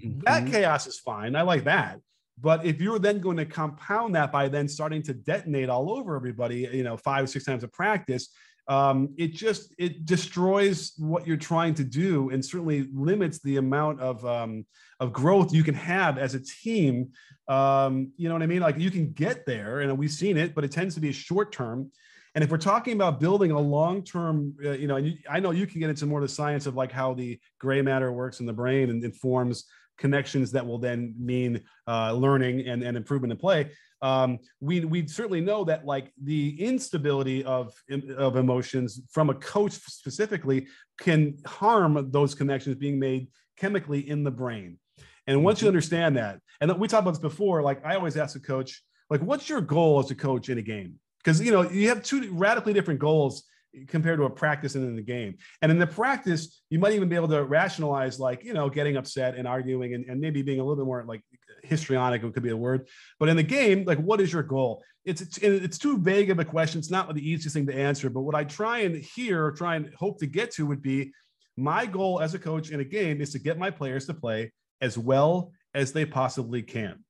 Mm-hmm. 0.00 0.20
That 0.20 0.46
chaos 0.46 0.86
is 0.86 0.98
fine. 0.98 1.34
I 1.34 1.42
like 1.42 1.64
that. 1.64 1.98
But 2.40 2.64
if 2.64 2.80
you're 2.80 2.98
then 2.98 3.18
going 3.20 3.36
to 3.36 3.44
compound 3.44 4.14
that 4.14 4.32
by 4.32 4.48
then 4.48 4.68
starting 4.68 5.02
to 5.02 5.14
detonate 5.14 5.68
all 5.68 5.90
over 5.90 6.16
everybody, 6.16 6.68
you 6.72 6.82
know, 6.82 6.96
five 6.96 7.24
or 7.24 7.26
six 7.26 7.44
times 7.44 7.64
a 7.64 7.68
practice, 7.68 8.30
um, 8.68 9.12
it 9.18 9.32
just 9.32 9.74
it 9.78 10.06
destroys 10.06 10.92
what 10.96 11.26
you're 11.26 11.36
trying 11.36 11.74
to 11.74 11.84
do 11.84 12.30
and 12.30 12.44
certainly 12.44 12.88
limits 12.94 13.40
the 13.40 13.56
amount 13.56 14.00
of 14.00 14.24
um, 14.24 14.64
of 15.00 15.12
growth 15.12 15.52
you 15.52 15.64
can 15.64 15.74
have 15.74 16.18
as 16.18 16.34
a 16.34 16.40
team. 16.40 17.10
Um, 17.48 18.12
you 18.16 18.28
know 18.28 18.34
what 18.34 18.42
I 18.42 18.46
mean? 18.46 18.60
Like 18.60 18.78
you 18.78 18.90
can 18.90 19.12
get 19.12 19.44
there, 19.44 19.80
and 19.80 19.98
we've 19.98 20.10
seen 20.10 20.36
it, 20.36 20.54
but 20.54 20.64
it 20.64 20.70
tends 20.70 20.94
to 20.94 21.00
be 21.00 21.10
short 21.10 21.52
term. 21.52 21.90
And 22.36 22.44
if 22.44 22.50
we're 22.50 22.58
talking 22.58 22.94
about 22.94 23.18
building 23.18 23.50
a 23.50 23.58
long-term, 23.58 24.54
uh, 24.64 24.70
you 24.70 24.86
know, 24.86 24.94
and 24.94 25.08
you, 25.08 25.14
I 25.28 25.40
know 25.40 25.50
you 25.50 25.66
can 25.66 25.80
get 25.80 25.90
into 25.90 26.06
more 26.06 26.20
of 26.20 26.22
the 26.22 26.32
science 26.32 26.66
of 26.66 26.76
like 26.76 26.92
how 26.92 27.12
the 27.12 27.40
gray 27.58 27.82
matter 27.82 28.12
works 28.12 28.38
in 28.38 28.46
the 28.46 28.52
brain 28.52 28.90
and 28.90 29.02
informs 29.02 29.64
connections 30.00 30.50
that 30.52 30.66
will 30.66 30.78
then 30.78 31.14
mean 31.18 31.60
uh, 31.86 32.12
learning 32.12 32.66
and, 32.66 32.82
and 32.82 32.96
improvement 32.96 33.30
in 33.30 33.38
play. 33.38 33.70
Um, 34.02 34.38
we 34.60 34.80
we 34.80 35.06
certainly 35.06 35.42
know 35.42 35.62
that 35.64 35.84
like 35.84 36.10
the 36.22 36.60
instability 36.60 37.44
of 37.44 37.74
of 38.16 38.36
emotions 38.36 39.02
from 39.10 39.28
a 39.28 39.34
coach 39.34 39.72
specifically 39.72 40.66
can 40.98 41.36
harm 41.46 42.10
those 42.10 42.34
connections 42.34 42.76
being 42.76 42.98
made 42.98 43.28
chemically 43.58 44.08
in 44.08 44.24
the 44.24 44.30
brain. 44.30 44.78
And 45.26 45.44
once 45.44 45.60
you 45.60 45.66
mm-hmm. 45.66 45.68
understand 45.68 46.16
that, 46.16 46.40
and 46.60 46.72
we 46.78 46.88
talked 46.88 47.02
about 47.02 47.10
this 47.12 47.20
before, 47.20 47.62
like 47.62 47.84
I 47.84 47.94
always 47.94 48.16
ask 48.16 48.36
a 48.36 48.40
coach, 48.40 48.82
like, 49.10 49.20
what's 49.20 49.48
your 49.48 49.60
goal 49.60 49.98
as 49.98 50.10
a 50.10 50.14
coach 50.14 50.48
in 50.48 50.56
a 50.56 50.62
game? 50.62 50.94
Because 51.22 51.40
you 51.42 51.52
know 51.52 51.68
you 51.70 51.88
have 51.88 52.02
two 52.02 52.32
radically 52.32 52.72
different 52.72 53.00
goals 53.00 53.44
compared 53.88 54.18
to 54.18 54.24
a 54.24 54.30
practice 54.30 54.74
and 54.74 54.84
in 54.84 54.96
the 54.96 55.02
game. 55.02 55.36
And 55.62 55.70
in 55.70 55.78
the 55.78 55.86
practice, 55.86 56.62
you 56.70 56.78
might 56.78 56.92
even 56.92 57.08
be 57.08 57.16
able 57.16 57.28
to 57.28 57.44
rationalize 57.44 58.18
like, 58.18 58.44
you 58.44 58.52
know, 58.52 58.68
getting 58.68 58.96
upset 58.96 59.36
and 59.36 59.46
arguing 59.46 59.94
and, 59.94 60.04
and 60.06 60.20
maybe 60.20 60.42
being 60.42 60.60
a 60.60 60.62
little 60.62 60.76
bit 60.76 60.86
more 60.86 61.04
like 61.06 61.22
histrionic, 61.62 62.22
it 62.22 62.34
could 62.34 62.42
be 62.42 62.50
a 62.50 62.56
word. 62.56 62.88
But 63.18 63.28
in 63.28 63.36
the 63.36 63.42
game, 63.42 63.84
like, 63.84 63.98
what 63.98 64.20
is 64.20 64.32
your 64.32 64.42
goal? 64.42 64.82
It's, 65.04 65.20
it's, 65.20 65.38
it's 65.38 65.78
too 65.78 65.98
vague 65.98 66.30
of 66.30 66.38
a 66.38 66.44
question. 66.44 66.78
It's 66.78 66.90
not 66.90 67.12
the 67.14 67.28
easiest 67.28 67.54
thing 67.54 67.66
to 67.66 67.74
answer. 67.74 68.10
But 68.10 68.22
what 68.22 68.34
I 68.34 68.44
try 68.44 68.80
and 68.80 68.96
hear, 68.96 69.52
try 69.52 69.76
and 69.76 69.92
hope 69.94 70.18
to 70.18 70.26
get 70.26 70.50
to 70.52 70.66
would 70.66 70.82
be 70.82 71.12
my 71.56 71.86
goal 71.86 72.20
as 72.20 72.34
a 72.34 72.38
coach 72.38 72.70
in 72.70 72.80
a 72.80 72.84
game 72.84 73.20
is 73.20 73.32
to 73.32 73.38
get 73.38 73.58
my 73.58 73.70
players 73.70 74.06
to 74.06 74.14
play 74.14 74.52
as 74.80 74.96
well 74.98 75.52
as 75.74 75.92
they 75.92 76.04
possibly 76.04 76.62
can. 76.62 77.04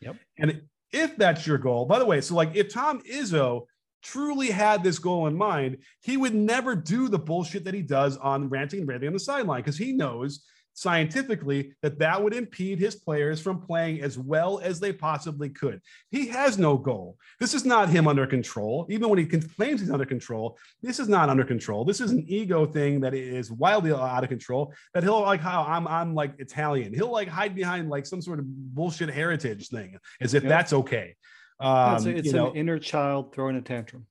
Yep. 0.00 0.16
And 0.38 0.62
if 0.92 1.16
that's 1.16 1.46
your 1.46 1.58
goal, 1.58 1.86
by 1.86 1.98
the 1.98 2.04
way, 2.04 2.20
so 2.20 2.34
like 2.34 2.54
if 2.54 2.72
Tom 2.72 3.00
Izzo 3.02 3.66
truly 4.02 4.50
had 4.50 4.82
this 4.82 4.98
goal 4.98 5.26
in 5.26 5.36
mind, 5.36 5.78
he 6.00 6.16
would 6.16 6.34
never 6.34 6.74
do 6.74 7.08
the 7.08 7.18
bullshit 7.18 7.64
that 7.64 7.74
he 7.74 7.82
does 7.82 8.16
on 8.16 8.48
ranting 8.48 8.80
and 8.80 8.88
raving 8.88 9.08
on 9.08 9.14
the 9.14 9.20
sideline 9.20 9.60
because 9.60 9.78
he 9.78 9.92
knows 9.92 10.44
scientifically 10.74 11.74
that 11.82 11.98
that 11.98 12.22
would 12.22 12.34
impede 12.34 12.78
his 12.78 12.96
players 12.96 13.40
from 13.40 13.60
playing 13.60 14.00
as 14.02 14.18
well 14.18 14.58
as 14.60 14.80
they 14.80 14.92
possibly 14.92 15.48
could. 15.48 15.80
He 16.10 16.28
has 16.28 16.58
no 16.58 16.76
goal. 16.76 17.18
This 17.40 17.54
is 17.54 17.64
not 17.64 17.88
him 17.88 18.08
under 18.08 18.26
control. 18.26 18.86
Even 18.88 19.08
when 19.08 19.18
he 19.18 19.26
claims 19.26 19.80
he's 19.80 19.90
under 19.90 20.06
control, 20.06 20.58
this 20.82 20.98
is 20.98 21.08
not 21.08 21.28
under 21.28 21.44
control. 21.44 21.84
This 21.84 22.00
is 22.00 22.10
an 22.10 22.24
ego 22.26 22.66
thing 22.66 23.00
that 23.00 23.14
is 23.14 23.50
wildly 23.50 23.92
out 23.92 24.22
of 24.24 24.30
control. 24.30 24.72
That 24.94 25.02
he'll 25.02 25.20
like 25.20 25.40
how 25.40 25.64
I'm 25.64 25.86
I'm 25.86 26.14
like 26.14 26.34
Italian. 26.38 26.94
He'll 26.94 27.12
like 27.12 27.28
hide 27.28 27.54
behind 27.54 27.90
like 27.90 28.06
some 28.06 28.22
sort 28.22 28.38
of 28.38 28.46
bullshit 28.46 29.10
heritage 29.10 29.68
thing 29.68 29.98
as 30.20 30.34
if 30.34 30.42
yep. 30.42 30.50
that's 30.50 30.72
okay. 30.72 31.16
Um, 31.62 31.96
it's, 31.96 32.06
it's 32.06 32.28
an 32.30 32.36
know, 32.36 32.54
inner 32.54 32.78
child 32.78 33.32
throwing 33.34 33.56
a 33.56 33.62
tantrum. 33.62 34.06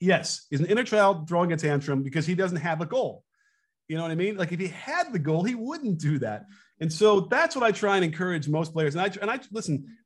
Yes, 0.00 0.46
he's 0.50 0.60
an 0.60 0.66
inner 0.66 0.84
child 0.84 1.28
throwing 1.28 1.52
a 1.52 1.56
tantrum 1.56 2.02
because 2.02 2.26
he 2.26 2.34
doesn't 2.34 2.58
have 2.58 2.80
a 2.80 2.86
goal. 2.86 3.24
You 3.88 3.96
know 3.96 4.02
what 4.02 4.10
I 4.10 4.16
mean? 4.16 4.36
Like 4.36 4.52
if 4.52 4.60
he 4.60 4.68
had 4.68 5.12
the 5.12 5.18
goal, 5.18 5.44
he 5.44 5.54
wouldn't 5.54 5.98
do 5.98 6.18
that. 6.18 6.44
And 6.80 6.92
so 6.92 7.20
that's 7.20 7.56
what 7.56 7.64
I 7.64 7.72
try 7.72 7.96
and 7.96 8.04
encourage 8.04 8.48
most 8.48 8.72
players. 8.72 8.94
And 8.94 9.02
I 9.02 9.10
and 9.20 9.30
I 9.30 9.40
listen. 9.50 9.96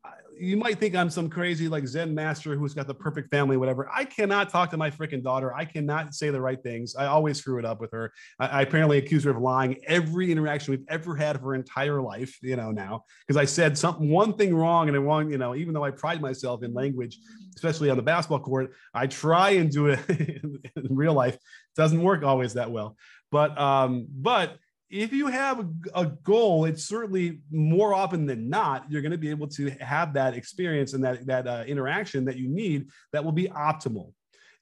You 0.42 0.56
might 0.56 0.80
think 0.80 0.96
I'm 0.96 1.08
some 1.08 1.30
crazy 1.30 1.68
like 1.68 1.86
Zen 1.86 2.12
master 2.12 2.56
who's 2.56 2.74
got 2.74 2.88
the 2.88 2.94
perfect 2.94 3.30
family, 3.30 3.56
whatever. 3.56 3.88
I 3.94 4.04
cannot 4.04 4.48
talk 4.48 4.70
to 4.70 4.76
my 4.76 4.90
freaking 4.90 5.22
daughter. 5.22 5.54
I 5.54 5.64
cannot 5.64 6.16
say 6.16 6.30
the 6.30 6.40
right 6.40 6.60
things. 6.60 6.96
I 6.96 7.06
always 7.06 7.38
screw 7.38 7.60
it 7.60 7.64
up 7.64 7.80
with 7.80 7.92
her. 7.92 8.12
I, 8.40 8.48
I 8.48 8.62
apparently 8.62 8.98
accuse 8.98 9.22
her 9.22 9.30
of 9.30 9.38
lying 9.38 9.76
every 9.86 10.32
interaction 10.32 10.72
we've 10.72 10.86
ever 10.88 11.14
had 11.14 11.36
of 11.36 11.42
her 11.42 11.54
entire 11.54 12.02
life. 12.02 12.36
You 12.42 12.56
know 12.56 12.72
now 12.72 13.04
because 13.24 13.36
I 13.36 13.44
said 13.44 13.78
something 13.78 14.10
one 14.10 14.32
thing 14.32 14.52
wrong 14.52 14.88
and 14.88 14.96
it 14.96 15.00
wrong. 15.00 15.30
You 15.30 15.38
know 15.38 15.54
even 15.54 15.74
though 15.74 15.84
I 15.84 15.92
pride 15.92 16.20
myself 16.20 16.64
in 16.64 16.74
language, 16.74 17.20
especially 17.54 17.88
on 17.88 17.96
the 17.96 18.02
basketball 18.02 18.40
court, 18.40 18.72
I 18.92 19.06
try 19.06 19.50
and 19.50 19.70
do 19.70 19.86
it 19.86 20.00
in 20.08 20.60
real 20.90 21.14
life. 21.14 21.34
It 21.34 21.40
doesn't 21.76 22.02
work 22.02 22.24
always 22.24 22.54
that 22.54 22.72
well. 22.72 22.96
But 23.30 23.56
um, 23.60 24.08
but 24.10 24.58
if 24.92 25.10
you 25.10 25.26
have 25.28 25.66
a, 25.94 26.04
goal, 26.04 26.66
it's 26.66 26.84
certainly 26.84 27.40
more 27.50 27.94
often 27.94 28.26
than 28.26 28.50
not 28.50 28.84
you're 28.90 29.00
going 29.00 29.12
to 29.12 29.18
be 29.18 29.30
able 29.30 29.48
to 29.48 29.70
have 29.80 30.12
that 30.12 30.34
experience 30.34 30.92
and 30.92 31.02
that 31.02 31.26
that 31.26 31.48
uh, 31.48 31.64
interaction 31.66 32.26
that 32.26 32.36
you 32.36 32.48
need 32.48 32.88
that 33.12 33.24
will 33.24 33.32
be 33.32 33.48
optimal. 33.48 34.12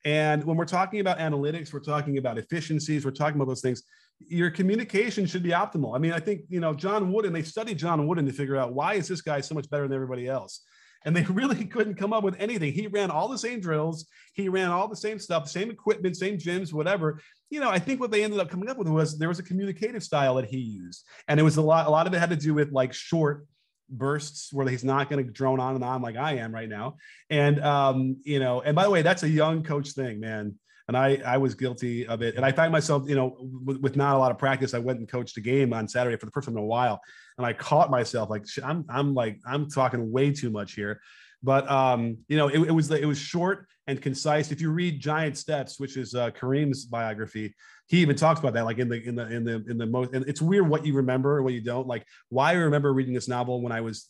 And 0.04 0.44
when 0.44 0.56
we're 0.56 0.66
talking 0.66 1.00
about 1.00 1.18
analytics, 1.18 1.72
we're 1.72 1.80
talking 1.80 2.16
about 2.16 2.38
efficiencies, 2.38 3.04
we're 3.04 3.10
talking 3.10 3.34
about 3.34 3.48
those 3.48 3.60
things. 3.60 3.82
Your 4.20 4.50
communication 4.50 5.26
should 5.26 5.42
be 5.42 5.50
optimal. 5.50 5.96
I 5.96 5.98
mean, 5.98 6.12
I 6.12 6.20
think 6.20 6.42
you 6.48 6.60
know 6.60 6.74
John 6.74 7.12
Wooden. 7.12 7.32
They 7.32 7.42
studied 7.42 7.78
John 7.78 8.06
Wooden 8.06 8.24
to 8.26 8.32
figure 8.32 8.56
out 8.56 8.72
why 8.72 8.94
is 8.94 9.08
this 9.08 9.22
guy 9.22 9.40
so 9.40 9.56
much 9.56 9.68
better 9.68 9.88
than 9.88 9.96
everybody 9.96 10.28
else 10.28 10.62
and 11.04 11.14
they 11.14 11.22
really 11.30 11.64
couldn't 11.64 11.94
come 11.94 12.12
up 12.12 12.24
with 12.24 12.36
anything. 12.38 12.72
He 12.72 12.86
ran 12.86 13.10
all 13.10 13.28
the 13.28 13.38
same 13.38 13.60
drills, 13.60 14.06
he 14.34 14.48
ran 14.48 14.68
all 14.68 14.88
the 14.88 14.96
same 14.96 15.18
stuff, 15.18 15.48
same 15.48 15.70
equipment, 15.70 16.16
same 16.16 16.38
gyms, 16.38 16.72
whatever. 16.72 17.20
You 17.50 17.60
know, 17.60 17.70
I 17.70 17.78
think 17.78 18.00
what 18.00 18.10
they 18.10 18.22
ended 18.22 18.40
up 18.40 18.48
coming 18.48 18.68
up 18.68 18.78
with 18.78 18.88
was 18.88 19.18
there 19.18 19.28
was 19.28 19.38
a 19.38 19.44
communicative 19.44 20.02
style 20.02 20.36
that 20.36 20.46
he 20.46 20.58
used, 20.58 21.04
and 21.28 21.40
it 21.40 21.42
was 21.42 21.56
a 21.56 21.62
lot. 21.62 21.86
A 21.86 21.90
lot 21.90 22.06
of 22.06 22.14
it 22.14 22.18
had 22.18 22.30
to 22.30 22.36
do 22.36 22.54
with 22.54 22.72
like 22.72 22.92
short 22.92 23.46
bursts 23.88 24.52
where 24.52 24.68
he's 24.68 24.84
not 24.84 25.10
going 25.10 25.24
to 25.24 25.32
drone 25.32 25.58
on 25.58 25.74
and 25.74 25.82
on 25.82 26.00
like 26.00 26.16
I 26.16 26.34
am 26.34 26.54
right 26.54 26.68
now. 26.68 26.96
And 27.28 27.60
um, 27.64 28.18
you 28.22 28.38
know, 28.38 28.60
and 28.60 28.76
by 28.76 28.84
the 28.84 28.90
way, 28.90 29.02
that's 29.02 29.24
a 29.24 29.28
young 29.28 29.64
coach 29.64 29.92
thing, 29.92 30.20
man 30.20 30.54
and 30.90 30.96
I 30.96 31.22
I 31.24 31.36
was 31.36 31.54
guilty 31.54 32.04
of 32.04 32.20
it. 32.20 32.34
And 32.34 32.44
I 32.44 32.50
find 32.50 32.72
myself, 32.72 33.08
you 33.08 33.14
know, 33.14 33.36
with, 33.64 33.76
with, 33.76 33.96
not 33.96 34.16
a 34.16 34.18
lot 34.18 34.32
of 34.32 34.38
practice, 34.38 34.74
I 34.74 34.80
went 34.80 34.98
and 34.98 35.08
coached 35.08 35.36
a 35.36 35.40
game 35.40 35.72
on 35.72 35.86
Saturday 35.86 36.16
for 36.16 36.26
the 36.26 36.32
first 36.32 36.46
time 36.46 36.56
in 36.56 36.62
a 36.64 36.66
while, 36.66 37.00
and 37.38 37.46
I 37.46 37.52
caught 37.52 37.92
myself 37.92 38.28
like 38.28 38.44
I'm 38.64 38.84
I'm 38.88 39.14
like 39.14 39.38
I'm 39.46 39.70
talking 39.70 40.10
way 40.10 40.32
too 40.32 40.50
much 40.50 40.74
here. 40.74 41.00
But 41.44 41.70
um, 41.70 42.18
you 42.26 42.36
know, 42.36 42.48
it, 42.48 42.58
it 42.58 42.72
was 42.72 42.90
it 42.90 43.06
was 43.06 43.18
short 43.18 43.68
and 43.86 44.02
concise. 44.02 44.50
If 44.50 44.60
you 44.60 44.72
read 44.72 45.00
Giant 45.00 45.38
Steps, 45.38 45.78
which 45.78 45.96
is 45.96 46.12
uh, 46.12 46.32
Kareem's 46.32 46.86
biography, 46.86 47.54
he 47.86 47.98
even 47.98 48.16
talks 48.16 48.40
about 48.40 48.54
that, 48.54 48.64
like 48.64 48.78
in 48.78 48.88
the 48.88 49.00
in 49.00 49.14
the 49.14 49.28
in 49.28 49.44
the 49.44 49.64
in 49.68 49.78
the 49.78 49.86
most. 49.86 50.12
And 50.12 50.28
it's 50.28 50.42
weird 50.42 50.68
what 50.68 50.84
you 50.84 50.94
remember 50.94 51.36
and 51.36 51.44
what 51.44 51.54
you 51.54 51.62
don't. 51.62 51.86
Like 51.86 52.04
why 52.30 52.50
I 52.50 52.54
remember 52.54 52.92
reading 52.92 53.14
this 53.14 53.28
novel 53.28 53.62
when 53.62 53.70
I 53.70 53.80
was 53.80 54.08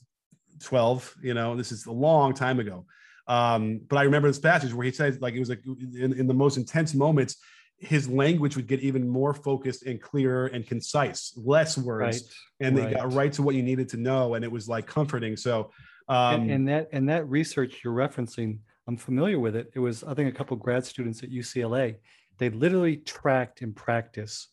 12. 0.62 1.14
You 1.22 1.34
know, 1.34 1.56
this 1.56 1.72
is 1.72 1.84
a 1.84 1.92
long 1.92 2.32
time 2.32 2.58
ago. 2.58 2.86
Um, 3.26 3.80
but 3.88 3.96
I 3.96 4.02
remember 4.02 4.28
this 4.28 4.38
passage 4.38 4.74
where 4.74 4.84
he 4.84 4.92
says, 4.92 5.20
like, 5.20 5.34
it 5.34 5.38
was 5.40 5.48
like 5.48 5.62
in, 5.64 6.12
in 6.12 6.26
the 6.26 6.34
most 6.34 6.56
intense 6.56 6.94
moments, 6.94 7.36
his 7.80 8.08
language 8.08 8.56
would 8.56 8.66
get 8.66 8.80
even 8.80 9.08
more 9.08 9.32
focused 9.32 9.84
and 9.84 10.00
clearer 10.00 10.46
and 10.46 10.66
concise, 10.66 11.32
less 11.36 11.78
words, 11.78 12.22
right. 12.22 12.66
and 12.66 12.76
they 12.76 12.82
right. 12.82 12.94
got 12.94 13.12
right 13.14 13.32
to 13.32 13.42
what 13.42 13.54
you 13.54 13.62
needed 13.62 13.88
to 13.88 13.96
know, 13.96 14.34
and 14.34 14.44
it 14.44 14.52
was 14.52 14.68
like 14.68 14.86
comforting. 14.86 15.36
So, 15.36 15.70
um, 16.08 16.42
and, 16.42 16.50
and, 16.50 16.68
that 16.68 16.88
and 16.92 17.08
that 17.08 17.28
research 17.28 17.80
you're 17.82 17.94
referencing, 17.94 18.58
I'm 18.86 18.98
familiar 18.98 19.38
with 19.38 19.56
it. 19.56 19.70
It 19.74 19.78
was 19.78 20.04
I 20.04 20.12
think 20.12 20.28
a 20.28 20.36
couple 20.36 20.56
grad 20.58 20.84
students 20.84 21.22
at 21.22 21.30
UCLA. 21.30 21.96
They 22.36 22.50
literally 22.50 22.98
tracked 22.98 23.62
in 23.62 23.72
practice 23.72 24.48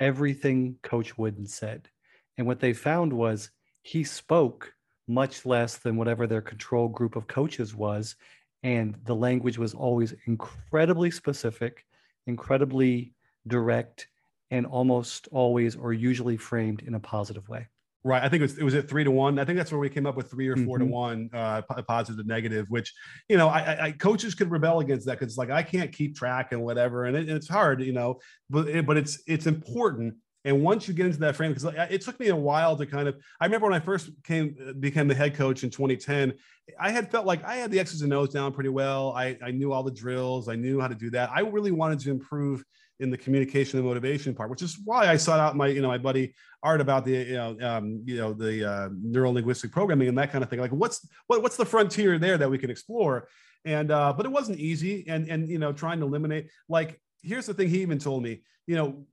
everything 0.00 0.76
Coach 0.82 1.18
Wooden 1.18 1.46
said, 1.46 1.88
and 2.38 2.46
what 2.46 2.60
they 2.60 2.72
found 2.72 3.12
was 3.12 3.50
he 3.82 4.02
spoke 4.02 4.72
much 5.12 5.44
less 5.46 5.78
than 5.78 5.96
whatever 5.96 6.26
their 6.26 6.42
control 6.42 6.88
group 6.88 7.16
of 7.16 7.26
coaches 7.26 7.74
was. 7.74 8.16
And 8.62 8.96
the 9.04 9.14
language 9.14 9.58
was 9.58 9.74
always 9.74 10.14
incredibly 10.26 11.10
specific, 11.10 11.84
incredibly 12.26 13.14
direct, 13.46 14.08
and 14.50 14.66
almost 14.66 15.28
always 15.32 15.76
or 15.76 15.92
usually 15.92 16.36
framed 16.36 16.82
in 16.82 16.94
a 16.94 17.00
positive 17.00 17.48
way. 17.48 17.66
Right. 18.04 18.22
I 18.22 18.28
think 18.28 18.40
it 18.40 18.44
was, 18.44 18.58
it 18.58 18.64
was 18.64 18.74
at 18.74 18.88
three 18.88 19.04
to 19.04 19.12
one. 19.12 19.38
I 19.38 19.44
think 19.44 19.56
that's 19.56 19.70
where 19.70 19.78
we 19.78 19.88
came 19.88 20.06
up 20.06 20.16
with 20.16 20.28
three 20.28 20.48
or 20.48 20.56
4 20.56 20.64
mm-hmm. 20.64 20.86
to 20.86 20.92
one, 20.92 21.30
uh, 21.32 21.62
positive, 21.86 22.26
negative, 22.26 22.66
which, 22.68 22.92
you 23.28 23.36
know, 23.36 23.48
I, 23.48 23.86
I 23.86 23.92
coaches 23.92 24.34
could 24.34 24.50
rebel 24.50 24.80
against 24.80 25.06
that 25.06 25.20
because 25.20 25.28
it's 25.28 25.38
like, 25.38 25.50
I 25.50 25.62
can't 25.62 25.92
keep 25.92 26.16
track 26.16 26.50
and 26.50 26.62
whatever. 26.62 27.04
And, 27.04 27.16
it, 27.16 27.28
and 27.28 27.36
it's 27.36 27.48
hard, 27.48 27.80
you 27.80 27.92
know, 27.92 28.18
but, 28.50 28.68
it, 28.68 28.86
but 28.86 28.96
it's, 28.96 29.22
it's 29.28 29.46
important 29.46 30.16
and 30.44 30.62
once 30.62 30.88
you 30.88 30.94
get 30.94 31.06
into 31.06 31.18
that 31.20 31.36
frame, 31.36 31.52
because 31.52 31.72
it 31.90 32.00
took 32.02 32.18
me 32.18 32.28
a 32.28 32.36
while 32.36 32.76
to 32.76 32.84
kind 32.84 33.06
of, 33.06 33.16
I 33.40 33.44
remember 33.44 33.68
when 33.68 33.74
I 33.74 33.80
first 33.80 34.10
came, 34.24 34.76
became 34.80 35.06
the 35.06 35.14
head 35.14 35.34
coach 35.34 35.62
in 35.62 35.70
2010, 35.70 36.34
I 36.80 36.90
had 36.90 37.10
felt 37.10 37.26
like 37.26 37.44
I 37.44 37.56
had 37.56 37.70
the 37.70 37.78
X's 37.78 38.02
and 38.02 38.12
O's 38.12 38.30
down 38.30 38.52
pretty 38.52 38.68
well. 38.68 39.12
I, 39.12 39.38
I 39.42 39.52
knew 39.52 39.72
all 39.72 39.82
the 39.82 39.92
drills. 39.92 40.48
I 40.48 40.56
knew 40.56 40.80
how 40.80 40.88
to 40.88 40.94
do 40.94 41.10
that. 41.10 41.30
I 41.30 41.40
really 41.40 41.70
wanted 41.70 42.00
to 42.00 42.10
improve 42.10 42.64
in 42.98 43.10
the 43.10 43.16
communication 43.16 43.78
and 43.78 43.86
motivation 43.86 44.34
part, 44.34 44.50
which 44.50 44.62
is 44.62 44.78
why 44.84 45.08
I 45.08 45.16
sought 45.16 45.40
out 45.40 45.56
my, 45.56 45.68
you 45.68 45.80
know, 45.80 45.88
my 45.88 45.98
buddy 45.98 46.34
Art 46.62 46.80
about 46.80 47.04
the, 47.04 47.12
you 47.12 47.34
know, 47.34 47.56
um, 47.60 48.02
you 48.04 48.16
know, 48.16 48.32
the 48.32 48.70
uh, 48.70 48.88
neural 49.02 49.32
linguistic 49.32 49.72
programming 49.72 50.06
and 50.06 50.16
that 50.18 50.30
kind 50.30 50.44
of 50.44 50.50
thing. 50.50 50.60
Like, 50.60 50.70
what's 50.70 51.08
what, 51.26 51.42
what's 51.42 51.56
the 51.56 51.64
frontier 51.64 52.18
there 52.18 52.38
that 52.38 52.48
we 52.48 52.58
can 52.58 52.70
explore? 52.70 53.28
And 53.64 53.90
uh, 53.90 54.12
but 54.12 54.26
it 54.26 54.30
wasn't 54.30 54.60
easy. 54.60 55.04
And 55.08 55.28
and 55.28 55.48
you 55.48 55.58
know, 55.58 55.72
trying 55.72 55.98
to 55.98 56.06
eliminate. 56.06 56.50
Like, 56.68 57.00
here's 57.22 57.46
the 57.46 57.54
thing. 57.54 57.68
He 57.68 57.82
even 57.82 57.98
told 57.98 58.22
me, 58.22 58.42
you 58.68 58.76
know, 58.76 59.04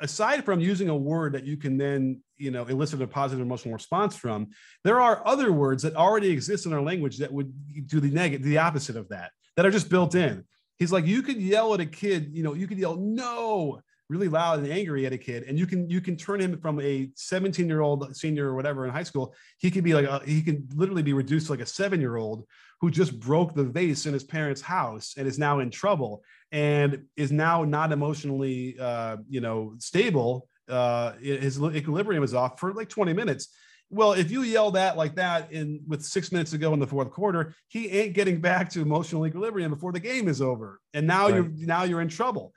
aside 0.00 0.44
from 0.44 0.60
using 0.60 0.88
a 0.88 0.96
word 0.96 1.32
that 1.32 1.44
you 1.44 1.56
can 1.56 1.76
then 1.76 2.20
you 2.36 2.50
know 2.50 2.64
elicit 2.66 3.02
a 3.02 3.06
positive 3.06 3.44
emotional 3.44 3.74
response 3.74 4.16
from 4.16 4.48
there 4.84 5.00
are 5.00 5.26
other 5.26 5.52
words 5.52 5.82
that 5.82 5.96
already 5.96 6.30
exist 6.30 6.66
in 6.66 6.72
our 6.72 6.82
language 6.82 7.18
that 7.18 7.32
would 7.32 7.52
do 7.86 8.00
the 8.00 8.10
negative 8.10 8.44
the 8.44 8.58
opposite 8.58 8.96
of 8.96 9.08
that 9.08 9.30
that 9.56 9.66
are 9.66 9.70
just 9.70 9.90
built 9.90 10.14
in. 10.14 10.44
He's 10.78 10.92
like 10.92 11.06
you 11.06 11.22
could 11.22 11.40
yell 11.40 11.74
at 11.74 11.80
a 11.80 11.86
kid 11.86 12.30
you 12.32 12.42
know 12.42 12.54
you 12.54 12.66
could 12.66 12.78
yell 12.78 12.96
no 12.96 13.80
really 14.08 14.28
loud 14.28 14.60
and 14.60 14.72
angry 14.72 15.04
at 15.04 15.12
a 15.12 15.18
kid 15.18 15.42
and 15.44 15.58
you 15.58 15.66
can 15.66 15.88
you 15.90 16.00
can 16.00 16.16
turn 16.16 16.40
him 16.40 16.58
from 16.58 16.80
a 16.80 17.10
17 17.14 17.66
year 17.66 17.80
old 17.80 18.16
senior 18.16 18.48
or 18.48 18.54
whatever 18.54 18.86
in 18.86 18.92
high 18.92 19.02
school. 19.02 19.34
He 19.58 19.70
could 19.70 19.84
be 19.84 19.94
like 19.94 20.06
a, 20.06 20.22
he 20.24 20.42
can 20.42 20.66
literally 20.74 21.02
be 21.02 21.12
reduced 21.12 21.46
to 21.46 21.52
like 21.52 21.60
a 21.60 21.66
seven 21.66 22.00
year 22.00 22.16
old 22.16 22.46
who 22.80 22.90
just 22.90 23.18
broke 23.18 23.54
the 23.54 23.64
vase 23.64 24.06
in 24.06 24.12
his 24.12 24.24
parents 24.24 24.60
house 24.60 25.14
and 25.16 25.26
is 25.26 25.38
now 25.38 25.58
in 25.58 25.70
trouble 25.70 26.22
and 26.52 27.04
is 27.16 27.32
now 27.32 27.64
not 27.64 27.92
emotionally 27.92 28.76
uh, 28.80 29.16
you 29.28 29.40
know 29.40 29.74
stable 29.78 30.48
uh, 30.68 31.12
his 31.14 31.60
equilibrium 31.60 32.22
is 32.22 32.34
off 32.34 32.60
for 32.60 32.72
like 32.74 32.88
20 32.88 33.12
minutes 33.12 33.48
well, 33.90 34.12
if 34.12 34.30
you 34.30 34.42
yell 34.42 34.70
that 34.72 34.96
like 34.96 35.14
that 35.14 35.50
in 35.50 35.80
with 35.86 36.04
six 36.04 36.30
minutes 36.30 36.50
to 36.50 36.58
go 36.58 36.74
in 36.74 36.80
the 36.80 36.86
fourth 36.86 37.10
quarter, 37.10 37.54
he 37.68 37.88
ain't 37.88 38.14
getting 38.14 38.40
back 38.40 38.68
to 38.70 38.82
emotional 38.82 39.26
equilibrium 39.26 39.70
before 39.70 39.92
the 39.92 40.00
game 40.00 40.28
is 40.28 40.42
over, 40.42 40.80
and 40.92 41.06
now 41.06 41.24
right. 41.24 41.34
you're 41.34 41.66
now 41.66 41.84
you're 41.84 42.02
in 42.02 42.08
trouble. 42.08 42.52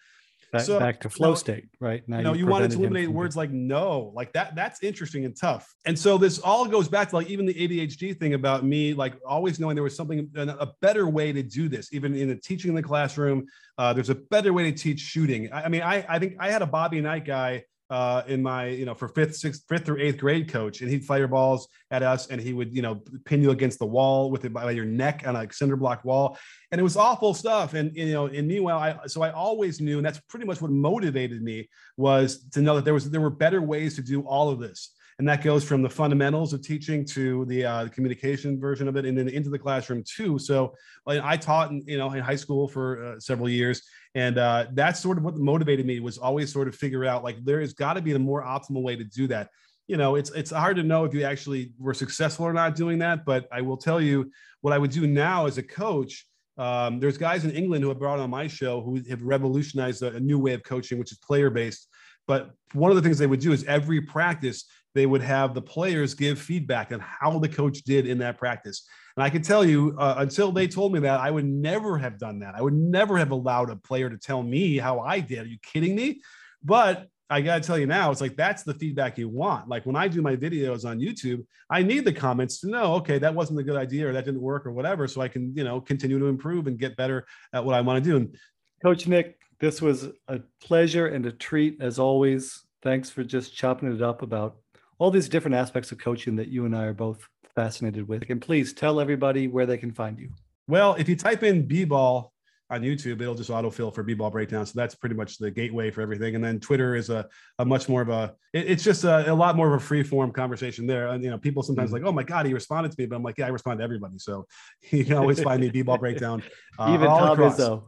Back, 0.51 0.63
so, 0.63 0.79
back 0.79 0.99
to 1.01 1.09
flow 1.09 1.29
you 1.29 1.31
know, 1.31 1.35
state, 1.35 1.69
right? 1.79 2.03
Now 2.09 2.17
you, 2.17 2.23
know, 2.23 2.33
you 2.33 2.45
wanted 2.45 2.71
to 2.71 2.77
eliminate 2.79 3.07
words 3.07 3.37
like 3.37 3.51
no, 3.51 4.11
like 4.13 4.33
that. 4.33 4.53
That's 4.53 4.83
interesting 4.83 5.23
and 5.23 5.33
tough. 5.33 5.73
And 5.85 5.97
so 5.97 6.17
this 6.17 6.39
all 6.39 6.67
goes 6.67 6.89
back 6.89 7.09
to 7.09 7.15
like 7.15 7.29
even 7.29 7.45
the 7.45 7.53
ADHD 7.53 8.19
thing 8.19 8.33
about 8.33 8.65
me, 8.65 8.93
like 8.93 9.13
always 9.25 9.61
knowing 9.61 9.75
there 9.75 9.83
was 9.83 9.95
something 9.95 10.29
a 10.35 10.67
better 10.81 11.07
way 11.07 11.31
to 11.31 11.41
do 11.41 11.69
this, 11.69 11.93
even 11.93 12.15
in 12.15 12.27
the 12.27 12.35
teaching 12.35 12.67
in 12.67 12.75
the 12.75 12.83
classroom. 12.83 13.45
Uh, 13.77 13.93
there's 13.93 14.09
a 14.09 14.15
better 14.15 14.51
way 14.51 14.69
to 14.69 14.77
teach 14.77 14.99
shooting. 14.99 15.49
I, 15.53 15.63
I 15.63 15.67
mean, 15.69 15.83
I 15.83 16.05
I 16.09 16.19
think 16.19 16.35
I 16.37 16.51
had 16.51 16.61
a 16.61 16.67
Bobby 16.67 16.99
Knight 16.99 17.23
guy 17.23 17.63
uh, 17.91 18.23
in 18.27 18.41
my, 18.41 18.67
you 18.67 18.85
know, 18.85 18.95
for 18.95 19.09
fifth, 19.09 19.35
sixth, 19.35 19.65
fifth 19.67 19.89
or 19.89 19.99
eighth 19.99 20.17
grade 20.17 20.47
coach, 20.47 20.79
and 20.79 20.89
he'd 20.89 21.03
fire 21.03 21.27
balls 21.27 21.67
at 21.91 22.01
us, 22.01 22.27
and 22.27 22.39
he 22.39 22.53
would, 22.53 22.73
you 22.73 22.81
know, 22.81 23.01
pin 23.25 23.41
you 23.41 23.51
against 23.51 23.79
the 23.79 23.85
wall 23.85 24.31
with 24.31 24.45
it 24.45 24.53
by 24.53 24.71
your 24.71 24.85
neck 24.85 25.23
on 25.27 25.35
a 25.35 25.51
cinder 25.51 25.75
block 25.75 26.05
wall, 26.05 26.37
and 26.71 26.79
it 26.79 26.83
was 26.83 26.95
awful 26.95 27.33
stuff. 27.33 27.73
And 27.73 27.93
you 27.93 28.13
know, 28.13 28.27
and 28.27 28.47
meanwhile, 28.47 28.79
I 28.79 29.07
so 29.07 29.21
I 29.21 29.31
always 29.31 29.81
knew, 29.81 29.97
and 29.97 30.05
that's 30.05 30.21
pretty 30.21 30.45
much 30.45 30.61
what 30.61 30.71
motivated 30.71 31.41
me 31.41 31.69
was 31.97 32.47
to 32.51 32.61
know 32.61 32.77
that 32.77 32.85
there 32.85 32.93
was 32.93 33.11
there 33.11 33.19
were 33.19 33.29
better 33.29 33.61
ways 33.61 33.97
to 33.97 34.01
do 34.01 34.21
all 34.21 34.49
of 34.49 34.59
this 34.59 34.91
and 35.19 35.27
that 35.27 35.43
goes 35.43 35.63
from 35.63 35.81
the 35.81 35.89
fundamentals 35.89 36.53
of 36.53 36.61
teaching 36.61 37.05
to 37.05 37.45
the, 37.45 37.65
uh, 37.65 37.87
communication 37.89 38.59
version 38.59 38.87
of 38.87 38.95
it 38.95 39.05
and 39.05 39.17
then 39.17 39.27
into 39.27 39.49
the 39.49 39.59
classroom 39.59 40.03
too. 40.03 40.39
So 40.39 40.73
i 41.07 41.37
taught 41.37 41.71
in, 41.71 41.83
you 41.85 41.97
know 41.97 42.11
in 42.11 42.21
high 42.21 42.35
school 42.35 42.67
for 42.67 43.03
uh, 43.05 43.19
several 43.19 43.49
years. 43.49 43.81
And 44.15 44.37
uh, 44.37 44.67
that's 44.73 44.99
sort 44.99 45.17
of 45.17 45.23
what 45.23 45.37
motivated 45.37 45.85
me 45.85 45.99
was 45.99 46.17
always 46.17 46.51
sort 46.51 46.67
of 46.67 46.75
figure 46.75 47.05
out 47.05 47.23
like 47.23 47.43
there 47.43 47.61
has 47.61 47.73
got 47.73 47.93
to 47.93 48.01
be 48.01 48.13
a 48.13 48.19
more 48.19 48.43
optimal 48.43 48.81
way 48.83 48.95
to 48.95 49.03
do 49.03 49.27
that. 49.27 49.49
You 49.87 49.97
know 49.97 50.15
it's 50.15 50.29
it's 50.31 50.51
hard 50.51 50.77
to 50.77 50.83
know 50.83 51.03
if 51.03 51.13
you 51.13 51.23
actually 51.23 51.73
were 51.77 51.93
successful 51.93 52.45
or 52.45 52.53
not 52.53 52.75
doing 52.75 52.99
that 52.99 53.25
but 53.25 53.45
i 53.51 53.59
will 53.59 53.75
tell 53.75 53.99
you 53.99 54.31
what 54.61 54.73
i 54.73 54.77
would 54.77 54.91
do 54.91 55.05
now 55.05 55.47
as 55.47 55.57
a 55.57 55.63
coach 55.63 56.25
um, 56.57 57.01
there's 57.01 57.17
guys 57.17 57.43
in 57.43 57.51
england 57.51 57.83
who 57.83 57.89
have 57.89 57.99
brought 57.99 58.17
on 58.17 58.29
my 58.29 58.47
show 58.47 58.81
who 58.81 59.01
have 59.09 59.21
revolutionized 59.21 60.01
a, 60.03 60.15
a 60.15 60.19
new 60.21 60.39
way 60.39 60.53
of 60.53 60.63
coaching 60.63 60.97
which 60.97 61.11
is 61.11 61.17
player 61.17 61.49
based 61.49 61.89
but 62.25 62.51
one 62.71 62.89
of 62.89 62.95
the 62.95 63.01
things 63.01 63.17
they 63.17 63.27
would 63.27 63.41
do 63.41 63.51
is 63.51 63.65
every 63.65 63.99
practice 63.99 64.63
they 64.93 65.05
would 65.05 65.21
have 65.21 65.53
the 65.53 65.61
players 65.61 66.13
give 66.13 66.39
feedback 66.39 66.91
on 66.91 66.99
how 66.99 67.39
the 67.39 67.49
coach 67.49 67.83
did 67.83 68.07
in 68.07 68.17
that 68.19 68.37
practice. 68.37 68.87
And 69.15 69.23
I 69.23 69.29
can 69.29 69.41
tell 69.41 69.65
you, 69.65 69.95
uh, 69.97 70.15
until 70.17 70.51
they 70.51 70.67
told 70.67 70.93
me 70.93 70.99
that, 71.01 71.19
I 71.19 71.31
would 71.31 71.45
never 71.45 71.97
have 71.97 72.17
done 72.17 72.39
that. 72.39 72.55
I 72.55 72.61
would 72.61 72.73
never 72.73 73.17
have 73.17 73.31
allowed 73.31 73.69
a 73.69 73.75
player 73.75 74.09
to 74.09 74.17
tell 74.17 74.41
me 74.41 74.77
how 74.77 74.99
I 74.99 75.19
did. 75.19 75.39
Are 75.39 75.49
you 75.49 75.57
kidding 75.61 75.95
me? 75.95 76.21
But 76.63 77.07
I 77.29 77.39
got 77.39 77.61
to 77.61 77.67
tell 77.67 77.77
you 77.77 77.85
now, 77.87 78.11
it's 78.11 78.19
like 78.19 78.35
that's 78.35 78.63
the 78.63 78.73
feedback 78.73 79.17
you 79.17 79.29
want. 79.29 79.69
Like 79.69 79.85
when 79.85 79.95
I 79.95 80.09
do 80.09 80.21
my 80.21 80.35
videos 80.35 80.85
on 80.85 80.99
YouTube, 80.99 81.45
I 81.69 81.81
need 81.81 82.03
the 82.03 82.11
comments 82.11 82.59
to 82.59 82.69
know, 82.69 82.95
okay, 82.95 83.19
that 83.19 83.33
wasn't 83.33 83.59
a 83.59 83.63
good 83.63 83.77
idea 83.77 84.09
or 84.09 84.13
that 84.13 84.25
didn't 84.25 84.41
work 84.41 84.65
or 84.65 84.73
whatever. 84.73 85.07
So 85.07 85.21
I 85.21 85.29
can, 85.29 85.53
you 85.55 85.63
know, 85.63 85.79
continue 85.79 86.19
to 86.19 86.25
improve 86.25 86.67
and 86.67 86.77
get 86.77 86.97
better 86.97 87.25
at 87.53 87.63
what 87.63 87.73
I 87.73 87.81
want 87.81 88.03
to 88.03 88.09
do. 88.09 88.17
And 88.17 88.35
Coach 88.83 89.07
Nick, 89.07 89.37
this 89.61 89.81
was 89.81 90.09
a 90.27 90.41
pleasure 90.61 91.07
and 91.07 91.25
a 91.25 91.31
treat 91.31 91.81
as 91.81 91.99
always. 91.99 92.63
Thanks 92.83 93.09
for 93.09 93.23
just 93.23 93.55
chopping 93.55 93.93
it 93.95 94.01
up 94.01 94.23
about 94.23 94.57
all 95.01 95.09
these 95.09 95.27
different 95.27 95.55
aspects 95.55 95.91
of 95.91 95.97
coaching 95.97 96.35
that 96.35 96.49
you 96.49 96.63
and 96.63 96.77
I 96.77 96.83
are 96.83 96.93
both 96.93 97.27
fascinated 97.55 98.07
with. 98.07 98.23
And 98.29 98.39
please 98.39 98.71
tell 98.71 98.99
everybody 98.99 99.47
where 99.47 99.65
they 99.65 99.79
can 99.79 99.91
find 99.91 100.19
you. 100.19 100.29
Well, 100.67 100.93
if 100.93 101.09
you 101.09 101.15
type 101.15 101.41
in 101.41 101.65
B-ball 101.65 102.31
on 102.69 102.83
YouTube, 102.83 103.19
it'll 103.19 103.33
just 103.33 103.49
autofill 103.49 103.91
for 103.95 104.03
B-ball 104.03 104.29
breakdown. 104.29 104.63
So 104.63 104.73
that's 104.75 104.93
pretty 104.93 105.15
much 105.15 105.39
the 105.39 105.49
gateway 105.49 105.89
for 105.89 106.01
everything. 106.01 106.35
And 106.35 106.43
then 106.43 106.59
Twitter 106.59 106.95
is 106.95 107.09
a, 107.09 107.27
a 107.57 107.65
much 107.65 107.89
more 107.89 108.03
of 108.03 108.09
a, 108.09 108.35
it, 108.53 108.69
it's 108.69 108.83
just 108.83 109.03
a, 109.03 109.31
a, 109.31 109.33
lot 109.33 109.55
more 109.55 109.73
of 109.73 109.81
a 109.81 109.83
free 109.83 110.03
form 110.03 110.31
conversation 110.31 110.85
there. 110.85 111.07
And, 111.07 111.23
you 111.23 111.31
know, 111.31 111.39
people 111.39 111.63
sometimes 111.63 111.87
mm-hmm. 111.87 112.05
like, 112.05 112.07
oh 112.07 112.13
my 112.13 112.21
God, 112.21 112.45
he 112.45 112.53
responded 112.53 112.91
to 112.91 112.95
me, 112.99 113.07
but 113.07 113.15
I'm 113.15 113.23
like, 113.23 113.39
yeah, 113.39 113.47
I 113.47 113.49
respond 113.49 113.79
to 113.79 113.83
everybody. 113.83 114.19
So 114.19 114.45
you 114.91 115.03
can 115.03 115.15
always 115.17 115.41
find 115.41 115.61
me 115.61 115.69
B-ball 115.71 115.97
breakdown. 115.97 116.43
Uh, 116.77 116.91
Even 116.93 117.07
Tom 117.07 117.37
Izzo. 117.39 117.85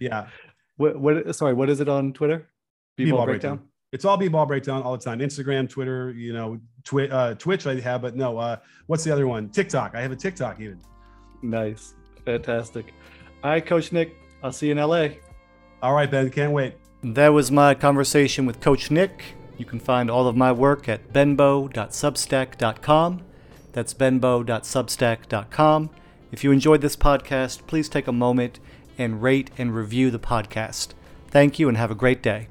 Yeah. 0.00 0.28
What, 0.76 0.96
what, 0.96 1.34
sorry, 1.34 1.54
what 1.54 1.68
is 1.68 1.80
it 1.80 1.88
on 1.88 2.12
Twitter? 2.12 2.48
B-ball, 2.96 3.06
B-ball 3.06 3.26
breakdown. 3.26 3.56
breakdown 3.56 3.71
it's 3.92 4.04
all 4.06 4.16
b-ball 4.16 4.46
breakdown 4.46 4.82
all 4.82 4.96
the 4.96 5.04
time. 5.04 5.18
Instagram 5.20 5.68
twitter 5.68 6.10
you 6.12 6.32
know 6.32 6.58
twi- 6.82 7.08
uh, 7.08 7.34
twitch 7.34 7.66
i 7.66 7.78
have 7.78 8.00
but 8.02 8.16
no 8.16 8.38
uh, 8.38 8.56
what's 8.86 9.04
the 9.04 9.12
other 9.12 9.28
one? 9.28 9.48
Tiktok. 9.50 9.94
I 9.94 10.00
have 10.00 10.10
a 10.10 10.16
tiktok 10.16 10.58
even. 10.60 10.80
Nice. 11.42 11.94
Fantastic. 12.24 12.92
All 13.44 13.50
right 13.50 13.64
coach 13.64 13.92
nick 13.92 14.16
i'll 14.42 14.50
see 14.52 14.66
you 14.66 14.72
in 14.72 14.78
la 14.78 15.08
all 15.82 15.94
right 15.94 16.10
ben. 16.10 16.30
Can't 16.30 16.52
wait. 16.52 16.74
That 17.02 17.28
was 17.28 17.50
my 17.50 17.74
conversation 17.74 18.46
with 18.46 18.60
coach 18.60 18.90
nick. 18.90 19.36
You 19.58 19.66
can 19.66 19.80
find 19.80 20.10
all 20.10 20.26
of 20.26 20.36
my 20.36 20.52
work 20.52 20.88
at 20.88 21.12
benbow.substack.com 21.12 23.22
that's 23.72 23.94
benbow.substack.com 23.94 25.90
if 26.30 26.44
you 26.44 26.52
enjoyed 26.52 26.80
this 26.80 26.96
podcast 26.96 27.66
please 27.66 27.88
take 27.88 28.06
a 28.06 28.12
moment 28.12 28.60
and 28.98 29.22
rate 29.22 29.50
and 29.58 29.74
review 29.74 30.10
the 30.10 30.18
podcast. 30.18 30.88
Thank 31.28 31.58
you 31.58 31.68
and 31.68 31.76
have 31.76 31.90
a 31.90 31.94
great 31.94 32.22
day 32.22 32.48